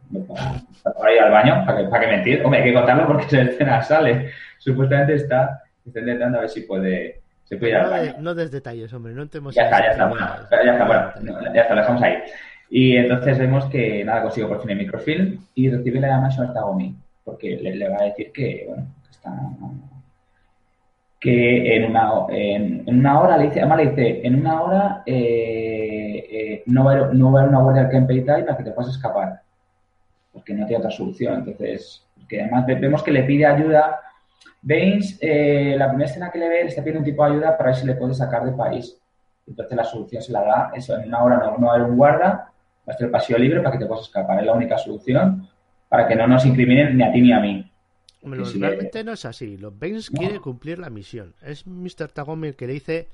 para, 0.84 1.14
ir 1.14 1.22
al 1.22 1.32
baño, 1.32 1.64
para 1.66 1.78
que, 1.78 1.84
para 1.88 2.02
que 2.02 2.16
mentir. 2.16 2.42
Hombre, 2.44 2.62
hay 2.62 2.70
que 2.70 2.74
contarlo 2.74 3.08
porque 3.08 3.26
la 3.36 3.44
escena 3.44 3.82
sale. 3.84 4.32
Supuestamente 4.58 5.16
está, 5.16 5.64
está 5.86 6.00
intentando 6.00 6.38
a 6.38 6.42
ver 6.42 6.50
si 6.50 6.62
puede, 6.62 7.22
se 7.44 7.58
puede 7.58 7.72
ir 7.74 7.78
al 7.78 7.90
baño. 7.90 8.16
No 8.20 8.34
des 8.34 8.52
detalles, 8.52 8.92
hombre, 8.94 9.14
no 9.14 9.22
entemos. 9.22 9.54
Ya 9.54 9.66
está, 9.66 9.84
ya 9.84 9.92
está, 9.92 10.08
bueno, 10.08 10.28
ya 10.50 10.72
está, 10.72 10.86
bueno, 10.86 11.54
ya 11.54 11.62
está, 11.62 11.76
lo 11.76 11.82
dejamos 11.82 12.02
ahí. 12.02 12.16
Y 12.70 12.98
entonces 12.98 13.38
vemos 13.38 13.66
que 13.66 14.04
nada, 14.04 14.24
consigo 14.24 14.48
por 14.48 14.62
fin 14.62 14.72
el 14.72 14.78
microfilm 14.78 15.40
y 15.54 15.70
recibe 15.70 16.00
la 16.00 16.10
llamada 16.10 16.44
a 16.44 16.54
Tagomi, 16.54 16.96
porque 17.24 17.58
le, 17.58 17.88
va 17.88 17.98
a 18.00 18.06
decir 18.06 18.32
que, 18.32 18.66
bueno, 18.68 18.88
que 19.04 19.12
está 19.12 19.32
que 21.26 21.76
en 21.76 21.86
una, 21.86 22.12
en, 22.30 22.84
una 22.88 23.20
hora, 23.20 23.38
le 23.38 23.46
dice, 23.46 23.60
además 23.60 23.78
le 23.78 23.90
dice, 23.90 24.28
en 24.28 24.36
una 24.36 24.62
hora 24.62 25.04
eh, 25.08 26.28
eh, 26.30 26.64
no, 26.68 26.84
va 26.84 26.94
a 26.94 27.08
no 27.14 27.32
va 27.32 27.40
a 27.40 27.42
haber 27.42 27.50
una 27.50 27.64
guardia 27.64 27.82
del 27.84 27.92
Kenpeitai 27.92 28.46
para 28.46 28.58
que 28.58 28.64
te 28.64 28.72
puedas 28.72 28.92
escapar, 28.92 29.42
porque 30.32 30.54
no 30.54 30.68
tiene 30.68 30.82
otra 30.82 30.92
solución. 30.92 31.40
Entonces, 31.40 32.06
que 32.30 32.42
además 32.42 32.68
vemos 32.68 33.02
que 33.02 33.12
le 33.12 33.24
pide 33.24 33.46
ayuda. 33.46 34.02
Baines, 34.62 35.18
eh, 35.20 35.76
la 35.78 35.88
primera 35.88 36.10
escena 36.10 36.30
que 36.30 36.38
le 36.38 36.48
ve, 36.48 36.64
le 36.64 36.70
está 36.70 36.82
pidiendo 36.82 37.00
un 37.00 37.06
tipo 37.06 37.26
de 37.26 37.32
ayuda 37.32 37.58
para 37.58 37.70
ver 37.72 37.76
si 37.76 37.88
le 37.88 37.96
puede 37.96 38.14
sacar 38.14 38.46
del 38.46 38.56
país. 38.56 38.96
Entonces 39.48 39.76
la 39.76 39.84
solución 39.84 40.22
se 40.22 40.32
la 40.32 40.44
da, 40.44 40.72
eso, 40.76 40.96
en 40.96 41.08
una 41.08 41.24
hora 41.24 41.38
no, 41.38 41.58
no 41.58 41.68
va 41.68 41.74
a 41.74 41.76
haber 41.76 41.90
un 41.90 41.98
guarda, 41.98 42.52
estar 42.94 43.06
el 43.06 43.12
pasillo 43.12 43.40
libre 43.40 43.62
para 43.62 43.72
que 43.72 43.80
te 43.80 43.86
puedas 43.86 44.06
escapar. 44.06 44.40
Es 44.40 44.46
la 44.46 44.54
única 44.54 44.78
solución 44.78 45.48
para 45.90 46.08
que 46.08 46.16
no 46.16 46.28
nos 46.28 46.46
incriminen 46.46 46.98
ni 46.98 47.04
a 47.04 47.12
ti 47.12 47.22
ni 47.22 47.34
a 47.34 47.40
mí. 47.40 47.72
realmente 48.24 49.04
no 49.04 49.14
es 49.14 49.26
así. 49.26 49.58
Los 49.58 49.78
Baines 49.78 50.10
quiere 50.10 50.40
cumplir 50.40 50.80
la 50.80 50.90
misión. 50.90 51.34
Es 51.42 51.66
Mr. 51.66 52.10
Tagomi 52.10 52.50
el 52.50 52.56
que 52.56 52.68
le 52.68 52.74
dice, 52.74 53.08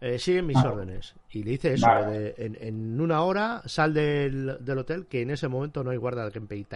eh, 0.00 0.18
sigue 0.18 0.42
mis 0.42 0.56
ah. 0.56 0.72
órdenes. 0.72 1.14
Y 1.30 1.42
le 1.44 1.52
dice 1.52 1.74
eso, 1.74 1.88
en, 2.12 3.00
una 3.00 3.22
hora 3.22 3.62
sal 3.66 3.94
del, 3.94 4.50
hotel 4.78 5.06
que 5.06 5.22
en 5.22 5.30
ese 5.30 5.48
momento 5.48 5.82
no 5.82 5.90
hay 5.90 5.96
guarda 5.96 6.24
del 6.24 6.32
Genpei 6.32 6.66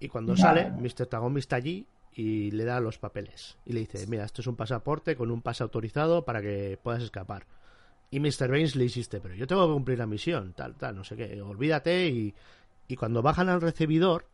Y 0.00 0.08
cuando 0.08 0.36
sale, 0.36 0.70
Mr. 0.70 1.06
Tagomi 1.06 1.40
está 1.40 1.56
allí 1.56 1.86
y 2.14 2.50
le 2.50 2.64
da 2.64 2.80
los 2.80 2.98
papeles. 2.98 3.56
Y 3.64 3.72
le 3.72 3.80
dice, 3.80 4.06
mira, 4.06 4.24
esto 4.24 4.42
es 4.42 4.46
un 4.46 4.56
pasaporte 4.56 5.16
con 5.16 5.30
un 5.30 5.42
pase 5.42 5.62
autorizado 5.62 6.24
para 6.24 6.42
que 6.42 6.78
puedas 6.82 7.02
escapar. 7.02 7.44
Y 8.12 8.20
Mr. 8.20 8.48
Baines 8.48 8.76
le 8.76 8.84
insiste, 8.84 9.20
pero 9.20 9.34
yo 9.34 9.46
tengo 9.46 9.66
que 9.66 9.72
cumplir 9.72 9.98
la 9.98 10.06
misión, 10.06 10.52
tal, 10.52 10.76
tal, 10.76 10.94
no 10.94 11.02
sé 11.02 11.16
qué, 11.16 11.40
olvídate. 11.40 12.08
Y, 12.08 12.34
y 12.86 12.94
cuando 12.94 13.22
bajan 13.22 13.48
al 13.48 13.62
recibidor 13.62 14.26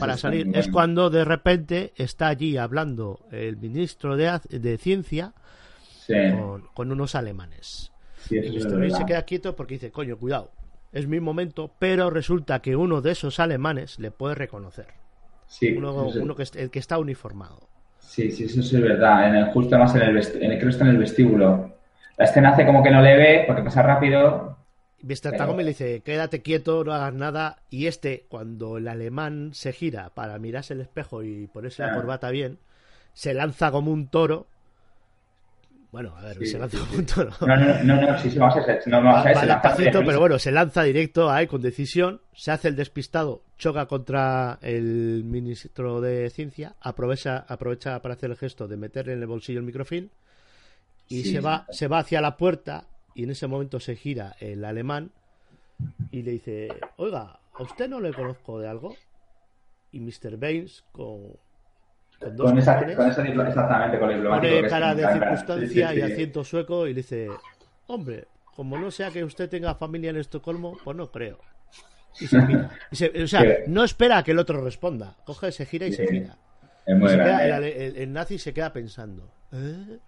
para 0.00 0.16
salir, 0.16 0.50
es 0.54 0.68
cuando 0.68 1.10
de 1.10 1.22
repente 1.22 1.92
está 1.96 2.28
allí 2.28 2.56
hablando 2.56 3.26
el 3.30 3.58
ministro 3.58 4.16
de, 4.16 4.40
de 4.48 4.78
Ciencia 4.78 5.34
con, 6.72 6.90
unos 6.90 7.14
alemanes. 7.14 7.92
y 8.30 8.38
Mr. 8.38 8.78
Baines 8.78 8.96
se 8.96 9.04
queda 9.04 9.22
quieto 9.24 9.54
porque 9.54 9.74
dice, 9.74 9.90
coño, 9.90 10.16
cuidado, 10.16 10.50
es 10.90 11.06
mi 11.06 11.20
momento, 11.20 11.70
pero 11.78 12.08
resulta 12.08 12.60
que 12.62 12.74
uno 12.74 13.02
de 13.02 13.10
esos 13.10 13.38
alemanes 13.38 13.98
le 13.98 14.10
puede 14.10 14.34
reconocer. 14.34 14.86
Sí, 15.46 15.72
uno, 15.72 16.08
uno 16.08 16.34
que, 16.34 16.44
el 16.54 16.70
que 16.70 16.78
está 16.78 16.98
uniformado. 16.98 17.68
Sí, 17.98 18.30
sí, 18.30 18.44
eso 18.44 18.60
es 18.60 18.72
verdad. 18.80 19.28
En 19.28 19.36
el, 19.36 19.44
justo 19.52 19.78
más 19.78 19.94
en 19.94 20.02
el, 20.02 20.16
en 20.16 20.52
el 20.52 20.58
creo 20.58 20.60
que 20.60 20.68
está 20.68 20.84
en 20.84 20.90
el 20.92 20.98
vestíbulo 20.98 21.77
la 22.18 22.24
escena 22.24 22.50
hace 22.50 22.66
como 22.66 22.82
que 22.82 22.90
no 22.90 23.00
le 23.00 23.16
ve 23.16 23.44
porque 23.46 23.62
pasa 23.62 23.80
rápido. 23.82 24.58
Mr. 25.00 25.36
Tagomi 25.36 25.62
le 25.62 25.70
dice, 25.70 26.00
quédate 26.00 26.42
quieto, 26.42 26.82
no 26.82 26.92
hagas 26.92 27.14
nada. 27.14 27.58
Y 27.70 27.86
este, 27.86 28.26
cuando 28.28 28.78
el 28.78 28.88
alemán 28.88 29.50
se 29.54 29.72
gira 29.72 30.10
para 30.10 30.36
mirarse 30.40 30.74
el 30.74 30.80
espejo 30.80 31.22
y 31.22 31.46
ponerse 31.46 31.84
la 31.84 31.94
corbata 31.94 32.30
bien, 32.30 32.58
se 33.12 33.32
lanza 33.32 33.70
como 33.70 33.92
un 33.92 34.08
toro. 34.08 34.48
Bueno, 35.92 36.12
a 36.16 36.22
ver, 36.22 36.44
se 36.44 36.58
lanza 36.58 36.78
como 36.78 36.98
un 36.98 37.06
toro. 37.06 37.30
No, 37.40 37.56
no, 37.56 37.84
no, 37.84 38.00
no, 38.00 38.18
sí, 38.18 38.30
sí, 38.32 38.38
vamos 38.38 38.56
a 38.56 38.78
no, 38.86 39.02
vamos 39.02 39.24
a 39.24 39.74
ver, 39.76 39.92
pero 39.92 40.18
bueno, 40.18 40.40
se 40.40 40.50
lanza 40.50 40.82
directo 40.82 41.30
ahí 41.30 41.46
con 41.46 41.62
decisión, 41.62 42.20
se 42.34 42.50
hace 42.50 42.66
el 42.66 42.74
despistado, 42.74 43.42
choca 43.56 43.86
contra 43.86 44.58
el 44.60 45.22
ministro 45.24 46.00
de 46.00 46.28
Ciencia, 46.30 46.74
aprovecha, 46.80 47.44
aprovecha 47.46 48.02
para 48.02 48.14
hacer 48.14 48.30
el 48.30 48.36
gesto 48.36 48.66
de 48.66 48.76
meterle 48.76 49.12
en 49.12 49.20
el 49.20 49.28
bolsillo 49.28 49.60
el 49.60 49.64
microfilm 49.66 50.10
y 51.08 51.24
se 51.24 51.40
va 51.40 51.66
se 51.70 51.88
va 51.88 51.98
hacia 51.98 52.20
la 52.20 52.36
puerta 52.36 52.84
y 53.14 53.24
en 53.24 53.30
ese 53.30 53.46
momento 53.46 53.80
se 53.80 53.96
gira 53.96 54.36
el 54.40 54.64
alemán 54.64 55.10
y 56.10 56.22
le 56.22 56.32
dice, 56.32 56.68
oiga, 56.96 57.40
¿a 57.54 57.62
usted 57.62 57.88
no 57.88 58.00
le 58.00 58.12
conozco 58.12 58.58
de 58.58 58.68
algo? 58.68 58.94
Y 59.90 60.00
Mr. 60.00 60.36
Baines 60.36 60.84
con, 60.92 61.32
con 62.20 62.36
dos 62.36 62.50
con 62.50 62.58
esa, 62.58 62.78
con 62.78 63.10
esa, 63.10 63.22
exactamente, 63.26 63.98
con 63.98 64.10
el 64.10 64.22
Pone 64.22 64.68
cara 64.68 64.94
de 64.94 65.12
circunstancia 65.12 65.94
y 65.94 66.00
asiento 66.00 66.44
sueco 66.44 66.86
y 66.86 66.90
le 66.90 66.96
dice, 66.96 67.28
hombre, 67.86 68.26
como 68.54 68.78
no 68.78 68.90
sea 68.90 69.10
que 69.10 69.24
usted 69.24 69.48
tenga 69.48 69.74
familia 69.74 70.10
en 70.10 70.16
Estocolmo, 70.16 70.76
pues 70.84 70.96
no 70.96 71.10
creo. 71.10 71.38
Y 72.20 72.26
se 72.26 72.44
gira. 72.46 72.70
o 72.90 73.26
sea, 73.26 73.42
no 73.68 73.84
espera 73.84 74.18
a 74.18 74.22
que 74.24 74.32
el 74.32 74.38
otro 74.38 74.62
responda. 74.62 75.16
Coge, 75.24 75.52
se 75.52 75.64
gira 75.64 75.86
y 75.86 75.92
se 75.92 76.06
gira. 76.06 76.36
el, 76.86 78.12
nazi 78.12 78.38
se 78.38 78.52
queda 78.52 78.72
pensando. 78.72 79.30
¿eh? 79.52 79.98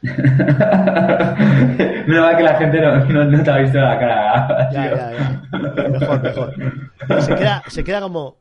Menos 2.06 2.24
mal 2.24 2.36
que 2.36 2.42
la 2.42 2.54
gente 2.56 2.80
no, 2.80 3.24
no, 3.24 3.42
te 3.42 3.50
ha 3.50 3.58
visto 3.58 3.78
la 3.78 3.98
cara. 3.98 4.70
Ya, 4.70 4.90
ya, 4.96 5.12
ya. 5.12 5.42
Mejor, 5.88 6.22
mejor. 6.22 6.54
Se 7.22 7.34
queda, 7.34 7.62
se 7.66 7.84
queda 7.84 8.00
como, 8.00 8.36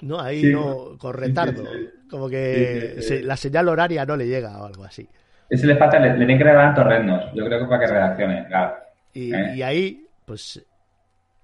¿no? 0.00 0.20
Ahí, 0.20 0.52
¿no? 0.52 0.96
Con 0.98 1.14
retardo. 1.14 1.64
como 2.10 2.28
que 2.28 2.96
la 3.22 3.36
señal 3.36 3.68
horaria 3.68 4.04
no 4.04 4.16
le 4.16 4.26
llega 4.26 4.60
o 4.60 4.66
algo 4.66 4.84
así. 4.84 5.08
Ese 5.48 5.66
le 5.66 5.76
falta, 5.76 5.98
le, 5.98 6.10
le 6.10 6.16
tienen 6.16 6.38
que 6.38 6.44
regalar 6.44 6.74
torrendos. 6.74 7.24
Yo 7.34 7.44
creo 7.46 7.60
que 7.60 7.66
para 7.66 7.86
que 7.86 7.92
reaccione, 7.92 8.46
claro. 8.48 8.74
Y, 9.14 9.32
¿Eh? 9.32 9.56
y 9.56 9.62
ahí, 9.62 10.06
pues, 10.24 10.64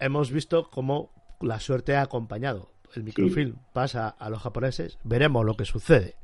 hemos 0.01 0.33
visto 0.33 0.69
cómo 0.71 1.11
la 1.41 1.61
suerte 1.61 1.97
ha 1.97 2.03
acompañado. 2.03 2.71
El 2.95 3.05
microfilm 3.05 3.57
pasa 3.73 4.09
a 4.09 4.29
los 4.29 4.43
japoneses. 4.43 4.99
Veremos 5.05 5.45
lo 5.45 5.55
que 5.55 5.65
sucede. 5.65 6.17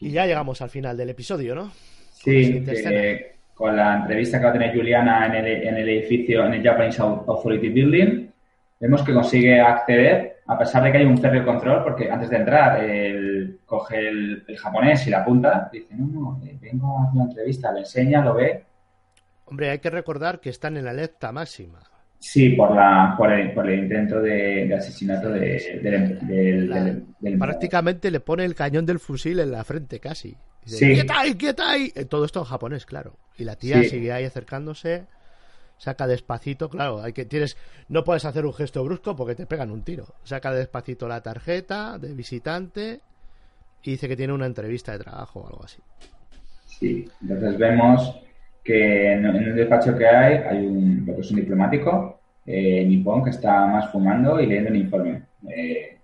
Y 0.00 0.10
ya 0.10 0.26
llegamos 0.26 0.60
al 0.62 0.70
final 0.70 0.96
del 0.96 1.10
episodio, 1.10 1.54
¿no? 1.54 1.70
Sí, 2.12 2.64
con 3.54 3.76
la 3.76 3.98
entrevista 3.98 4.38
que 4.38 4.44
va 4.44 4.50
a 4.50 4.54
tener 4.54 4.74
Juliana 4.74 5.26
en 5.26 5.34
el, 5.34 5.46
en 5.68 5.76
el 5.76 5.88
edificio, 5.88 6.46
en 6.46 6.54
el 6.54 6.62
Japanese 6.62 7.02
Authority 7.02 7.68
Building, 7.68 8.30
vemos 8.80 9.02
que 9.02 9.12
consigue 9.12 9.60
acceder, 9.60 10.38
a 10.46 10.58
pesar 10.58 10.82
de 10.82 10.90
que 10.90 10.98
hay 10.98 11.04
un 11.04 11.16
de 11.16 11.44
control, 11.44 11.84
porque 11.84 12.10
antes 12.10 12.30
de 12.30 12.36
entrar 12.36 12.82
él 12.82 13.60
coge 13.66 14.08
el, 14.08 14.44
japonés 14.56 15.06
y 15.06 15.10
la 15.10 15.18
apunta, 15.18 15.68
dice, 15.70 15.94
no, 15.94 16.06
no, 16.06 16.40
eh, 16.46 16.56
vengo 16.58 16.98
a 16.98 17.02
hacer 17.02 17.14
una 17.20 17.24
entrevista, 17.24 17.70
le 17.70 17.80
enseña, 17.80 18.24
lo 18.24 18.34
ve. 18.34 18.64
Hombre, 19.44 19.68
hay 19.68 19.78
que 19.78 19.90
recordar 19.90 20.40
que 20.40 20.48
están 20.48 20.78
en 20.78 20.86
la 20.86 20.92
alerta 20.92 21.30
máxima. 21.30 21.80
Sí, 22.20 22.50
por, 22.50 22.76
la, 22.76 23.14
por, 23.16 23.32
el, 23.32 23.52
por 23.54 23.68
el 23.68 23.80
intento 23.80 24.20
de, 24.20 24.72
asesinato 24.74 25.30
del... 25.30 27.06
prácticamente 27.38 28.10
le 28.10 28.20
pone 28.20 28.44
el 28.44 28.54
cañón 28.54 28.84
del 28.84 28.98
fusil 28.98 29.40
en 29.40 29.50
la 29.50 29.64
frente 29.64 29.98
casi. 30.00 30.36
Dice, 30.62 30.96
sí. 30.96 31.06
¡Quieta 31.38 31.70
ahí, 31.70 31.90
Todo 32.10 32.26
esto 32.26 32.40
en 32.40 32.44
japonés, 32.44 32.84
claro. 32.84 33.16
Y 33.38 33.44
la 33.44 33.56
tía 33.56 33.82
sigue 33.84 34.12
ahí 34.12 34.26
acercándose, 34.26 35.06
saca 35.78 36.06
despacito, 36.06 36.68
claro, 36.68 37.02
hay 37.02 37.14
que 37.14 37.24
tienes 37.24 37.56
no 37.88 38.04
puedes 38.04 38.26
hacer 38.26 38.44
un 38.44 38.52
gesto 38.52 38.84
brusco 38.84 39.16
porque 39.16 39.34
te 39.34 39.46
pegan 39.46 39.70
un 39.70 39.82
tiro. 39.82 40.14
Saca 40.22 40.52
despacito 40.52 41.08
la 41.08 41.22
tarjeta 41.22 41.96
de 41.96 42.12
visitante 42.12 43.00
y 43.82 43.92
dice 43.92 44.08
que 44.08 44.16
tiene 44.16 44.34
una 44.34 44.44
entrevista 44.44 44.92
de 44.92 44.98
trabajo 44.98 45.40
o 45.40 45.46
algo 45.46 45.64
así. 45.64 45.80
Sí, 46.66 47.10
entonces 47.22 47.58
vemos 47.58 48.14
que 48.70 49.12
en, 49.12 49.26
el 49.26 49.56
despacho 49.56 49.96
que 49.96 50.06
hay 50.06 50.34
hay 50.48 50.66
un, 50.66 51.04
lo 51.04 51.14
que 51.16 51.22
es 51.22 51.30
un 51.30 51.36
diplomático 51.38 52.20
eh, 52.46 52.84
nipón 52.84 53.24
que 53.24 53.30
está 53.30 53.66
más 53.66 53.90
fumando 53.90 54.40
y 54.40 54.46
leyendo 54.46 54.70
el 54.70 54.76
informe. 54.76 55.22
Eh, 55.48 55.98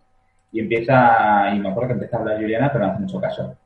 y 0.53 0.61
empieza, 0.61 1.55
y 1.55 1.61
me 1.61 1.69
acuerdo 1.69 1.89
que 1.89 1.95
empieza 1.95 2.17
a 2.17 2.21
hablar 2.21 2.41
Juliana, 2.41 2.73
pero 2.73 2.87
no 2.87 2.93
hace 2.93 3.03
mucho 3.03 3.21
caso. 3.21 3.57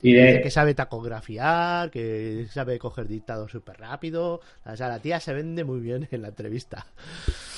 Y 0.00 0.14
de... 0.14 0.40
Que 0.40 0.50
sabe 0.50 0.74
tacografiar, 0.74 1.90
que 1.90 2.46
sabe 2.50 2.78
coger 2.78 3.06
dictado 3.06 3.48
súper 3.48 3.78
rápido. 3.78 4.40
O 4.64 4.76
sea, 4.76 4.88
la 4.88 4.98
tía 4.98 5.20
se 5.20 5.32
vende 5.32 5.64
muy 5.64 5.80
bien 5.80 6.08
en 6.10 6.22
la 6.22 6.28
entrevista. 6.28 6.86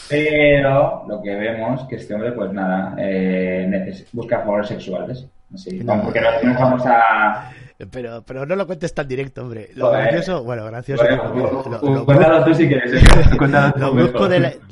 Pero 0.08 1.04
lo 1.08 1.22
que 1.22 1.34
vemos 1.34 1.84
que 1.88 1.96
este 1.96 2.14
hombre, 2.14 2.32
pues 2.32 2.52
nada, 2.52 2.94
eh, 2.98 3.94
busca 4.12 4.40
favores 4.40 4.68
sexuales. 4.68 5.26
Así, 5.54 5.80
no, 5.84 6.02
porque 6.02 6.20
no 6.20 6.54
vamos 6.54 6.82
a 6.86 7.50
pero, 7.90 8.22
pero 8.24 8.46
no 8.46 8.54
lo 8.54 8.66
cuentes 8.66 8.94
tan 8.94 9.08
directo, 9.08 9.42
hombre. 9.42 9.70
Lo 9.74 9.90
gracioso, 9.90 10.44
bueno, 10.44 10.64
gracioso. 10.66 11.04
lo, 11.04 12.04
cuéntalo 12.04 12.44
tú 12.44 12.54
si 12.54 12.68
quieres. 12.68 12.92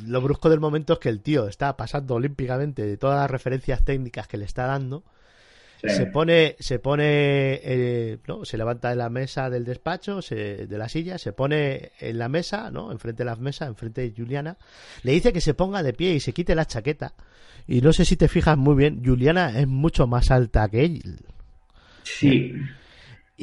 lo, 0.06 0.20
brusco 0.20 0.48
del 0.48 0.60
momento 0.60 0.94
es 0.94 0.98
que 1.00 1.08
el 1.08 1.20
tío 1.20 1.48
está 1.48 1.76
pasando 1.76 2.14
olímpicamente 2.14 2.86
de 2.86 2.96
todas 2.96 3.18
las 3.18 3.30
referencias 3.30 3.84
técnicas 3.84 4.28
que 4.28 4.36
le 4.36 4.44
está 4.44 4.66
dando. 4.66 5.02
Se 5.84 6.06
pone, 6.06 6.54
se 6.60 6.78
pone, 6.78 7.60
eh, 7.64 8.18
¿no? 8.28 8.44
Se 8.44 8.56
levanta 8.56 8.90
de 8.90 8.94
la 8.94 9.10
mesa 9.10 9.50
del 9.50 9.64
despacho, 9.64 10.22
se, 10.22 10.68
de 10.68 10.78
la 10.78 10.88
silla, 10.88 11.18
se 11.18 11.32
pone 11.32 11.90
en 11.98 12.18
la 12.18 12.28
mesa, 12.28 12.70
¿no? 12.70 12.92
Enfrente 12.92 13.24
de 13.24 13.30
la 13.30 13.34
mesa, 13.34 13.66
enfrente 13.66 14.02
de 14.02 14.14
Juliana. 14.16 14.58
Le 15.02 15.10
dice 15.10 15.32
que 15.32 15.40
se 15.40 15.54
ponga 15.54 15.82
de 15.82 15.92
pie 15.92 16.14
y 16.14 16.20
se 16.20 16.32
quite 16.32 16.54
la 16.54 16.66
chaqueta. 16.66 17.14
Y 17.66 17.80
no 17.80 17.92
sé 17.92 18.04
si 18.04 18.16
te 18.16 18.28
fijas 18.28 18.56
muy 18.56 18.76
bien, 18.76 19.02
Juliana 19.04 19.58
es 19.58 19.66
mucho 19.66 20.06
más 20.06 20.30
alta 20.30 20.68
que 20.68 20.84
él. 20.84 21.18
Sí. 22.04 22.52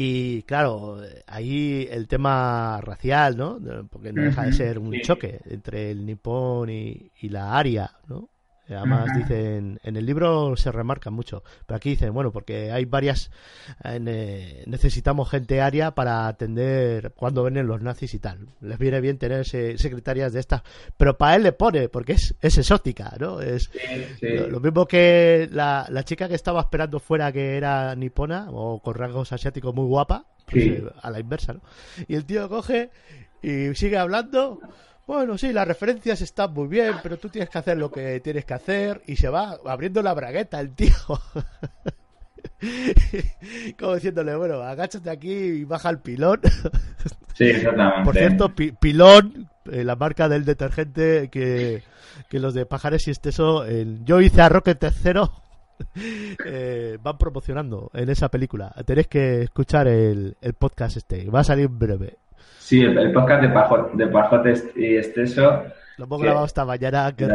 Y 0.02 0.44
claro, 0.44 1.02
ahí 1.28 1.86
el 1.92 2.08
tema 2.08 2.80
racial, 2.80 3.36
¿no? 3.36 3.60
Porque 3.90 4.14
no 4.14 4.24
deja 4.24 4.46
de 4.46 4.54
ser 4.54 4.80
un 4.80 5.02
choque 5.02 5.42
entre 5.44 5.92
el 5.92 6.06
nipón 6.06 6.70
y, 6.70 7.12
y 7.20 7.28
la 7.28 7.58
aria, 7.58 7.92
¿no? 8.08 8.30
Además 8.70 9.10
dicen, 9.16 9.80
en 9.84 9.96
el 9.96 10.06
libro 10.06 10.56
se 10.56 10.72
remarca 10.72 11.10
mucho, 11.10 11.44
pero 11.66 11.78
aquí 11.78 11.92
dicen, 11.92 12.14
bueno, 12.14 12.32
porque 12.32 12.72
hay 12.72 12.86
varias, 12.86 13.32
eh, 13.84 14.64
necesitamos 14.68 15.30
gente 15.30 15.62
aria 15.62 15.92
para 15.92 16.28
atender 16.28 17.14
cuando 17.16 17.44
vienen 17.44 17.68
los 17.68 17.82
nazis 17.82 18.14
y 18.14 18.20
tal. 18.20 18.48
Les 18.62 18.78
viene 18.78 19.02
bien 19.02 19.18
tener 19.18 19.46
secretarias 19.46 20.34
de 20.34 20.40
estas, 20.40 20.62
pero 20.98 21.18
para 21.18 21.36
él 21.36 21.44
le 21.44 21.52
pone, 21.52 21.90
porque 21.90 22.14
es, 22.14 22.36
es 22.42 22.58
exótica, 22.58 23.14
¿no? 23.20 23.42
Es 23.42 23.72
Lo, 24.22 24.60
mismo 24.60 24.86
que 24.86 25.50
la, 25.52 25.88
la, 25.90 26.04
chica 26.04 26.28
que 26.28 26.36
estaba 26.36 26.62
esperando 26.62 27.00
fuera 27.00 27.32
que 27.32 27.58
era 27.58 27.96
nipona 27.96 28.48
o 28.52 28.82
con 28.82 28.94
rasgos 28.94 29.32
asiáticos 29.32 29.74
muy 29.74 29.86
guapa, 29.86 30.26
pues, 30.46 30.66
eh, 30.66 30.84
a 31.02 31.10
la 31.10 31.20
inversa, 31.20 31.54
¿no? 31.54 31.62
Y 32.08 32.16
el 32.16 32.26
tío 32.26 32.48
coge 32.50 32.90
y 33.42 33.74
sigue 33.76 33.98
hablando 33.98 34.60
bueno, 35.10 35.40
sí, 35.40 35.52
las 35.52 35.68
referencias 35.68 36.22
están 36.22 36.54
muy 36.54 36.68
bien, 36.68 36.94
pero 37.02 37.18
tú 37.18 37.30
tienes 37.30 37.50
que 37.50 37.58
hacer 37.58 37.80
lo 37.80 37.90
que 37.90 38.20
tienes 38.20 38.46
que 38.46 38.54
hacer 38.54 39.02
y 39.08 39.16
se 39.16 39.28
va 39.28 39.58
abriendo 39.66 40.04
la 40.04 40.14
bragueta 40.14 40.60
el 40.60 40.76
tío. 40.76 40.94
Como 43.80 43.96
diciéndole, 43.96 44.36
bueno, 44.36 44.62
agáchate 44.62 45.10
aquí 45.10 45.32
y 45.32 45.64
baja 45.64 45.90
el 45.90 45.98
pilón. 45.98 46.42
Sí, 47.34 47.46
exactamente. 47.46 48.04
Por 48.04 48.16
cierto, 48.16 48.54
pilón, 48.54 49.50
eh, 49.72 49.84
la 49.84 49.96
marca 49.96 50.30
del 50.30 50.46
detergente 50.46 51.30
que, 51.30 51.82
los 52.30 52.54
de 52.54 52.68
Pajares 52.68 53.08
y 53.08 53.12
Esteso, 53.12 53.66
el 53.66 54.06
Yo 54.06 54.22
hice 54.22 54.44
a 54.44 54.50
Rocket 54.50 54.78
tercero, 54.78 55.32
eh, 56.46 57.00
van 57.02 57.18
promocionando 57.18 57.90
en 57.96 58.10
esa 58.10 58.30
película. 58.30 58.76
Tenéis 58.86 59.08
que 59.08 59.42
escuchar 59.42 59.88
el, 59.88 60.38
el 60.40 60.54
podcast 60.54 60.98
este, 60.98 61.28
va 61.32 61.40
a 61.40 61.46
salir 61.46 61.68
breve. 61.68 62.20
Sí, 62.70 62.84
el, 62.84 63.12
podcast 63.12 63.42
de, 63.42 63.50
Pajo, 63.50 64.44
de 64.44 64.64
y 64.76 64.98
Esteso. 64.98 65.64
Lo 65.98 66.06
hemos 66.06 66.22
grabado 66.22 66.46
esta 66.46 66.66
mañana, 66.66 67.12
que 67.18 67.26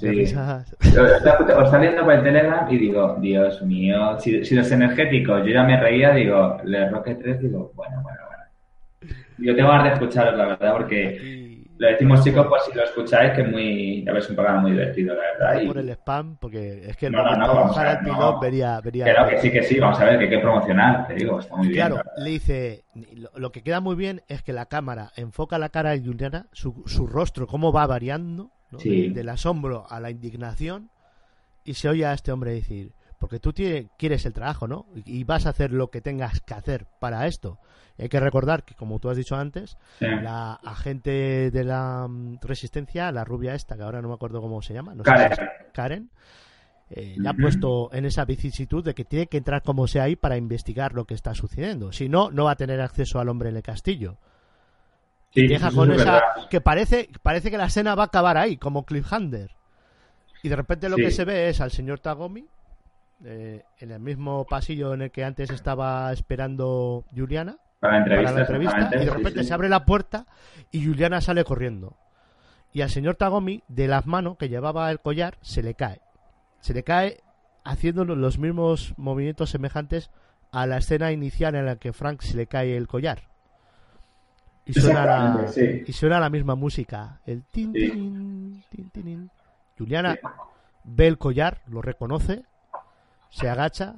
risa, 0.00 0.64
Os 0.80 1.12
está 1.12 1.78
viendo 1.78 2.02
por 2.02 2.14
el 2.14 2.24
Telegram 2.24 2.66
y 2.68 2.78
digo, 2.78 3.16
Dios 3.20 3.62
mío, 3.62 4.18
si, 4.18 4.44
si, 4.44 4.56
los 4.56 4.72
energéticos, 4.72 5.46
yo 5.46 5.52
ya 5.52 5.62
me 5.62 5.78
reía, 5.78 6.10
digo, 6.10 6.58
le 6.64 6.90
Rocket 6.90 7.22
3, 7.22 7.42
digo, 7.42 7.70
bueno, 7.76 8.02
bueno, 8.02 8.18
bueno. 8.26 9.14
Yo 9.38 9.54
tengo 9.54 9.68
ganas 9.68 9.84
de 9.84 9.92
escucharos, 9.92 10.36
la 10.36 10.46
verdad, 10.46 10.72
porque 10.72 11.51
le 11.82 11.92
decimos, 11.92 12.22
chicos, 12.22 12.46
pues 12.48 12.62
si 12.64 12.72
lo 12.74 12.84
escucháis, 12.84 13.32
que 13.32 13.42
es 13.42 13.50
muy, 13.50 14.04
a 14.08 14.12
ver, 14.12 14.22
es 14.22 14.30
un 14.30 14.36
programa 14.36 14.60
muy 14.60 14.70
divertido, 14.70 15.16
la 15.16 15.22
verdad. 15.22 15.62
Y... 15.62 15.66
Por 15.66 15.78
el 15.78 15.90
spam, 15.90 16.36
porque 16.36 16.84
es 16.86 16.96
que 16.96 17.10
no, 17.10 17.24
no, 17.24 17.36
no, 17.36 17.54
vamos 17.54 17.76
a 17.76 17.82
ver, 17.82 18.02
no. 18.04 18.38
vería, 18.38 18.80
vería... 18.80 19.04
Claro 19.04 19.28
que 19.28 19.38
sí, 19.40 19.50
que 19.50 19.64
sí, 19.64 19.80
vamos 19.80 19.98
a 19.98 20.04
ver, 20.04 20.18
que 20.18 20.24
hay 20.24 20.30
que 20.30 20.38
promocionar, 20.38 21.08
te 21.08 21.14
digo, 21.14 21.40
está 21.40 21.56
muy 21.56 21.68
bien. 21.68 21.78
Claro, 21.84 22.02
le 22.16 22.30
dice, 22.30 22.84
lo, 23.34 23.50
que 23.50 23.64
queda 23.64 23.80
muy 23.80 23.96
bien 23.96 24.22
es 24.28 24.42
que 24.42 24.52
la 24.52 24.66
cámara 24.66 25.10
enfoca 25.16 25.58
la 25.58 25.70
cara 25.70 25.90
de 25.90 26.00
Juliana, 26.00 26.46
su, 26.52 26.84
su 26.86 27.08
rostro, 27.08 27.48
cómo 27.48 27.72
va 27.72 27.84
variando, 27.88 28.52
sí. 28.78 29.08
del 29.08 29.28
asombro 29.28 29.84
a 29.90 29.98
la 29.98 30.10
indignación, 30.10 30.90
y 31.64 31.74
se 31.74 31.88
oye 31.88 32.06
a 32.06 32.12
este 32.12 32.30
hombre 32.30 32.52
decir, 32.52 32.92
porque 33.18 33.40
tú 33.40 33.52
quieres 33.98 34.24
el 34.24 34.32
trabajo, 34.32 34.68
¿no? 34.68 34.86
Y 35.04 35.24
vas 35.24 35.46
a 35.46 35.50
hacer 35.50 35.72
lo 35.72 35.90
que 35.90 36.00
tengas 36.00 36.40
que 36.42 36.54
hacer 36.54 36.86
para 37.00 37.26
esto. 37.26 37.58
Hay 37.98 38.08
que 38.08 38.20
recordar 38.20 38.64
que, 38.64 38.74
como 38.74 38.98
tú 38.98 39.10
has 39.10 39.16
dicho 39.16 39.36
antes, 39.36 39.76
la 40.00 40.54
agente 40.54 41.50
de 41.50 41.64
la 41.64 42.06
mm, 42.08 42.38
resistencia, 42.42 43.12
la 43.12 43.24
rubia 43.24 43.54
esta, 43.54 43.76
que 43.76 43.82
ahora 43.82 44.00
no 44.02 44.08
me 44.08 44.14
acuerdo 44.14 44.40
cómo 44.40 44.62
se 44.62 44.74
llama, 44.74 44.94
no 44.94 45.02
Karen, 45.02 45.36
sé 45.36 45.42
Karen 45.72 46.10
eh, 46.94 47.14
le 47.16 47.28
ha 47.28 47.32
puesto 47.32 47.90
en 47.94 48.04
esa 48.04 48.26
vicisitud 48.26 48.84
de 48.84 48.94
que 48.94 49.06
tiene 49.06 49.26
que 49.26 49.38
entrar 49.38 49.62
como 49.62 49.86
sea 49.86 50.04
ahí 50.04 50.16
para 50.16 50.36
investigar 50.36 50.92
lo 50.92 51.06
que 51.06 51.14
está 51.14 51.34
sucediendo. 51.34 51.90
Si 51.90 52.08
no, 52.08 52.30
no 52.30 52.44
va 52.44 52.52
a 52.52 52.56
tener 52.56 52.80
acceso 52.82 53.18
al 53.18 53.30
hombre 53.30 53.48
en 53.48 53.56
el 53.56 53.62
castillo. 53.62 54.18
y 55.32 55.46
deja 55.46 55.70
con 55.70 55.90
esa 55.92 56.20
que 56.50 56.60
parece 56.60 57.08
parece 57.22 57.50
que 57.50 57.56
la 57.56 57.66
escena 57.66 57.94
va 57.94 58.04
a 58.04 58.06
acabar 58.06 58.36
ahí, 58.36 58.58
como 58.58 58.84
cliffhanger. 58.84 59.52
Y 60.42 60.48
de 60.50 60.56
repente 60.56 60.90
lo 60.90 60.96
que 60.96 61.10
se 61.10 61.24
ve 61.24 61.48
es 61.48 61.60
al 61.62 61.70
señor 61.70 62.00
Tagomi 62.00 62.46
eh, 63.24 63.62
en 63.78 63.90
el 63.90 64.00
mismo 64.00 64.44
pasillo 64.44 64.92
en 64.92 65.02
el 65.02 65.10
que 65.10 65.24
antes 65.24 65.48
estaba 65.50 66.12
esperando 66.12 67.04
Juliana 67.16 67.56
para 67.82 67.94
la 67.98 68.40
entrevista, 68.42 68.90
y 68.94 69.04
de 69.04 69.10
repente 69.10 69.42
se 69.42 69.52
abre 69.52 69.68
la 69.68 69.84
puerta 69.84 70.26
y 70.70 70.86
Juliana 70.86 71.20
sale 71.20 71.42
corriendo. 71.42 71.96
Y 72.72 72.82
al 72.82 72.90
señor 72.90 73.16
Tagomi, 73.16 73.64
de 73.66 73.88
las 73.88 74.06
manos 74.06 74.36
que 74.38 74.48
llevaba 74.48 74.88
el 74.92 75.00
collar, 75.00 75.36
se 75.40 75.64
le 75.64 75.74
cae. 75.74 76.00
Se 76.60 76.74
le 76.74 76.84
cae 76.84 77.24
haciendo 77.64 78.04
los 78.04 78.38
mismos 78.38 78.94
movimientos 78.96 79.50
semejantes 79.50 80.12
a 80.52 80.64
la 80.68 80.76
escena 80.76 81.10
inicial 81.10 81.56
en 81.56 81.66
la 81.66 81.74
que 81.74 81.92
Frank 81.92 82.22
se 82.22 82.36
le 82.36 82.46
cae 82.46 82.76
el 82.76 82.86
collar. 82.86 83.22
Y 84.64 84.74
suena, 84.74 85.04
la, 85.04 85.46
y 85.84 85.92
suena 85.92 86.20
la 86.20 86.30
misma 86.30 86.54
música. 86.54 87.18
El 87.26 87.42
tin, 87.42 87.72
tin, 87.72 88.62
tin, 88.92 89.28
Juliana 89.76 90.16
ve 90.84 91.08
el 91.08 91.18
collar, 91.18 91.62
lo 91.66 91.82
reconoce, 91.82 92.44
se 93.30 93.48
agacha, 93.48 93.96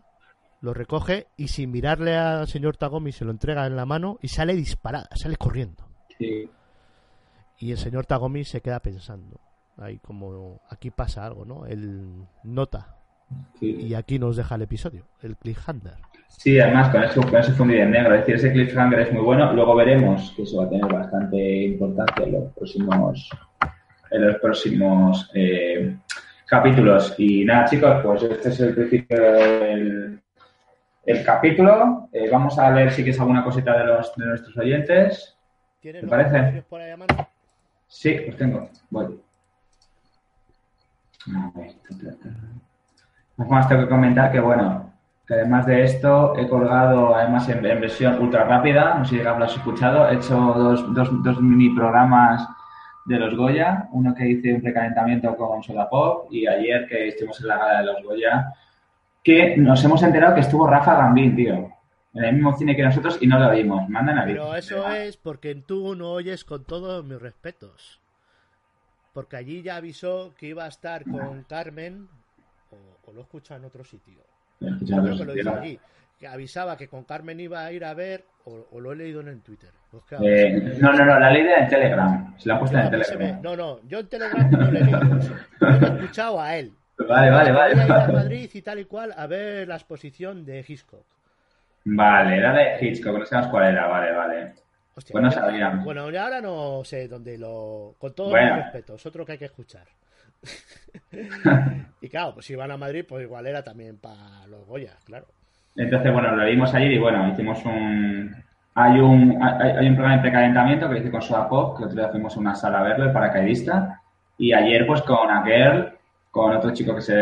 lo 0.65 0.73
recoge 0.73 1.27
y 1.37 1.49
sin 1.49 1.71
mirarle 1.71 2.17
al 2.17 2.49
señor 2.49 2.79
Tagomi 2.79 3.13
se 3.13 3.27
lo 3.27 3.31
entrega 3.31 3.67
en 3.67 3.77
la 3.77 3.85
mano 3.85 4.19
y 4.23 4.29
sale 4.29 4.55
disparada, 4.55 5.09
sale 5.15 5.37
corriendo. 5.37 5.85
Y 6.19 7.71
el 7.71 7.77
señor 7.77 8.07
Tagomi 8.07 8.45
se 8.45 8.63
queda 8.63 8.81
pensando. 8.81 9.39
Ahí 9.77 9.99
como 9.99 10.63
aquí 10.71 10.91
pasa 10.91 11.27
algo, 11.27 11.45
¿no? 11.45 11.67
Él 11.67 12.25
nota. 12.45 12.97
Y 13.61 13.93
aquí 13.93 14.19
nos 14.19 14.37
deja 14.37 14.55
el 14.55 14.63
episodio, 14.63 15.05
el 15.23 15.37
cliffhanger. 15.37 15.97
Sí, 16.29 16.59
además 16.59 16.89
con 16.89 17.03
eso, 17.03 17.21
con 17.21 17.37
eso 17.37 17.63
en 17.65 17.91
negro. 17.91 18.15
Es 18.15 18.21
decir, 18.21 18.35
ese 18.37 18.53
cliffhanger 18.53 19.01
es 19.01 19.13
muy 19.13 19.23
bueno. 19.23 19.53
Luego 19.53 19.75
veremos 19.75 20.33
que 20.35 20.45
eso 20.45 20.59
va 20.59 20.65
a 20.65 20.71
tener 20.71 20.91
bastante 20.91 21.65
importancia 21.65 22.25
en 22.25 22.33
los 22.33 22.53
próximos, 22.55 23.31
en 24.11 24.27
los 24.27 24.37
próximos 24.37 25.31
eh, 25.35 25.97
capítulos. 26.47 27.15
Y 27.19 27.45
nada, 27.45 27.67
chicos, 27.67 28.01
pues 28.03 28.23
este 28.23 28.49
es 28.49 28.61
el 28.61 28.75
principio 28.75 29.21
del, 29.21 30.24
el 31.07 31.25
capítulo. 31.25 32.09
Eh, 32.13 32.29
vamos 32.31 32.59
a 32.59 32.71
leer 32.71 32.93
si 32.93 33.03
quieres 33.03 33.21
alguna 33.21 33.45
cosita 33.45 33.77
de, 33.79 33.85
los, 33.85 34.15
de 34.17 34.27
nuestros 34.27 34.57
oyentes. 34.57 35.37
¿Te 35.81 36.07
parece? 36.07 36.63
Por 36.63 36.81
ahí 36.81 36.95
sí, 37.87 38.17
pues 38.25 38.37
tengo. 38.37 38.69
Voy. 38.91 39.21
A 41.35 41.51
ver. 41.55 41.73
Además, 43.37 43.69
tengo 43.69 43.83
que 43.83 43.89
comentar 43.89 44.33
que, 44.33 44.41
bueno, 44.41 44.93
que 45.27 45.35
además 45.35 45.67
de 45.67 45.85
esto, 45.85 46.37
he 46.39 46.49
colgado, 46.49 47.15
además 47.15 47.49
en, 47.49 47.63
versión 47.63 48.21
ultra 48.23 48.45
rápida, 48.45 48.95
no 48.95 49.05
sé 49.05 49.19
si 49.19 49.23
lo 49.23 49.31
has 49.31 49.57
escuchado, 49.57 50.09
he 50.09 50.17
hecho 50.17 50.37
dos, 50.37 50.95
dos, 50.95 51.23
dos 51.23 51.41
mini 51.41 51.71
programas 51.71 52.47
de 53.05 53.19
los 53.19 53.35
Goya, 53.35 53.89
uno 53.93 54.15
que 54.15 54.29
hice 54.29 54.55
un 54.55 54.63
precalentamiento 54.63 55.37
con 55.37 55.63
Soda 55.63 55.89
Pop 55.89 56.29
y 56.31 56.47
ayer 56.47 56.87
que 56.89 57.09
estuvimos 57.09 57.41
en 57.41 57.49
la 57.49 57.59
gala 57.59 57.79
de 57.81 57.87
los 57.87 58.03
Goya, 58.03 58.53
que 59.25 59.57
nos 59.57 59.83
hemos 59.83 60.03
enterado 60.03 60.35
que 60.35 60.43
estuvo 60.43 60.67
Rafa 60.67 60.97
Gambín, 60.97 61.35
tío, 61.35 61.73
en 62.13 62.25
el 62.25 62.35
mismo 62.35 62.57
cine 62.57 62.77
que 62.77 62.83
nosotros 62.83 63.19
y 63.21 63.27
no 63.27 63.39
lo 63.39 63.51
vimos. 63.51 63.89
Mandan 63.89 64.19
a 64.19 64.25
Pero 64.27 64.55
eso 64.55 64.89
es 64.91 65.17
porque 65.17 65.55
tú 65.55 65.97
no 65.97 66.13
oyes 66.13 66.45
con 66.45 66.65
todos 66.65 67.05
mis 67.05 67.21
respetos. 67.21 68.01
Porque 69.15 69.37
allí 69.37 69.63
ya 69.63 69.77
avisó 69.77 70.35
que 70.37 70.47
iba 70.49 70.65
a 70.65 70.69
estar 70.69 71.05
con 71.05 71.45
Carmen, 71.45 72.09
o, 72.71 73.13
lo 73.13 73.23
escucha 73.23 73.57
en 73.57 73.65
otro 73.65 73.83
sitio. 73.83 74.21
Yo 74.61 75.03
creo 75.03 75.17
que 75.17 75.25
lo 75.25 75.33
dijo 75.33 75.51
allí 75.51 75.79
que 76.19 76.29
avisaba 76.29 76.77
que 76.77 76.89
con 76.89 77.05
Carmen 77.05 77.41
iba 77.41 77.65
a 77.65 77.73
ir 77.73 77.85
a 77.85 77.95
ver, 77.95 78.25
o, 78.45 78.81
lo 78.81 78.93
he 78.93 78.97
leído 78.97 79.21
en 79.21 79.29
el 79.29 79.41
Twitter. 79.41 79.71
Eh, 80.21 80.77
no, 80.81 80.93
no, 80.93 81.05
no, 81.05 81.19
la 81.19 81.31
ley 81.31 81.47
en 81.47 81.69
Telegram. 81.69 82.37
Se 82.39 82.49
la 82.49 82.57
ha 82.57 82.59
puesto 82.59 82.77
en 82.77 82.91
Telegram. 82.91 83.43
no, 83.43 83.57
no, 83.57 83.81
yo 83.87 84.01
en 84.01 84.09
Telegram 84.09 84.51
no 84.51 84.71
le 84.71 84.81
he 84.81 84.85
leído 84.85 85.17
eso. 85.17 85.35
Yo 85.61 85.67
he 85.67 86.01
escuchado 86.01 86.41
a 86.41 86.57
él. 86.57 86.73
Vale, 86.99 87.31
vale, 87.31 87.53
vale. 87.53 87.81
A 87.81 87.85
ir 87.85 87.93
a 87.93 88.09
Madrid 88.09 88.51
y 88.53 88.63
tal 88.63 88.79
y 88.79 88.85
cual 88.85 89.13
a 89.17 89.27
ver 89.27 89.67
la 89.67 89.75
exposición 89.75 90.45
de 90.45 90.65
Hitchcock. 90.67 91.05
Vale, 91.85 92.37
era 92.37 92.53
de 92.53 92.79
Hitchcock, 92.81 93.19
no 93.19 93.27
sabemos 93.27 93.51
cuál 93.51 93.69
era, 93.73 93.87
vale, 93.87 94.13
vale. 94.13 94.55
Hostia, 94.97 95.13
bueno, 95.13 95.31
sabíamos. 95.31 95.85
Bueno, 95.85 96.03
ahora 96.03 96.41
no 96.41 96.83
sé 96.85 97.09
dónde 97.09 97.37
lo. 97.37 97.95
Con 97.99 98.15
todo 98.15 98.37
el 98.37 98.55
respeto, 98.55 98.95
es 98.95 99.07
otro 99.07 99.27
que 99.27 99.33
hay 99.33 99.39
que 99.39 99.45
escuchar. 99.47 99.87
y 102.01 102.09
claro, 102.09 102.35
pues 102.35 102.47
si 102.47 102.55
van 102.55 102.71
a 102.71 102.77
Madrid, 102.77 103.05
pues 103.09 103.25
igual 103.25 103.47
era 103.47 103.63
también 103.63 103.99
para 103.99 104.47
los 104.47 104.65
Goya, 104.67 104.97
claro. 105.05 105.27
Entonces, 105.77 106.13
bueno, 106.13 106.37
lo 106.37 106.47
vimos 106.47 106.73
ayer 106.75 106.93
y 106.93 106.99
bueno, 106.99 107.29
hicimos 107.29 107.65
un. 107.65 108.35
Hay 108.77 108.99
un, 108.99 109.41
hay, 109.41 109.87
un 109.87 109.95
programa 109.95 110.17
de 110.17 110.23
precalentamiento 110.23 110.91
que 110.91 110.99
hice 110.99 111.11
con 111.11 111.23
Soda 111.23 111.49
Pop, 111.49 111.79
que 111.79 111.85
otro 111.85 111.97
día 111.97 112.09
fuimos 112.09 112.37
a 112.37 112.41
una 112.41 112.55
sala 112.55 112.81
a 112.81 112.83
verlo, 112.83 113.05
el 113.05 113.13
paracaidista. 113.13 114.01
Y 114.37 114.53
ayer, 114.53 114.85
pues 114.87 115.03
con 115.03 115.31
Aquel, 115.31 115.94
con 116.35 116.53
otro 116.53 116.73
chico 116.73 116.97
que, 116.97 117.01
se, 117.01 117.15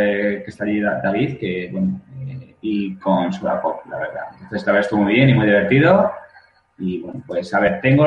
que 0.42 0.44
está 0.46 0.64
allí, 0.64 0.80
David, 0.80 1.38
que 1.38 1.68
bueno, 1.70 2.00
eh, 2.26 2.56
y 2.62 2.96
con 2.96 3.30
Soda 3.30 3.60
Pop, 3.60 3.82
la 3.90 3.98
verdad. 3.98 4.24
Entonces, 4.32 4.66
la 4.66 4.72
verdad 4.72 4.86
estuvo 4.86 5.02
muy 5.02 5.12
bien 5.12 5.28
y 5.28 5.34
muy 5.34 5.44
divertido. 5.44 6.10
Y 6.78 7.02
bueno, 7.02 7.22
pues 7.26 7.52
a 7.52 7.60
ver, 7.60 7.82
tengo 7.82 8.06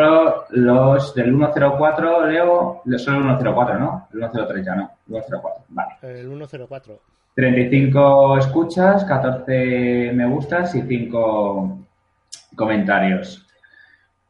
los 0.49 1.13
del 1.13 1.29
104, 1.29 2.25
Leo, 2.25 2.81
solo 2.97 3.17
el 3.17 3.23
104, 3.37 3.79
¿no? 3.79 4.07
El 4.13 4.19
103 4.19 4.65
ya 4.65 4.75
no, 4.75 4.91
el 5.07 5.23
104, 5.23 5.65
vale. 5.69 5.95
El 6.01 6.27
104. 6.27 6.99
35 7.35 8.37
escuchas, 8.39 9.05
14 9.05 10.11
me 10.11 10.25
gustas 10.25 10.73
y 10.73 10.81
5 10.81 11.79
comentarios. 12.55 13.44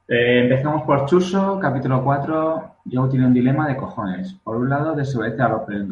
Eh, 0.08 0.42
empezamos 0.44 0.84
por 0.84 1.06
Chuso, 1.06 1.60
capítulo 1.60 2.04
4. 2.04 2.76
Joe 2.92 3.10
tiene 3.10 3.26
un 3.26 3.34
dilema 3.34 3.68
de 3.68 3.76
cojones. 3.76 4.34
Por 4.44 4.58
un 4.58 4.70
lado, 4.70 4.96
desobedece 4.96 5.42
a 5.42 5.48
Rupert 5.48 5.88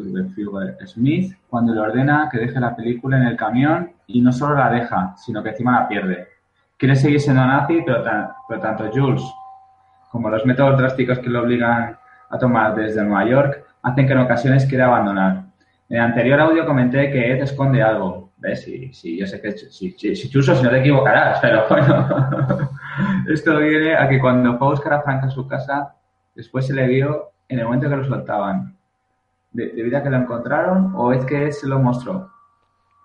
Smith 0.86 1.36
cuando 1.48 1.74
le 1.74 1.80
ordena 1.80 2.28
que 2.30 2.38
deje 2.38 2.60
la 2.60 2.76
película 2.76 3.16
en 3.16 3.24
el 3.24 3.36
camión 3.36 3.92
y 4.06 4.20
no 4.20 4.32
solo 4.32 4.54
la 4.54 4.70
deja, 4.70 5.14
sino 5.16 5.42
que 5.42 5.50
encima 5.50 5.80
la 5.80 5.88
pierde. 5.88 6.28
Quiere 6.76 6.94
seguir 6.94 7.20
siendo 7.20 7.44
nazi, 7.44 7.82
pero, 7.84 8.04
pero 8.48 8.60
tanto 8.60 8.90
Jules 8.92 9.22
como 10.14 10.30
los 10.30 10.46
métodos 10.46 10.78
drásticos 10.78 11.18
que 11.18 11.28
lo 11.28 11.42
obligan 11.42 11.98
a 12.30 12.38
tomar 12.38 12.76
desde 12.76 13.02
Nueva 13.02 13.28
York 13.28 13.64
hacen 13.82 14.06
que 14.06 14.12
en 14.12 14.20
ocasiones 14.20 14.64
quiera 14.64 14.86
abandonar. 14.86 15.42
En 15.88 15.96
el 15.96 16.02
anterior 16.02 16.38
audio 16.38 16.64
comenté 16.64 17.10
que 17.10 17.32
Ed 17.32 17.42
esconde 17.42 17.82
algo. 17.82 18.30
¿Ves? 18.36 18.62
Sí, 18.62 18.92
sí, 18.92 19.18
yo 19.18 19.26
sé 19.26 19.40
que 19.40 19.50
si, 19.50 19.90
si, 19.90 20.30
Chuso, 20.30 20.54
si 20.54 20.62
no 20.62 20.70
te 20.70 20.78
equivocarás, 20.78 21.40
pero 21.40 21.64
bueno. 21.68 22.70
Esto 23.28 23.58
viene 23.58 23.94
a 23.96 24.08
que 24.08 24.20
cuando 24.20 24.58
fue 24.58 24.66
a 24.66 24.70
buscar 24.70 24.92
a 24.94 25.02
Frank 25.02 25.24
a 25.24 25.30
su 25.30 25.46
casa, 25.46 25.94
después 26.34 26.66
se 26.66 26.74
le 26.74 26.86
vio 26.86 27.32
en 27.48 27.58
el 27.58 27.64
momento 27.64 27.88
que 27.88 27.96
lo 27.96 28.04
soltaban. 28.04 28.76
¿Debido 29.52 29.98
a 29.98 30.02
que 30.02 30.10
lo 30.10 30.16
encontraron 30.16 30.92
o 30.96 31.12
es 31.12 31.24
que 31.24 31.52
se 31.52 31.68
lo 31.68 31.78
mostró 31.78 32.30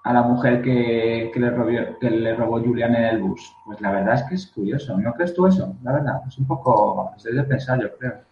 a 0.03 0.13
la 0.13 0.23
mujer 0.23 0.61
que, 0.61 1.31
le, 1.35 1.49
robó, 1.51 1.99
que 1.99 2.09
le 2.09 2.35
robó 2.35 2.59
Julián 2.59 2.95
en 2.95 3.03
el 3.03 3.19
bus? 3.19 3.53
Pues 3.65 3.79
la 3.81 3.91
verdad 3.91 4.15
es 4.15 4.23
que 4.23 4.35
es 4.35 4.47
curioso. 4.47 4.97
¿No 4.97 5.13
crees 5.13 5.33
tú 5.33 5.45
eso? 5.45 5.75
La 5.83 5.93
verdad, 5.93 6.21
es 6.27 6.37
un 6.37 6.47
poco... 6.47 7.13
Es 7.15 7.23
de 7.23 7.43
pensar, 7.43 7.79
yo 7.79 7.95
creo 7.97 8.29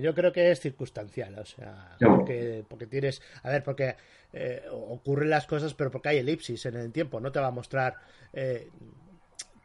yo 0.00 0.14
creo 0.14 0.32
que 0.32 0.50
es 0.50 0.60
circunstancial, 0.60 1.38
o 1.38 1.44
sea, 1.44 1.96
porque, 1.98 2.64
porque 2.68 2.86
tienes, 2.86 3.22
a 3.42 3.50
ver, 3.50 3.62
porque 3.62 3.96
eh, 4.32 4.62
ocurren 4.70 5.30
las 5.30 5.46
cosas, 5.46 5.74
pero 5.74 5.90
porque 5.90 6.10
hay 6.10 6.18
elipsis 6.18 6.66
en 6.66 6.76
el 6.76 6.92
tiempo, 6.92 7.20
no 7.20 7.32
te 7.32 7.40
va 7.40 7.48
a 7.48 7.52
mostrar 7.52 7.94
eh, 8.32 8.68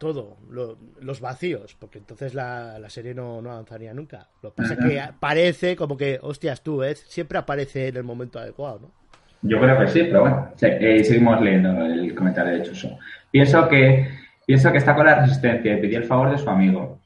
todo, 0.03 0.37
los 1.01 1.21
vacíos, 1.21 1.75
porque 1.79 1.97
entonces 1.97 2.33
la, 2.33 2.77
serie 2.89 3.13
no, 3.13 3.37
avanzaría 3.39 3.93
nunca. 3.93 4.27
Lo 4.41 4.51
que 4.51 4.61
pasa 4.61 4.73
es 4.73 4.79
que 4.79 5.01
parece 5.19 5.75
como 5.75 5.97
que, 5.97 6.19
hostias, 6.21 6.61
tú, 6.61 6.83
¿eh? 6.83 6.95
siempre 6.95 7.37
aparece 7.37 7.87
en 7.87 7.97
el 7.97 8.03
momento 8.03 8.39
adecuado, 8.39 8.79
¿no? 8.81 8.91
Yo 9.41 9.59
creo 9.59 9.77
que 9.77 9.87
sí, 9.87 10.03
pero 10.03 10.21
bueno, 10.21 10.51
eh, 10.61 11.03
seguimos 11.03 11.41
leyendo 11.41 11.85
el 11.85 12.15
comentario 12.15 12.53
de 12.53 12.63
Chuso. 12.63 12.97
Pienso 13.29 13.67
que, 13.67 14.07
pienso 14.45 14.71
que 14.71 14.77
está 14.77 14.95
con 14.95 15.05
la 15.05 15.15
resistencia 15.15 15.73
y 15.73 15.81
pidió 15.81 15.97
el 15.97 16.05
favor 16.05 16.31
de 16.31 16.37
su 16.37 16.49
amigo 16.49 16.99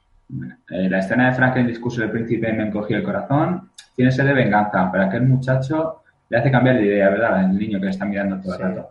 eh, 0.70 0.90
la 0.90 0.98
escena 0.98 1.30
de 1.30 1.36
Frank 1.36 1.56
en 1.56 1.62
el 1.62 1.68
discurso 1.68 2.02
del 2.02 2.10
príncipe 2.10 2.52
me 2.52 2.66
encogió 2.66 2.96
el 2.96 3.02
corazón. 3.02 3.70
Tiene 3.96 4.12
sed 4.12 4.26
de 4.26 4.34
venganza, 4.34 4.90
pero 4.92 5.04
aquel 5.04 5.22
muchacho 5.22 6.02
le 6.28 6.38
hace 6.38 6.50
cambiar 6.50 6.76
de 6.76 6.84
idea, 6.84 7.08
¿verdad? 7.08 7.44
El 7.44 7.58
niño 7.58 7.78
que 7.78 7.86
le 7.86 7.90
está 7.90 8.04
mirando 8.04 8.40
todo 8.40 8.54
el 8.54 8.60
rato. 8.60 8.90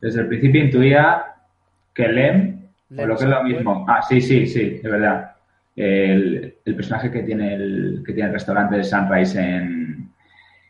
Desde 0.00 0.22
el 0.22 0.28
principio 0.28 0.64
intuía 0.64 1.24
que 1.92 2.08
Lem, 2.08 2.53
o 2.96 3.06
lo 3.06 3.16
que 3.16 3.24
es 3.24 3.30
lo 3.30 3.42
mismo. 3.42 3.86
Ah, 3.88 4.02
sí, 4.02 4.20
sí, 4.20 4.46
sí, 4.46 4.80
es 4.82 4.90
verdad. 4.90 5.32
El, 5.76 6.56
personaje 6.64 7.10
que 7.10 7.22
tiene 7.22 7.54
el, 7.54 8.02
que 8.06 8.12
tiene 8.12 8.28
el 8.28 8.34
restaurante 8.34 8.76
de 8.76 8.84
Sunrise 8.84 9.40
en, 9.40 10.10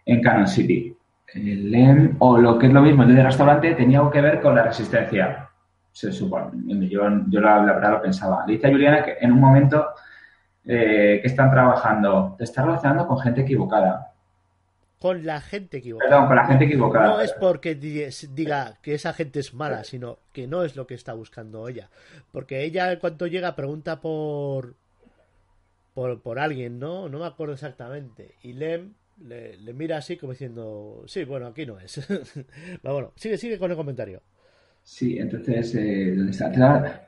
en 0.06 0.22
Cannon 0.22 0.48
City. 0.48 0.96
El 1.34 1.70
Lem, 1.70 2.16
o 2.20 2.38
lo 2.38 2.58
que 2.58 2.66
es 2.66 2.72
lo 2.72 2.82
mismo, 2.82 3.02
el 3.02 3.14
del 3.14 3.24
restaurante 3.24 3.74
tenía 3.74 3.98
algo 3.98 4.10
que 4.10 4.20
ver 4.20 4.40
con 4.40 4.54
la 4.54 4.62
resistencia 4.62 5.48
se 5.94 6.12
supone. 6.12 6.50
Yo, 6.88 7.02
yo 7.28 7.40
la, 7.40 7.62
verdad 7.62 7.92
lo 7.92 8.02
pensaba. 8.02 8.44
Le 8.46 8.54
dice 8.54 8.66
a 8.66 8.70
Juliana 8.70 9.04
que 9.04 9.16
en 9.20 9.32
un 9.32 9.40
momento 9.40 9.90
eh, 10.64 11.20
que 11.22 11.28
están 11.28 11.52
trabajando, 11.52 12.34
te 12.36 12.44
está 12.44 12.62
relacionando 12.62 13.06
con 13.06 13.18
gente 13.20 13.42
equivocada. 13.42 14.12
Con 15.04 15.26
la 15.26 15.42
gente 15.42 15.76
equivocada. 15.76 16.08
Perdón, 16.08 16.26
con 16.28 16.36
la 16.36 16.46
gente 16.46 16.64
equivocada. 16.64 17.08
No 17.08 17.20
es 17.20 17.32
porque 17.34 17.74
diga 17.74 18.78
que 18.80 18.94
esa 18.94 19.12
gente 19.12 19.40
es 19.40 19.52
mala, 19.52 19.84
sino 19.84 20.20
que 20.32 20.46
no 20.46 20.64
es 20.64 20.76
lo 20.76 20.86
que 20.86 20.94
está 20.94 21.12
buscando 21.12 21.68
ella. 21.68 21.90
Porque 22.32 22.64
ella, 22.64 22.90
en 22.90 23.00
cuanto 23.00 23.26
llega, 23.26 23.54
pregunta 23.54 24.00
por, 24.00 24.76
por, 25.92 26.22
por 26.22 26.38
alguien, 26.38 26.78
¿no? 26.78 27.10
No 27.10 27.18
me 27.18 27.26
acuerdo 27.26 27.52
exactamente. 27.52 28.36
Y 28.40 28.54
Lem 28.54 28.94
le, 29.22 29.58
le 29.58 29.74
mira 29.74 29.98
así 29.98 30.16
como 30.16 30.32
diciendo, 30.32 31.04
sí, 31.06 31.24
bueno, 31.24 31.48
aquí 31.48 31.66
no 31.66 31.78
es. 31.78 32.00
bueno, 32.82 33.12
sigue, 33.14 33.36
sigue 33.36 33.58
con 33.58 33.70
el 33.70 33.76
comentario. 33.76 34.22
Sí, 34.82 35.18
entonces, 35.18 35.74
eh, 35.74 36.16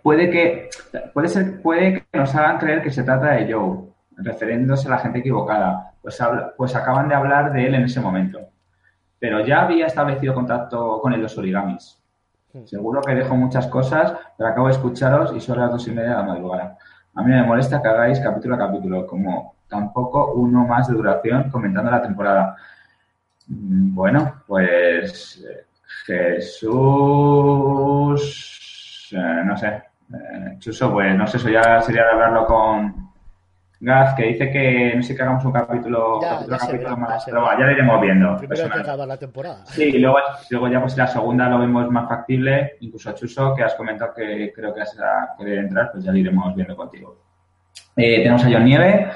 puede 0.02 0.28
que, 0.28 0.68
puede 1.14 1.28
ser, 1.28 1.62
puede 1.62 2.04
que 2.10 2.18
nos 2.18 2.34
hagan 2.34 2.58
creer 2.58 2.82
que 2.82 2.90
se 2.90 3.04
trata 3.04 3.36
de 3.36 3.50
Joe, 3.50 3.88
refiriéndose 4.16 4.88
a 4.88 4.92
la 4.92 4.98
gente 4.98 5.18
equivocada. 5.20 5.92
Pues, 6.02 6.18
pues 6.56 6.74
acaban 6.74 7.08
de 7.08 7.14
hablar 7.14 7.52
de 7.52 7.66
él 7.66 7.74
en 7.74 7.84
ese 7.84 8.00
momento. 8.00 8.40
Pero 9.18 9.40
ya 9.44 9.62
había 9.62 9.86
establecido 9.86 10.34
contacto 10.34 11.00
con 11.00 11.12
el 11.12 11.22
los 11.22 11.36
origamis. 11.38 11.98
Hmm. 12.52 12.66
Seguro 12.66 13.00
que 13.00 13.14
dejo 13.14 13.34
muchas 13.34 13.66
cosas, 13.66 14.14
pero 14.36 14.50
acabo 14.50 14.66
de 14.66 14.74
escucharos 14.74 15.34
y 15.34 15.40
son 15.40 15.58
las 15.58 15.70
dos 15.70 15.86
y 15.88 15.92
media 15.92 16.10
de 16.10 16.16
la 16.16 16.22
madrugada. 16.22 16.78
A 17.14 17.22
mí 17.22 17.30
me 17.30 17.42
molesta 17.42 17.80
que 17.80 17.88
hagáis 17.88 18.20
capítulo 18.20 18.56
a 18.56 18.58
capítulo, 18.58 19.06
como 19.06 19.56
tampoco 19.68 20.32
uno 20.34 20.66
más 20.66 20.88
de 20.88 20.94
duración 20.94 21.50
comentando 21.50 21.90
la 21.90 22.02
temporada. 22.02 22.56
Mm, 23.48 23.94
bueno, 23.94 24.42
pues 24.46 25.44
eh, 25.48 25.64
Jesús, 26.06 26.68
eh, 29.12 29.42
no 29.44 29.56
sé, 29.56 29.82
eh, 30.12 30.56
Chuso, 30.58 30.92
pues 30.92 31.16
no 31.16 31.26
sé, 31.26 31.38
eso 31.38 31.48
ya 31.48 31.80
sería 31.80 32.04
de 32.04 32.10
hablarlo 32.12 32.46
con 32.46 33.10
Gaz, 33.78 34.14
que 34.14 34.24
dice 34.24 34.50
que 34.50 34.94
no 34.96 35.02
sé 35.02 35.14
que 35.14 35.22
hagamos 35.22 35.44
un 35.44 35.52
capítulo, 35.52 36.20
ya, 36.20 36.58
capítulo, 36.58 36.96
más, 36.96 37.24
pero 37.24 37.46
ya 37.58 37.66
lo 37.66 37.70
iremos 37.72 38.00
viendo. 38.00 38.36
Primero 38.38 38.70
que 38.70 39.06
la 39.06 39.16
temporada. 39.18 39.66
Sí, 39.66 39.84
y 39.84 39.98
luego, 39.98 40.18
luego 40.50 40.68
ya 40.68 40.80
pues 40.80 40.96
la 40.96 41.06
segunda 41.06 41.48
lo 41.48 41.58
vemos 41.58 41.90
más 41.90 42.08
factible, 42.08 42.76
incluso 42.80 43.10
a 43.10 43.14
Chuso, 43.14 43.54
que 43.54 43.62
has 43.62 43.74
comentado 43.74 44.14
que 44.14 44.52
creo 44.54 44.72
que 44.72 44.80
vas 44.80 44.98
a 44.98 45.36
querer 45.36 45.58
entrar, 45.58 45.92
pues 45.92 46.04
ya 46.04 46.12
lo 46.12 46.18
iremos 46.18 46.54
viendo 46.54 46.74
contigo. 46.74 47.18
Eh, 47.96 48.18
tenemos 48.22 48.44
a 48.44 48.50
John 48.50 48.64
Nieve. 48.64 49.10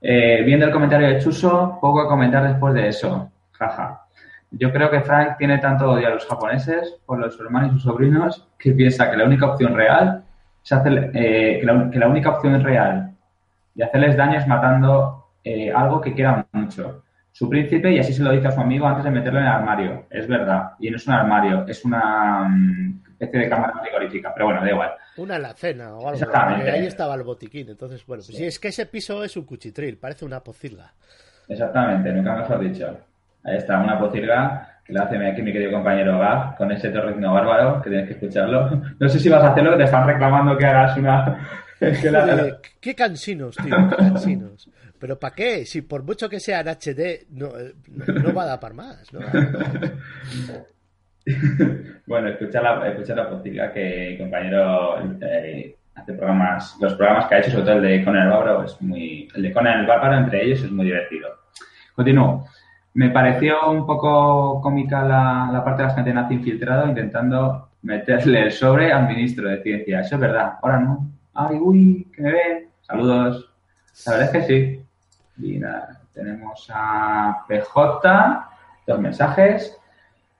viendo 0.00 0.66
el 0.66 0.72
comentario 0.72 1.08
de 1.08 1.18
Chuso, 1.18 1.78
poco 1.80 2.02
a 2.02 2.08
comentar 2.08 2.46
después 2.46 2.74
de 2.74 2.88
eso. 2.88 3.30
Jaja. 3.52 4.06
Yo 4.50 4.72
creo 4.72 4.90
que 4.90 5.00
Frank 5.00 5.36
tiene 5.38 5.58
tanto 5.58 5.90
odio 5.90 6.08
a 6.08 6.10
los 6.10 6.26
japoneses 6.26 6.96
por 7.04 7.18
los 7.18 7.38
hermanos 7.40 7.70
y 7.70 7.72
sus 7.74 7.82
sobrinos 7.82 8.46
que 8.58 8.72
piensa 8.72 9.10
que 9.10 9.16
la 9.16 9.24
única 9.24 9.46
opción 9.46 9.74
real 9.74 10.24
es 10.64 10.72
hacer, 10.72 11.10
eh, 11.14 11.58
que, 11.60 11.98
la, 11.98 12.08
única 12.08 12.30
opción 12.30 12.62
real 12.62 13.12
de 13.76 13.84
hacerles 13.84 14.16
daño 14.16 14.38
es 14.38 14.46
matando 14.46 15.26
eh, 15.44 15.70
algo 15.70 16.00
que 16.00 16.14
queda 16.14 16.46
mucho. 16.52 17.04
Su 17.30 17.50
príncipe, 17.50 17.92
y 17.92 17.98
así 17.98 18.14
se 18.14 18.22
lo 18.22 18.32
dice 18.32 18.48
a 18.48 18.50
su 18.50 18.60
amigo 18.60 18.86
antes 18.86 19.04
de 19.04 19.10
meterlo 19.10 19.38
en 19.38 19.44
el 19.44 19.52
armario. 19.52 20.06
Es 20.10 20.26
verdad. 20.26 20.72
Y 20.78 20.90
no 20.90 20.96
es 20.96 21.06
un 21.06 21.12
armario, 21.12 21.66
es 21.68 21.84
una 21.84 22.48
mm, 22.48 23.02
especie 23.20 23.40
de 23.40 23.48
cámara 23.50 23.74
frigorífica. 23.82 24.32
Pero 24.32 24.46
bueno, 24.46 24.62
da 24.62 24.70
igual. 24.70 24.92
Una 25.18 25.36
alacena 25.36 25.94
o 25.94 26.08
algo. 26.08 26.12
Exactamente. 26.12 26.70
Ahí 26.70 26.86
estaba 26.86 27.14
el 27.14 27.22
botiquín. 27.22 27.68
Entonces, 27.68 28.06
bueno, 28.06 28.22
pues 28.26 28.38
sí. 28.38 28.44
es 28.46 28.58
que 28.58 28.68
ese 28.68 28.86
piso 28.86 29.22
es 29.22 29.36
un 29.36 29.44
cuchitril, 29.44 29.98
parece 29.98 30.24
una 30.24 30.40
pocilga. 30.40 30.94
Exactamente, 31.46 32.10
nunca 32.12 32.34
mejor 32.36 32.58
dicho. 32.60 32.96
Ahí 33.44 33.58
está, 33.58 33.78
una 33.78 33.98
pocilga 33.98 34.80
que 34.84 34.92
le 34.92 35.00
hace 35.00 35.26
aquí 35.26 35.42
mi 35.42 35.52
querido 35.52 35.72
compañero 35.72 36.18
Gaf 36.18 36.56
con 36.56 36.72
ese 36.72 36.90
torrezno 36.90 37.34
bárbaro, 37.34 37.82
que 37.82 37.90
tienes 37.90 38.08
que 38.08 38.14
escucharlo. 38.14 38.82
No 38.98 39.08
sé 39.08 39.18
si 39.18 39.28
vas 39.28 39.42
a 39.42 39.50
hacerlo, 39.50 39.72
que 39.72 39.78
te 39.78 39.84
están 39.84 40.06
reclamando 40.06 40.56
que 40.56 40.66
hagas 40.66 40.96
una... 40.96 41.38
¿Qué 42.80 42.94
cansinos, 42.94 43.56
tío? 43.56 43.76
¿Qué 43.90 43.96
cansinos? 43.96 44.70
¿Pero 44.98 45.18
para 45.18 45.34
qué? 45.34 45.66
Si 45.66 45.82
por 45.82 46.02
mucho 46.02 46.28
que 46.28 46.40
sea 46.40 46.60
en 46.60 46.68
HD, 46.68 47.26
no, 47.30 47.50
no, 48.06 48.34
va 48.34 48.44
a 48.44 48.46
dar 48.46 48.60
para 48.60 48.74
más. 48.74 49.12
¿no? 49.12 49.20
bueno, 52.06 52.28
escucha 52.28 52.62
la, 52.62 52.88
escucha 52.88 53.14
la 53.14 53.72
que 53.72 54.12
el 54.12 54.18
compañero 54.18 54.98
eh, 55.20 55.76
hace 55.94 56.12
programas, 56.14 56.76
los 56.80 56.94
programas 56.94 57.26
que 57.26 57.34
ha 57.34 57.38
hecho, 57.40 57.50
sobre 57.50 57.64
todo 57.64 57.76
el 57.76 57.82
de 57.82 58.04
Conan 58.04 58.22
el 58.22 58.30
Bárbaro, 58.30 58.64
es 58.64 58.80
muy, 58.80 59.28
el 59.34 59.42
de 59.42 59.52
Conan 59.52 59.80
el 59.80 59.86
Bárbaro 59.86 60.16
entre 60.16 60.44
ellos 60.44 60.62
es 60.62 60.70
muy 60.70 60.86
divertido. 60.86 61.28
Continúo. 61.94 62.46
Me 62.94 63.10
pareció 63.10 63.70
un 63.70 63.86
poco 63.86 64.60
cómica 64.62 65.02
la, 65.02 65.50
la 65.52 65.62
parte 65.62 65.82
de 65.82 65.88
las 65.88 65.96
cantenas 65.96 66.30
infiltrado 66.30 66.88
intentando 66.88 67.68
meterle 67.82 68.44
el 68.44 68.52
sobre 68.52 68.90
al 68.90 69.06
ministro 69.06 69.50
de 69.50 69.62
Ciencia. 69.62 70.00
Eso 70.00 70.14
es 70.14 70.20
verdad. 70.20 70.54
Ahora 70.62 70.80
no. 70.80 71.15
Ay, 71.36 71.58
uy, 71.60 72.10
que 72.14 72.22
me 72.22 72.32
ven. 72.32 72.68
Saludos. 72.80 73.52
La 74.06 74.12
verdad 74.12 74.36
es 74.36 74.46
que 74.46 74.46
sí. 74.46 74.82
Y 75.42 75.58
nada, 75.58 76.00
tenemos 76.14 76.66
a 76.72 77.44
PJ, 77.46 78.48
dos 78.86 79.00
mensajes. 79.00 79.78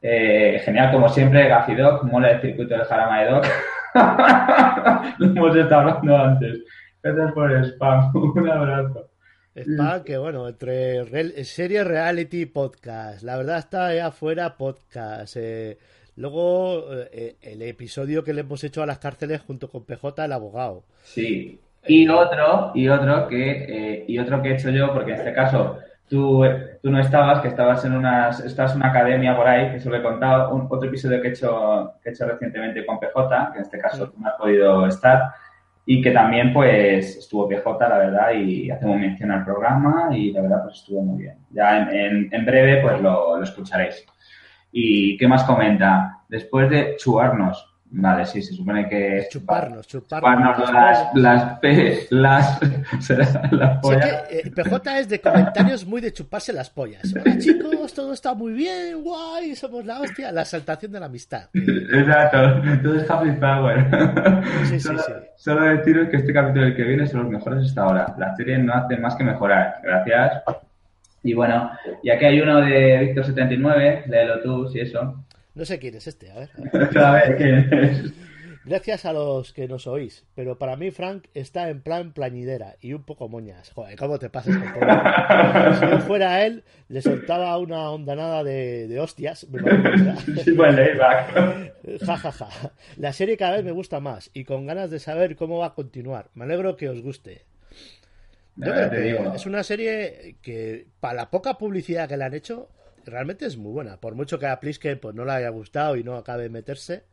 Eh, 0.01 0.61
genial, 0.65 0.93
como 0.93 1.09
siempre, 1.09 1.49
Gafidoc, 1.49 2.05
mola 2.05 2.31
el 2.31 2.41
circuito 2.41 2.75
del 2.75 2.85
Jarama 2.85 3.21
de 3.21 3.31
Doc. 3.31 3.47
Lo 5.19 5.27
hemos 5.27 5.57
estado 5.57 5.81
hablando 5.81 6.17
antes. 6.17 6.65
Gracias 7.03 7.33
por 7.33 7.53
el 7.53 7.65
spam. 7.65 8.11
Un 8.15 8.49
abrazo. 8.49 9.11
Spam, 9.55 10.05
que 10.05 10.17
bueno, 10.17 10.49
entre 10.49 11.45
serie 11.45 11.85
reality 11.85 12.47
podcast. 12.47 13.23
La 13.23 13.37
verdad 13.37 13.59
está 13.59 13.87
allá 13.87 14.07
afuera 14.07 14.57
podcast. 14.57 15.37
Eh, 15.37 15.79
luego, 16.17 16.87
eh, 17.13 17.37
el 17.43 17.63
episodio 17.63 18.25
que 18.25 18.35
le 18.35 18.41
hemos 18.43 18.65
hecho 18.65 18.83
a 18.83 18.87
las 18.87 18.99
cárceles 18.99 19.41
junto 19.41 19.69
con 19.69 19.85
PJ, 19.85 20.25
el 20.25 20.33
abogado. 20.33 20.85
Sí. 21.05 21.61
Y 21.87 22.09
otro, 22.09 22.73
y 22.75 22.89
otro 22.89 23.29
que, 23.29 24.05
y 24.09 24.19
otro 24.19 24.43
que 24.43 24.49
he 24.49 24.55
hecho 24.55 24.71
yo, 24.71 24.93
porque 24.93 25.13
en 25.13 25.19
este 25.19 25.33
caso 25.33 25.79
Tú, 26.09 26.45
tú 26.83 26.91
no 26.91 27.01
estabas, 27.01 27.41
que 27.41 27.49
estabas 27.49 27.85
en, 27.85 27.93
unas, 27.93 28.39
estabas 28.41 28.73
en 28.73 28.79
una 28.79 28.91
academia 28.91 29.37
por 29.37 29.49
ahí, 29.49 29.73
que 29.73 29.81
se 29.81 29.91
lo 29.91 29.97
he 29.97 30.03
contado, 30.03 30.55
un, 30.55 30.69
otro 30.71 30.89
episodio 30.89 31.21
que 31.21 31.29
he, 31.29 31.31
hecho, 31.33 31.95
que 32.01 32.11
he 32.11 32.13
hecho 32.13 32.27
recientemente 32.27 32.87
con 32.87 33.01
PJ, 33.01 33.51
que 33.53 33.59
en 33.59 33.65
este 33.65 33.79
caso 33.79 34.09
tú 34.11 34.21
no 34.21 34.29
has 34.29 34.37
podido 34.37 34.87
estar, 34.87 35.33
y 35.85 36.01
que 36.01 36.13
también 36.13 36.53
pues 36.53 37.17
estuvo 37.17 37.49
PJ, 37.49 37.89
la 37.89 37.99
verdad, 37.99 38.33
y 38.35 38.71
hacemos 38.71 38.99
mención 38.99 39.33
al 39.33 39.45
programa 39.45 40.09
y 40.13 40.31
la 40.31 40.43
verdad 40.43 40.63
pues 40.63 40.77
estuvo 40.77 41.03
muy 41.03 41.25
bien. 41.25 41.39
Ya 41.51 41.91
en, 41.91 42.33
en, 42.33 42.47
breve 42.47 42.83
pues 42.83 43.01
lo, 43.01 43.37
lo 43.37 43.43
escucharéis. 43.43 44.07
¿Y 44.79 45.17
qué 45.17 45.27
más 45.27 45.45
comenta? 45.45 46.21
Después 46.29 46.69
de 46.69 46.97
chuarnos, 46.99 47.77
Vale, 47.89 48.27
sí, 48.27 48.43
se 48.43 48.53
supone 48.53 48.89
que... 48.89 49.27
Chuparnos, 49.31 49.87
chuparnos. 49.87 50.71
las, 50.71 51.15
las, 51.15 51.59
P, 51.61 52.09
las, 52.11 52.61
las 53.53 53.79
pollas. 53.79 54.25
Eh, 54.29 54.51
PJ 54.51 54.99
es 54.99 55.09
de 55.09 55.21
comentarios 55.21 55.87
muy 55.87 56.01
de 56.01 56.13
chuparse 56.13 56.53
las 56.53 56.69
pollas. 56.69 57.15
Hola 57.15 57.39
chicos, 57.39 57.95
todo 57.95 58.13
está 58.13 58.35
muy 58.35 58.53
bien, 58.53 59.03
guay, 59.03 59.55
somos 59.55 59.87
la 59.87 60.01
hostia. 60.01 60.33
La 60.33 60.43
exaltación 60.43 60.93
de 60.93 61.01
la 61.01 61.07
amistad. 61.07 61.49
Exacto, 61.55 62.61
todo 62.83 62.97
es 62.97 63.11
happy 63.11 63.31
power. 63.33 63.87
Sí, 64.65 64.81
sí, 64.81 64.89
sí. 64.89 65.13
Solo 65.37 65.63
deciros 65.63 66.09
que 66.09 66.17
este 66.17 66.33
capítulo 66.33 66.65
del 66.65 66.77
que 66.77 66.83
viene 66.83 67.07
son 67.07 67.23
los 67.23 67.31
mejores 67.31 67.65
hasta 67.65 67.83
ahora. 67.83 68.15
La 68.19 68.35
serie 68.35 68.59
no 68.59 68.75
hace 68.75 68.97
más 68.99 69.15
que 69.15 69.25
mejorar. 69.25 69.77
Gracias. 69.83 70.43
Y 71.27 71.35
bueno, 71.35 71.71
y 72.05 72.11
aquí 72.11 72.25
hay 72.25 72.41
uno 72.41 72.61
de 72.61 73.13
Víctor79, 73.13 74.07
léelo 74.07 74.41
tú, 74.43 74.69
si 74.69 74.79
eso. 74.79 75.25
No 75.57 75.65
sé 75.65 75.81
quién 75.81 75.97
es 75.97 76.07
este, 76.07 76.31
a 76.31 76.37
ver. 76.37 76.51
Gracias 78.65 79.05
a 79.05 79.13
los 79.13 79.53
que 79.53 79.67
nos 79.67 79.89
oís, 79.89 80.25
pero 80.37 80.57
para 80.57 80.77
mí 80.77 80.93
Frank 80.93 81.25
está 81.35 81.69
en 81.69 81.83
plan 81.83 82.13
plañidera 82.13 82.77
y 82.81 82.93
un 82.93 83.03
poco 83.03 83.29
moñas. 83.29 83.71
Joder, 83.71 83.97
¿cómo 83.97 84.21
te 84.21 84.31
pasas 84.31 84.57
con 84.57 84.73
todo? 84.73 84.87
Si 85.81 85.91
yo 85.91 85.99
fuera 86.07 86.47
él, 86.47 86.63
le 86.89 87.03
soltaba 87.03 87.59
una 87.59 87.91
ondanada 87.91 88.45
de, 88.45 88.87
de 88.87 89.01
hostias. 89.01 89.49
ja, 92.07 92.17
ja, 92.17 92.33
ja. 92.33 92.49
La 92.97 93.13
serie 93.13 93.37
cada 93.37 93.57
vez 93.57 93.65
me 93.65 93.73
gusta 93.73 93.99
más 93.99 94.31
y 94.33 94.45
con 94.45 94.67
ganas 94.67 94.91
de 94.91 95.01
saber 95.01 95.35
cómo 95.35 95.59
va 95.59 95.67
a 95.67 95.75
continuar. 95.75 96.31
Me 96.35 96.45
alegro 96.45 96.77
que 96.77 96.89
os 96.89 97.03
guste. 97.03 97.47
Es 98.59 99.47
una 99.47 99.63
serie 99.63 100.37
que, 100.41 100.87
para 101.01 101.15
la 101.15 101.31
poca 101.31 101.59
publicidad 101.59 102.09
que 102.09 102.17
le 102.17 102.25
han 102.25 102.35
hecho, 102.35 102.69
realmente 103.05 103.47
es 103.47 103.57
muy 103.57 103.73
buena. 103.73 103.99
Por 103.99 104.15
mucho 104.15 104.39
que 104.39 104.47
a 104.47 104.59
Pliske 104.59 104.97
pues, 104.97 105.15
no 105.15 105.25
le 105.25 105.33
haya 105.33 105.49
gustado 105.51 105.97
y 105.97 106.05
no 106.05 106.17
acabe 106.17 106.45
de 106.45 106.51
meterse. 106.51 107.05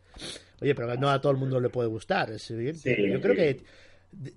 Oye, 0.62 0.76
pero 0.76 0.96
no 0.96 1.10
a 1.10 1.20
todo 1.20 1.32
el 1.32 1.38
mundo 1.38 1.60
le 1.60 1.70
puede 1.70 1.90
gustar, 1.90 2.32
es 2.32 2.50
evidente. 2.52 3.10
Yo 3.12 3.20
creo 3.20 3.36
que 3.36 3.62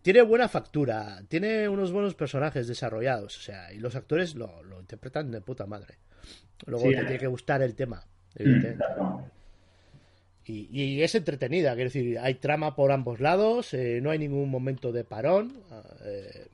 tiene 0.03 0.23
buena 0.23 0.49
factura, 0.49 1.23
tiene 1.29 1.69
unos 1.69 1.93
buenos 1.93 2.15
personajes 2.15 2.67
desarrollados, 2.67 3.37
o 3.37 3.41
sea, 3.41 3.73
y 3.73 3.79
los 3.79 3.95
actores 3.95 4.35
lo, 4.35 4.63
interpretan 4.81 5.31
de 5.31 5.41
puta 5.41 5.67
madre. 5.67 5.99
Luego 6.67 6.89
te 6.89 6.97
tiene 6.97 7.19
que 7.19 7.27
gustar 7.27 7.63
el 7.63 7.75
tema, 7.75 8.05
mm, 8.39 9.21
Y, 10.47 11.03
es 11.03 11.15
entretenida, 11.15 11.75
quiero 11.75 11.91
decir, 11.91 12.19
hay 12.19 12.35
trama 12.37 12.75
por 12.75 12.91
ambos 12.91 13.21
lados, 13.21 13.75
eh, 13.75 14.01
no 14.03 14.11
hay 14.11 14.19
ningún 14.19 14.49
momento 14.49 14.93
de 14.93 15.05
parón. 15.05 15.61
Eh, 16.05 16.47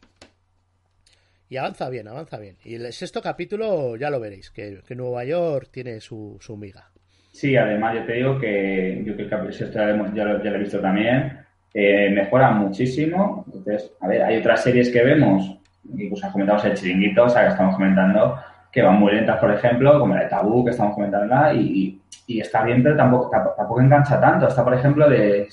y 1.52 1.58
avanza 1.58 1.90
bien, 1.90 2.08
avanza 2.08 2.38
bien. 2.38 2.56
Y 2.64 2.76
el 2.76 2.90
sexto 2.94 3.20
capítulo 3.20 3.96
ya 3.96 4.08
lo 4.08 4.18
veréis, 4.18 4.50
que, 4.50 4.78
Nueva 4.96 5.22
York 5.24 5.68
tiene 5.70 6.00
su, 6.00 6.38
su, 6.40 6.56
miga. 6.56 6.88
Sí, 7.30 7.54
además 7.56 7.94
yo 7.94 8.06
te 8.06 8.12
digo 8.14 8.38
que 8.38 9.02
yo 9.04 9.14
que 9.14 9.24
el 9.24 9.52
sexto 9.52 9.78
ya, 9.78 9.88
lo, 9.88 10.14
ya 10.42 10.50
lo 10.50 10.56
he 10.56 10.58
visto 10.58 10.80
también, 10.80 11.40
eh, 11.74 12.08
mejora 12.08 12.52
muchísimo. 12.52 13.44
Entonces, 13.46 13.92
a 14.00 14.08
ver, 14.08 14.22
hay 14.22 14.38
otras 14.38 14.62
series 14.62 14.88
que 14.88 15.04
vemos, 15.04 15.58
incluso 15.94 16.32
comentamos 16.32 16.64
el 16.64 16.72
chiringuito, 16.72 17.24
o 17.24 17.28
sea, 17.28 17.42
que 17.42 17.48
estamos 17.48 17.74
comentando, 17.74 18.38
que 18.72 18.80
van 18.80 18.98
muy 18.98 19.12
lentas, 19.12 19.38
por 19.38 19.52
ejemplo, 19.52 20.00
como 20.00 20.14
la 20.14 20.22
de 20.22 20.30
Tabú, 20.30 20.64
que 20.64 20.70
estamos 20.70 20.94
comentando, 20.94 21.52
y, 21.52 22.00
y, 22.28 22.40
está 22.40 22.64
bien, 22.64 22.82
pero 22.82 22.96
tampoco, 22.96 23.28
tampoco, 23.28 23.78
engancha 23.78 24.18
tanto. 24.18 24.48
Está, 24.48 24.64
por 24.64 24.72
ejemplo, 24.72 25.06
de, 25.06 25.48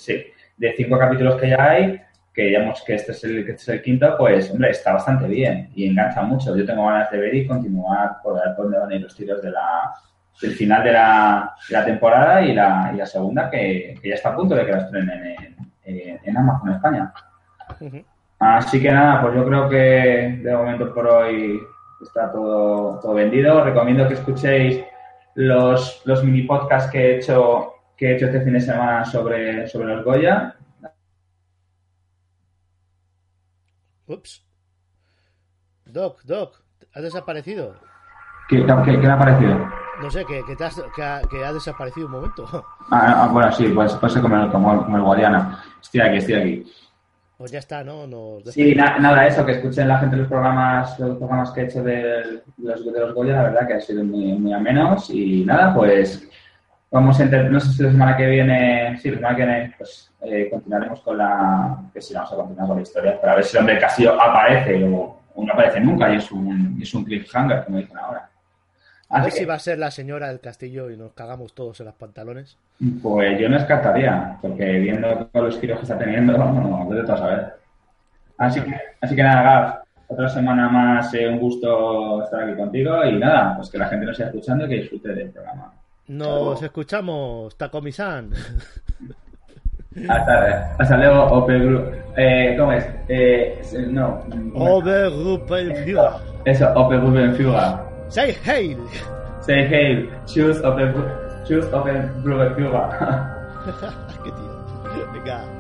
de 0.58 0.74
cinco 0.78 0.98
capítulos 0.98 1.36
que 1.36 1.50
ya 1.50 1.72
hay, 1.72 2.02
que 2.40 2.46
digamos 2.46 2.82
que 2.86 2.96
este 2.96 3.12
es 3.12 3.22
el, 3.26 3.44
que 3.44 3.52
este 3.52 3.64
es 3.64 3.68
el 3.68 3.82
quinto, 3.82 4.16
pues, 4.18 4.50
hombre, 4.50 4.70
está 4.70 4.94
bastante 4.94 5.28
bien 5.28 5.70
y 5.76 5.90
engancha 5.90 6.22
mucho. 6.22 6.56
Yo 6.56 6.66
tengo 6.66 6.86
ganas 6.86 7.12
de 7.12 7.18
ver 7.18 7.36
y 7.36 7.46
continuar 7.46 8.22
por 8.24 8.36
ver 8.36 8.56
dónde 8.56 8.80
van 8.80 8.90
a 8.90 8.96
ir 8.96 9.02
los 9.02 9.14
tiros 9.14 9.42
de 9.42 9.52
la, 9.52 9.94
del 10.42 10.52
final 10.54 10.82
de 10.82 10.94
la, 10.94 11.54
de 11.68 11.76
la 11.76 11.84
temporada 11.84 12.42
y 12.42 12.54
la, 12.54 12.92
y 12.94 12.98
la 12.98 13.06
segunda, 13.06 13.50
que, 13.50 14.00
que, 14.02 14.08
ya 14.08 14.16
está 14.16 14.30
a 14.30 14.36
punto 14.38 14.56
de 14.56 14.66
que 14.66 14.72
la 14.72 14.78
estrenen 14.78 15.26
en, 15.26 15.56
en, 15.84 16.20
en 16.24 16.38
Amazon 16.38 16.72
España. 16.72 17.12
Así 18.40 18.82
que 18.82 18.90
nada, 18.90 19.22
pues 19.22 19.36
yo 19.36 19.46
creo 19.46 19.68
que 19.68 20.40
de 20.42 20.56
momento 20.56 20.94
por 20.94 21.08
hoy 21.08 21.60
está 22.02 22.32
todo, 22.32 23.02
todo 23.02 23.16
vendido. 23.16 23.66
Recomiendo 23.66 24.08
que 24.08 24.14
escuchéis 24.14 24.82
los, 25.36 26.04
los 26.06 26.24
mini 26.24 26.44
podcasts 26.44 26.90
que 26.90 27.00
he 27.00 27.16
hecho 27.18 27.74
que 27.98 28.12
he 28.12 28.16
hecho 28.16 28.28
este 28.28 28.40
fin 28.40 28.54
de 28.54 28.62
semana 28.62 29.04
sobre, 29.04 29.68
sobre 29.68 29.94
los 29.94 30.06
Goya 30.06 30.56
Ups. 34.10 34.44
Doc, 35.86 36.24
Doc, 36.24 36.62
¿has 36.94 37.04
desaparecido? 37.04 37.76
¿Qué, 38.48 38.66
qué, 38.66 38.72
ha 39.08 39.14
aparecido? 39.14 39.70
No 40.02 40.10
sé, 40.10 40.26
que, 40.26 40.44
que, 40.46 40.64
has, 40.64 40.82
que, 40.96 41.04
ha, 41.04 41.22
que, 41.30 41.46
ha, 41.46 41.54
desaparecido 41.54 42.08
un 42.08 42.14
momento. 42.14 42.48
Ah, 42.92 43.26
ah 43.26 43.30
bueno, 43.32 43.52
sí, 43.52 43.68
pues 43.68 43.94
como, 43.94 44.52
como, 44.52 44.84
como 44.84 44.98
el 44.98 45.04
Guadiana. 45.04 45.64
Estoy 45.80 46.02
aquí, 46.02 46.18
estoy 46.18 46.34
aquí. 46.34 46.74
Pues 47.38 47.52
ya 47.52 47.60
está, 47.60 47.84
¿no? 47.84 48.08
Nos 48.08 48.44
sí, 48.52 48.74
nada, 48.76 49.28
eso, 49.28 49.46
que 49.46 49.54
escuchen 49.54 49.88
la 49.88 50.00
gente 50.00 50.18
los 50.18 50.28
programas, 50.28 51.00
los 51.00 51.18
programas 51.18 51.52
que 51.52 51.62
he 51.62 51.66
hecho 51.66 51.84
de 51.84 52.42
los, 52.58 52.84
de 52.84 53.00
los 53.00 53.14
Goya, 53.14 53.34
la 53.34 53.44
verdad 53.44 53.68
que 53.68 53.74
ha 53.76 53.80
sido 53.80 54.04
muy, 54.04 54.34
muy 54.34 54.52
amenos. 54.52 55.10
Y 55.12 55.46
nada, 55.46 55.74
pues 55.74 56.28
Vamos 56.92 57.20
a 57.20 57.26
no 57.26 57.60
sé 57.60 57.72
si 57.72 57.84
la 57.84 57.92
semana 57.92 58.18
que 58.18 58.26
viene, 58.26 58.98
sí, 58.98 59.12
la 59.12 59.18
semana 59.18 59.36
que 59.36 59.46
viene, 59.46 59.76
pues 59.78 60.12
eh, 60.22 60.48
continuaremos 60.50 61.02
con 61.02 61.20
la, 61.20 61.78
que 61.94 62.02
sí, 62.02 62.16
vamos 62.16 62.34
a 62.34 62.36
continuar 62.36 62.68
con 62.68 62.78
la 62.78 62.82
historia, 62.82 63.22
para 63.22 63.36
ver 63.36 63.44
si 63.44 63.56
el 63.56 63.62
hombre 63.62 63.80
Castillo 63.80 64.20
aparece 64.20 64.84
o, 64.86 65.20
no 65.36 65.54
aparece 65.54 65.80
nunca 65.80 66.12
y 66.12 66.18
es 66.18 66.32
un, 66.32 66.80
es 66.82 66.92
un 66.94 67.06
cliffhanger, 67.06 67.64
como 67.64 67.78
dicen 67.78 67.98
ahora. 67.98 68.30
a 69.10 69.22
ver 69.22 69.32
si 69.32 69.46
va 69.46 69.54
a 69.54 69.60
ser 69.60 69.78
la 69.78 69.92
señora 69.92 70.30
del 70.30 70.40
castillo 70.40 70.90
y 70.90 70.98
nos 70.98 71.14
cagamos 71.14 71.54
todos 71.54 71.80
en 71.80 71.86
los 71.86 71.96
pantalones. 71.96 72.58
Pues 73.04 73.40
yo 73.40 73.48
no 73.50 73.58
descartaría, 73.58 74.38
porque 74.42 74.66
viendo 74.80 75.28
todos 75.28 75.46
los 75.46 75.60
giros 75.60 75.78
que 75.78 75.84
está 75.84 75.98
teniendo, 75.98 76.38
no, 76.38 76.52
no, 76.54 76.90
de 76.90 77.04
todo 77.04 77.18
saber. 77.18 77.54
Así 78.38 78.62
que, 78.62 78.76
así 79.00 79.16
que 79.16 79.24
nada, 79.24 79.42
Gab, 79.44 79.84
otra 80.08 80.28
semana 80.28 80.68
más, 80.70 81.14
eh, 81.14 81.28
un 81.28 81.40
gusto 81.40 82.24
estar 82.24 82.42
aquí 82.42 82.56
contigo 82.56 83.06
y 83.06 83.20
nada, 83.20 83.56
pues 83.56 83.70
que 83.70 83.78
la 83.78 83.88
gente 83.88 84.08
nos 84.08 84.18
siga 84.18 84.30
escuchando 84.30 84.66
y 84.66 84.70
que 84.70 84.76
disfrute 84.76 85.10
del 85.10 85.30
programa. 85.30 85.72
Nos 86.10 86.62
escuchamos, 86.64 87.56
Tacomisan. 87.56 88.32
Hasta, 90.08 90.76
hasta 90.78 90.98
luego, 90.98 91.24
Opel 91.26 92.04
Eh, 92.18 92.56
¿Cómo 92.58 92.72
es? 92.74 92.86
Eh, 93.08 93.62
no. 93.90 94.24
Obergruppe 94.56 95.72
Eso, 96.46 96.74
Open 96.74 97.36
Führer. 97.36 97.76
Say 98.08 98.36
hail. 98.44 98.80
Say 99.42 99.68
hail. 99.68 100.10
Choose 100.26 100.60
Open, 100.66 100.94
choose 101.48 101.68
open 101.72 102.10
Führer. 102.24 102.56
Qué 104.24 104.32
tío. 104.32 105.14
Venga. 105.14 105.59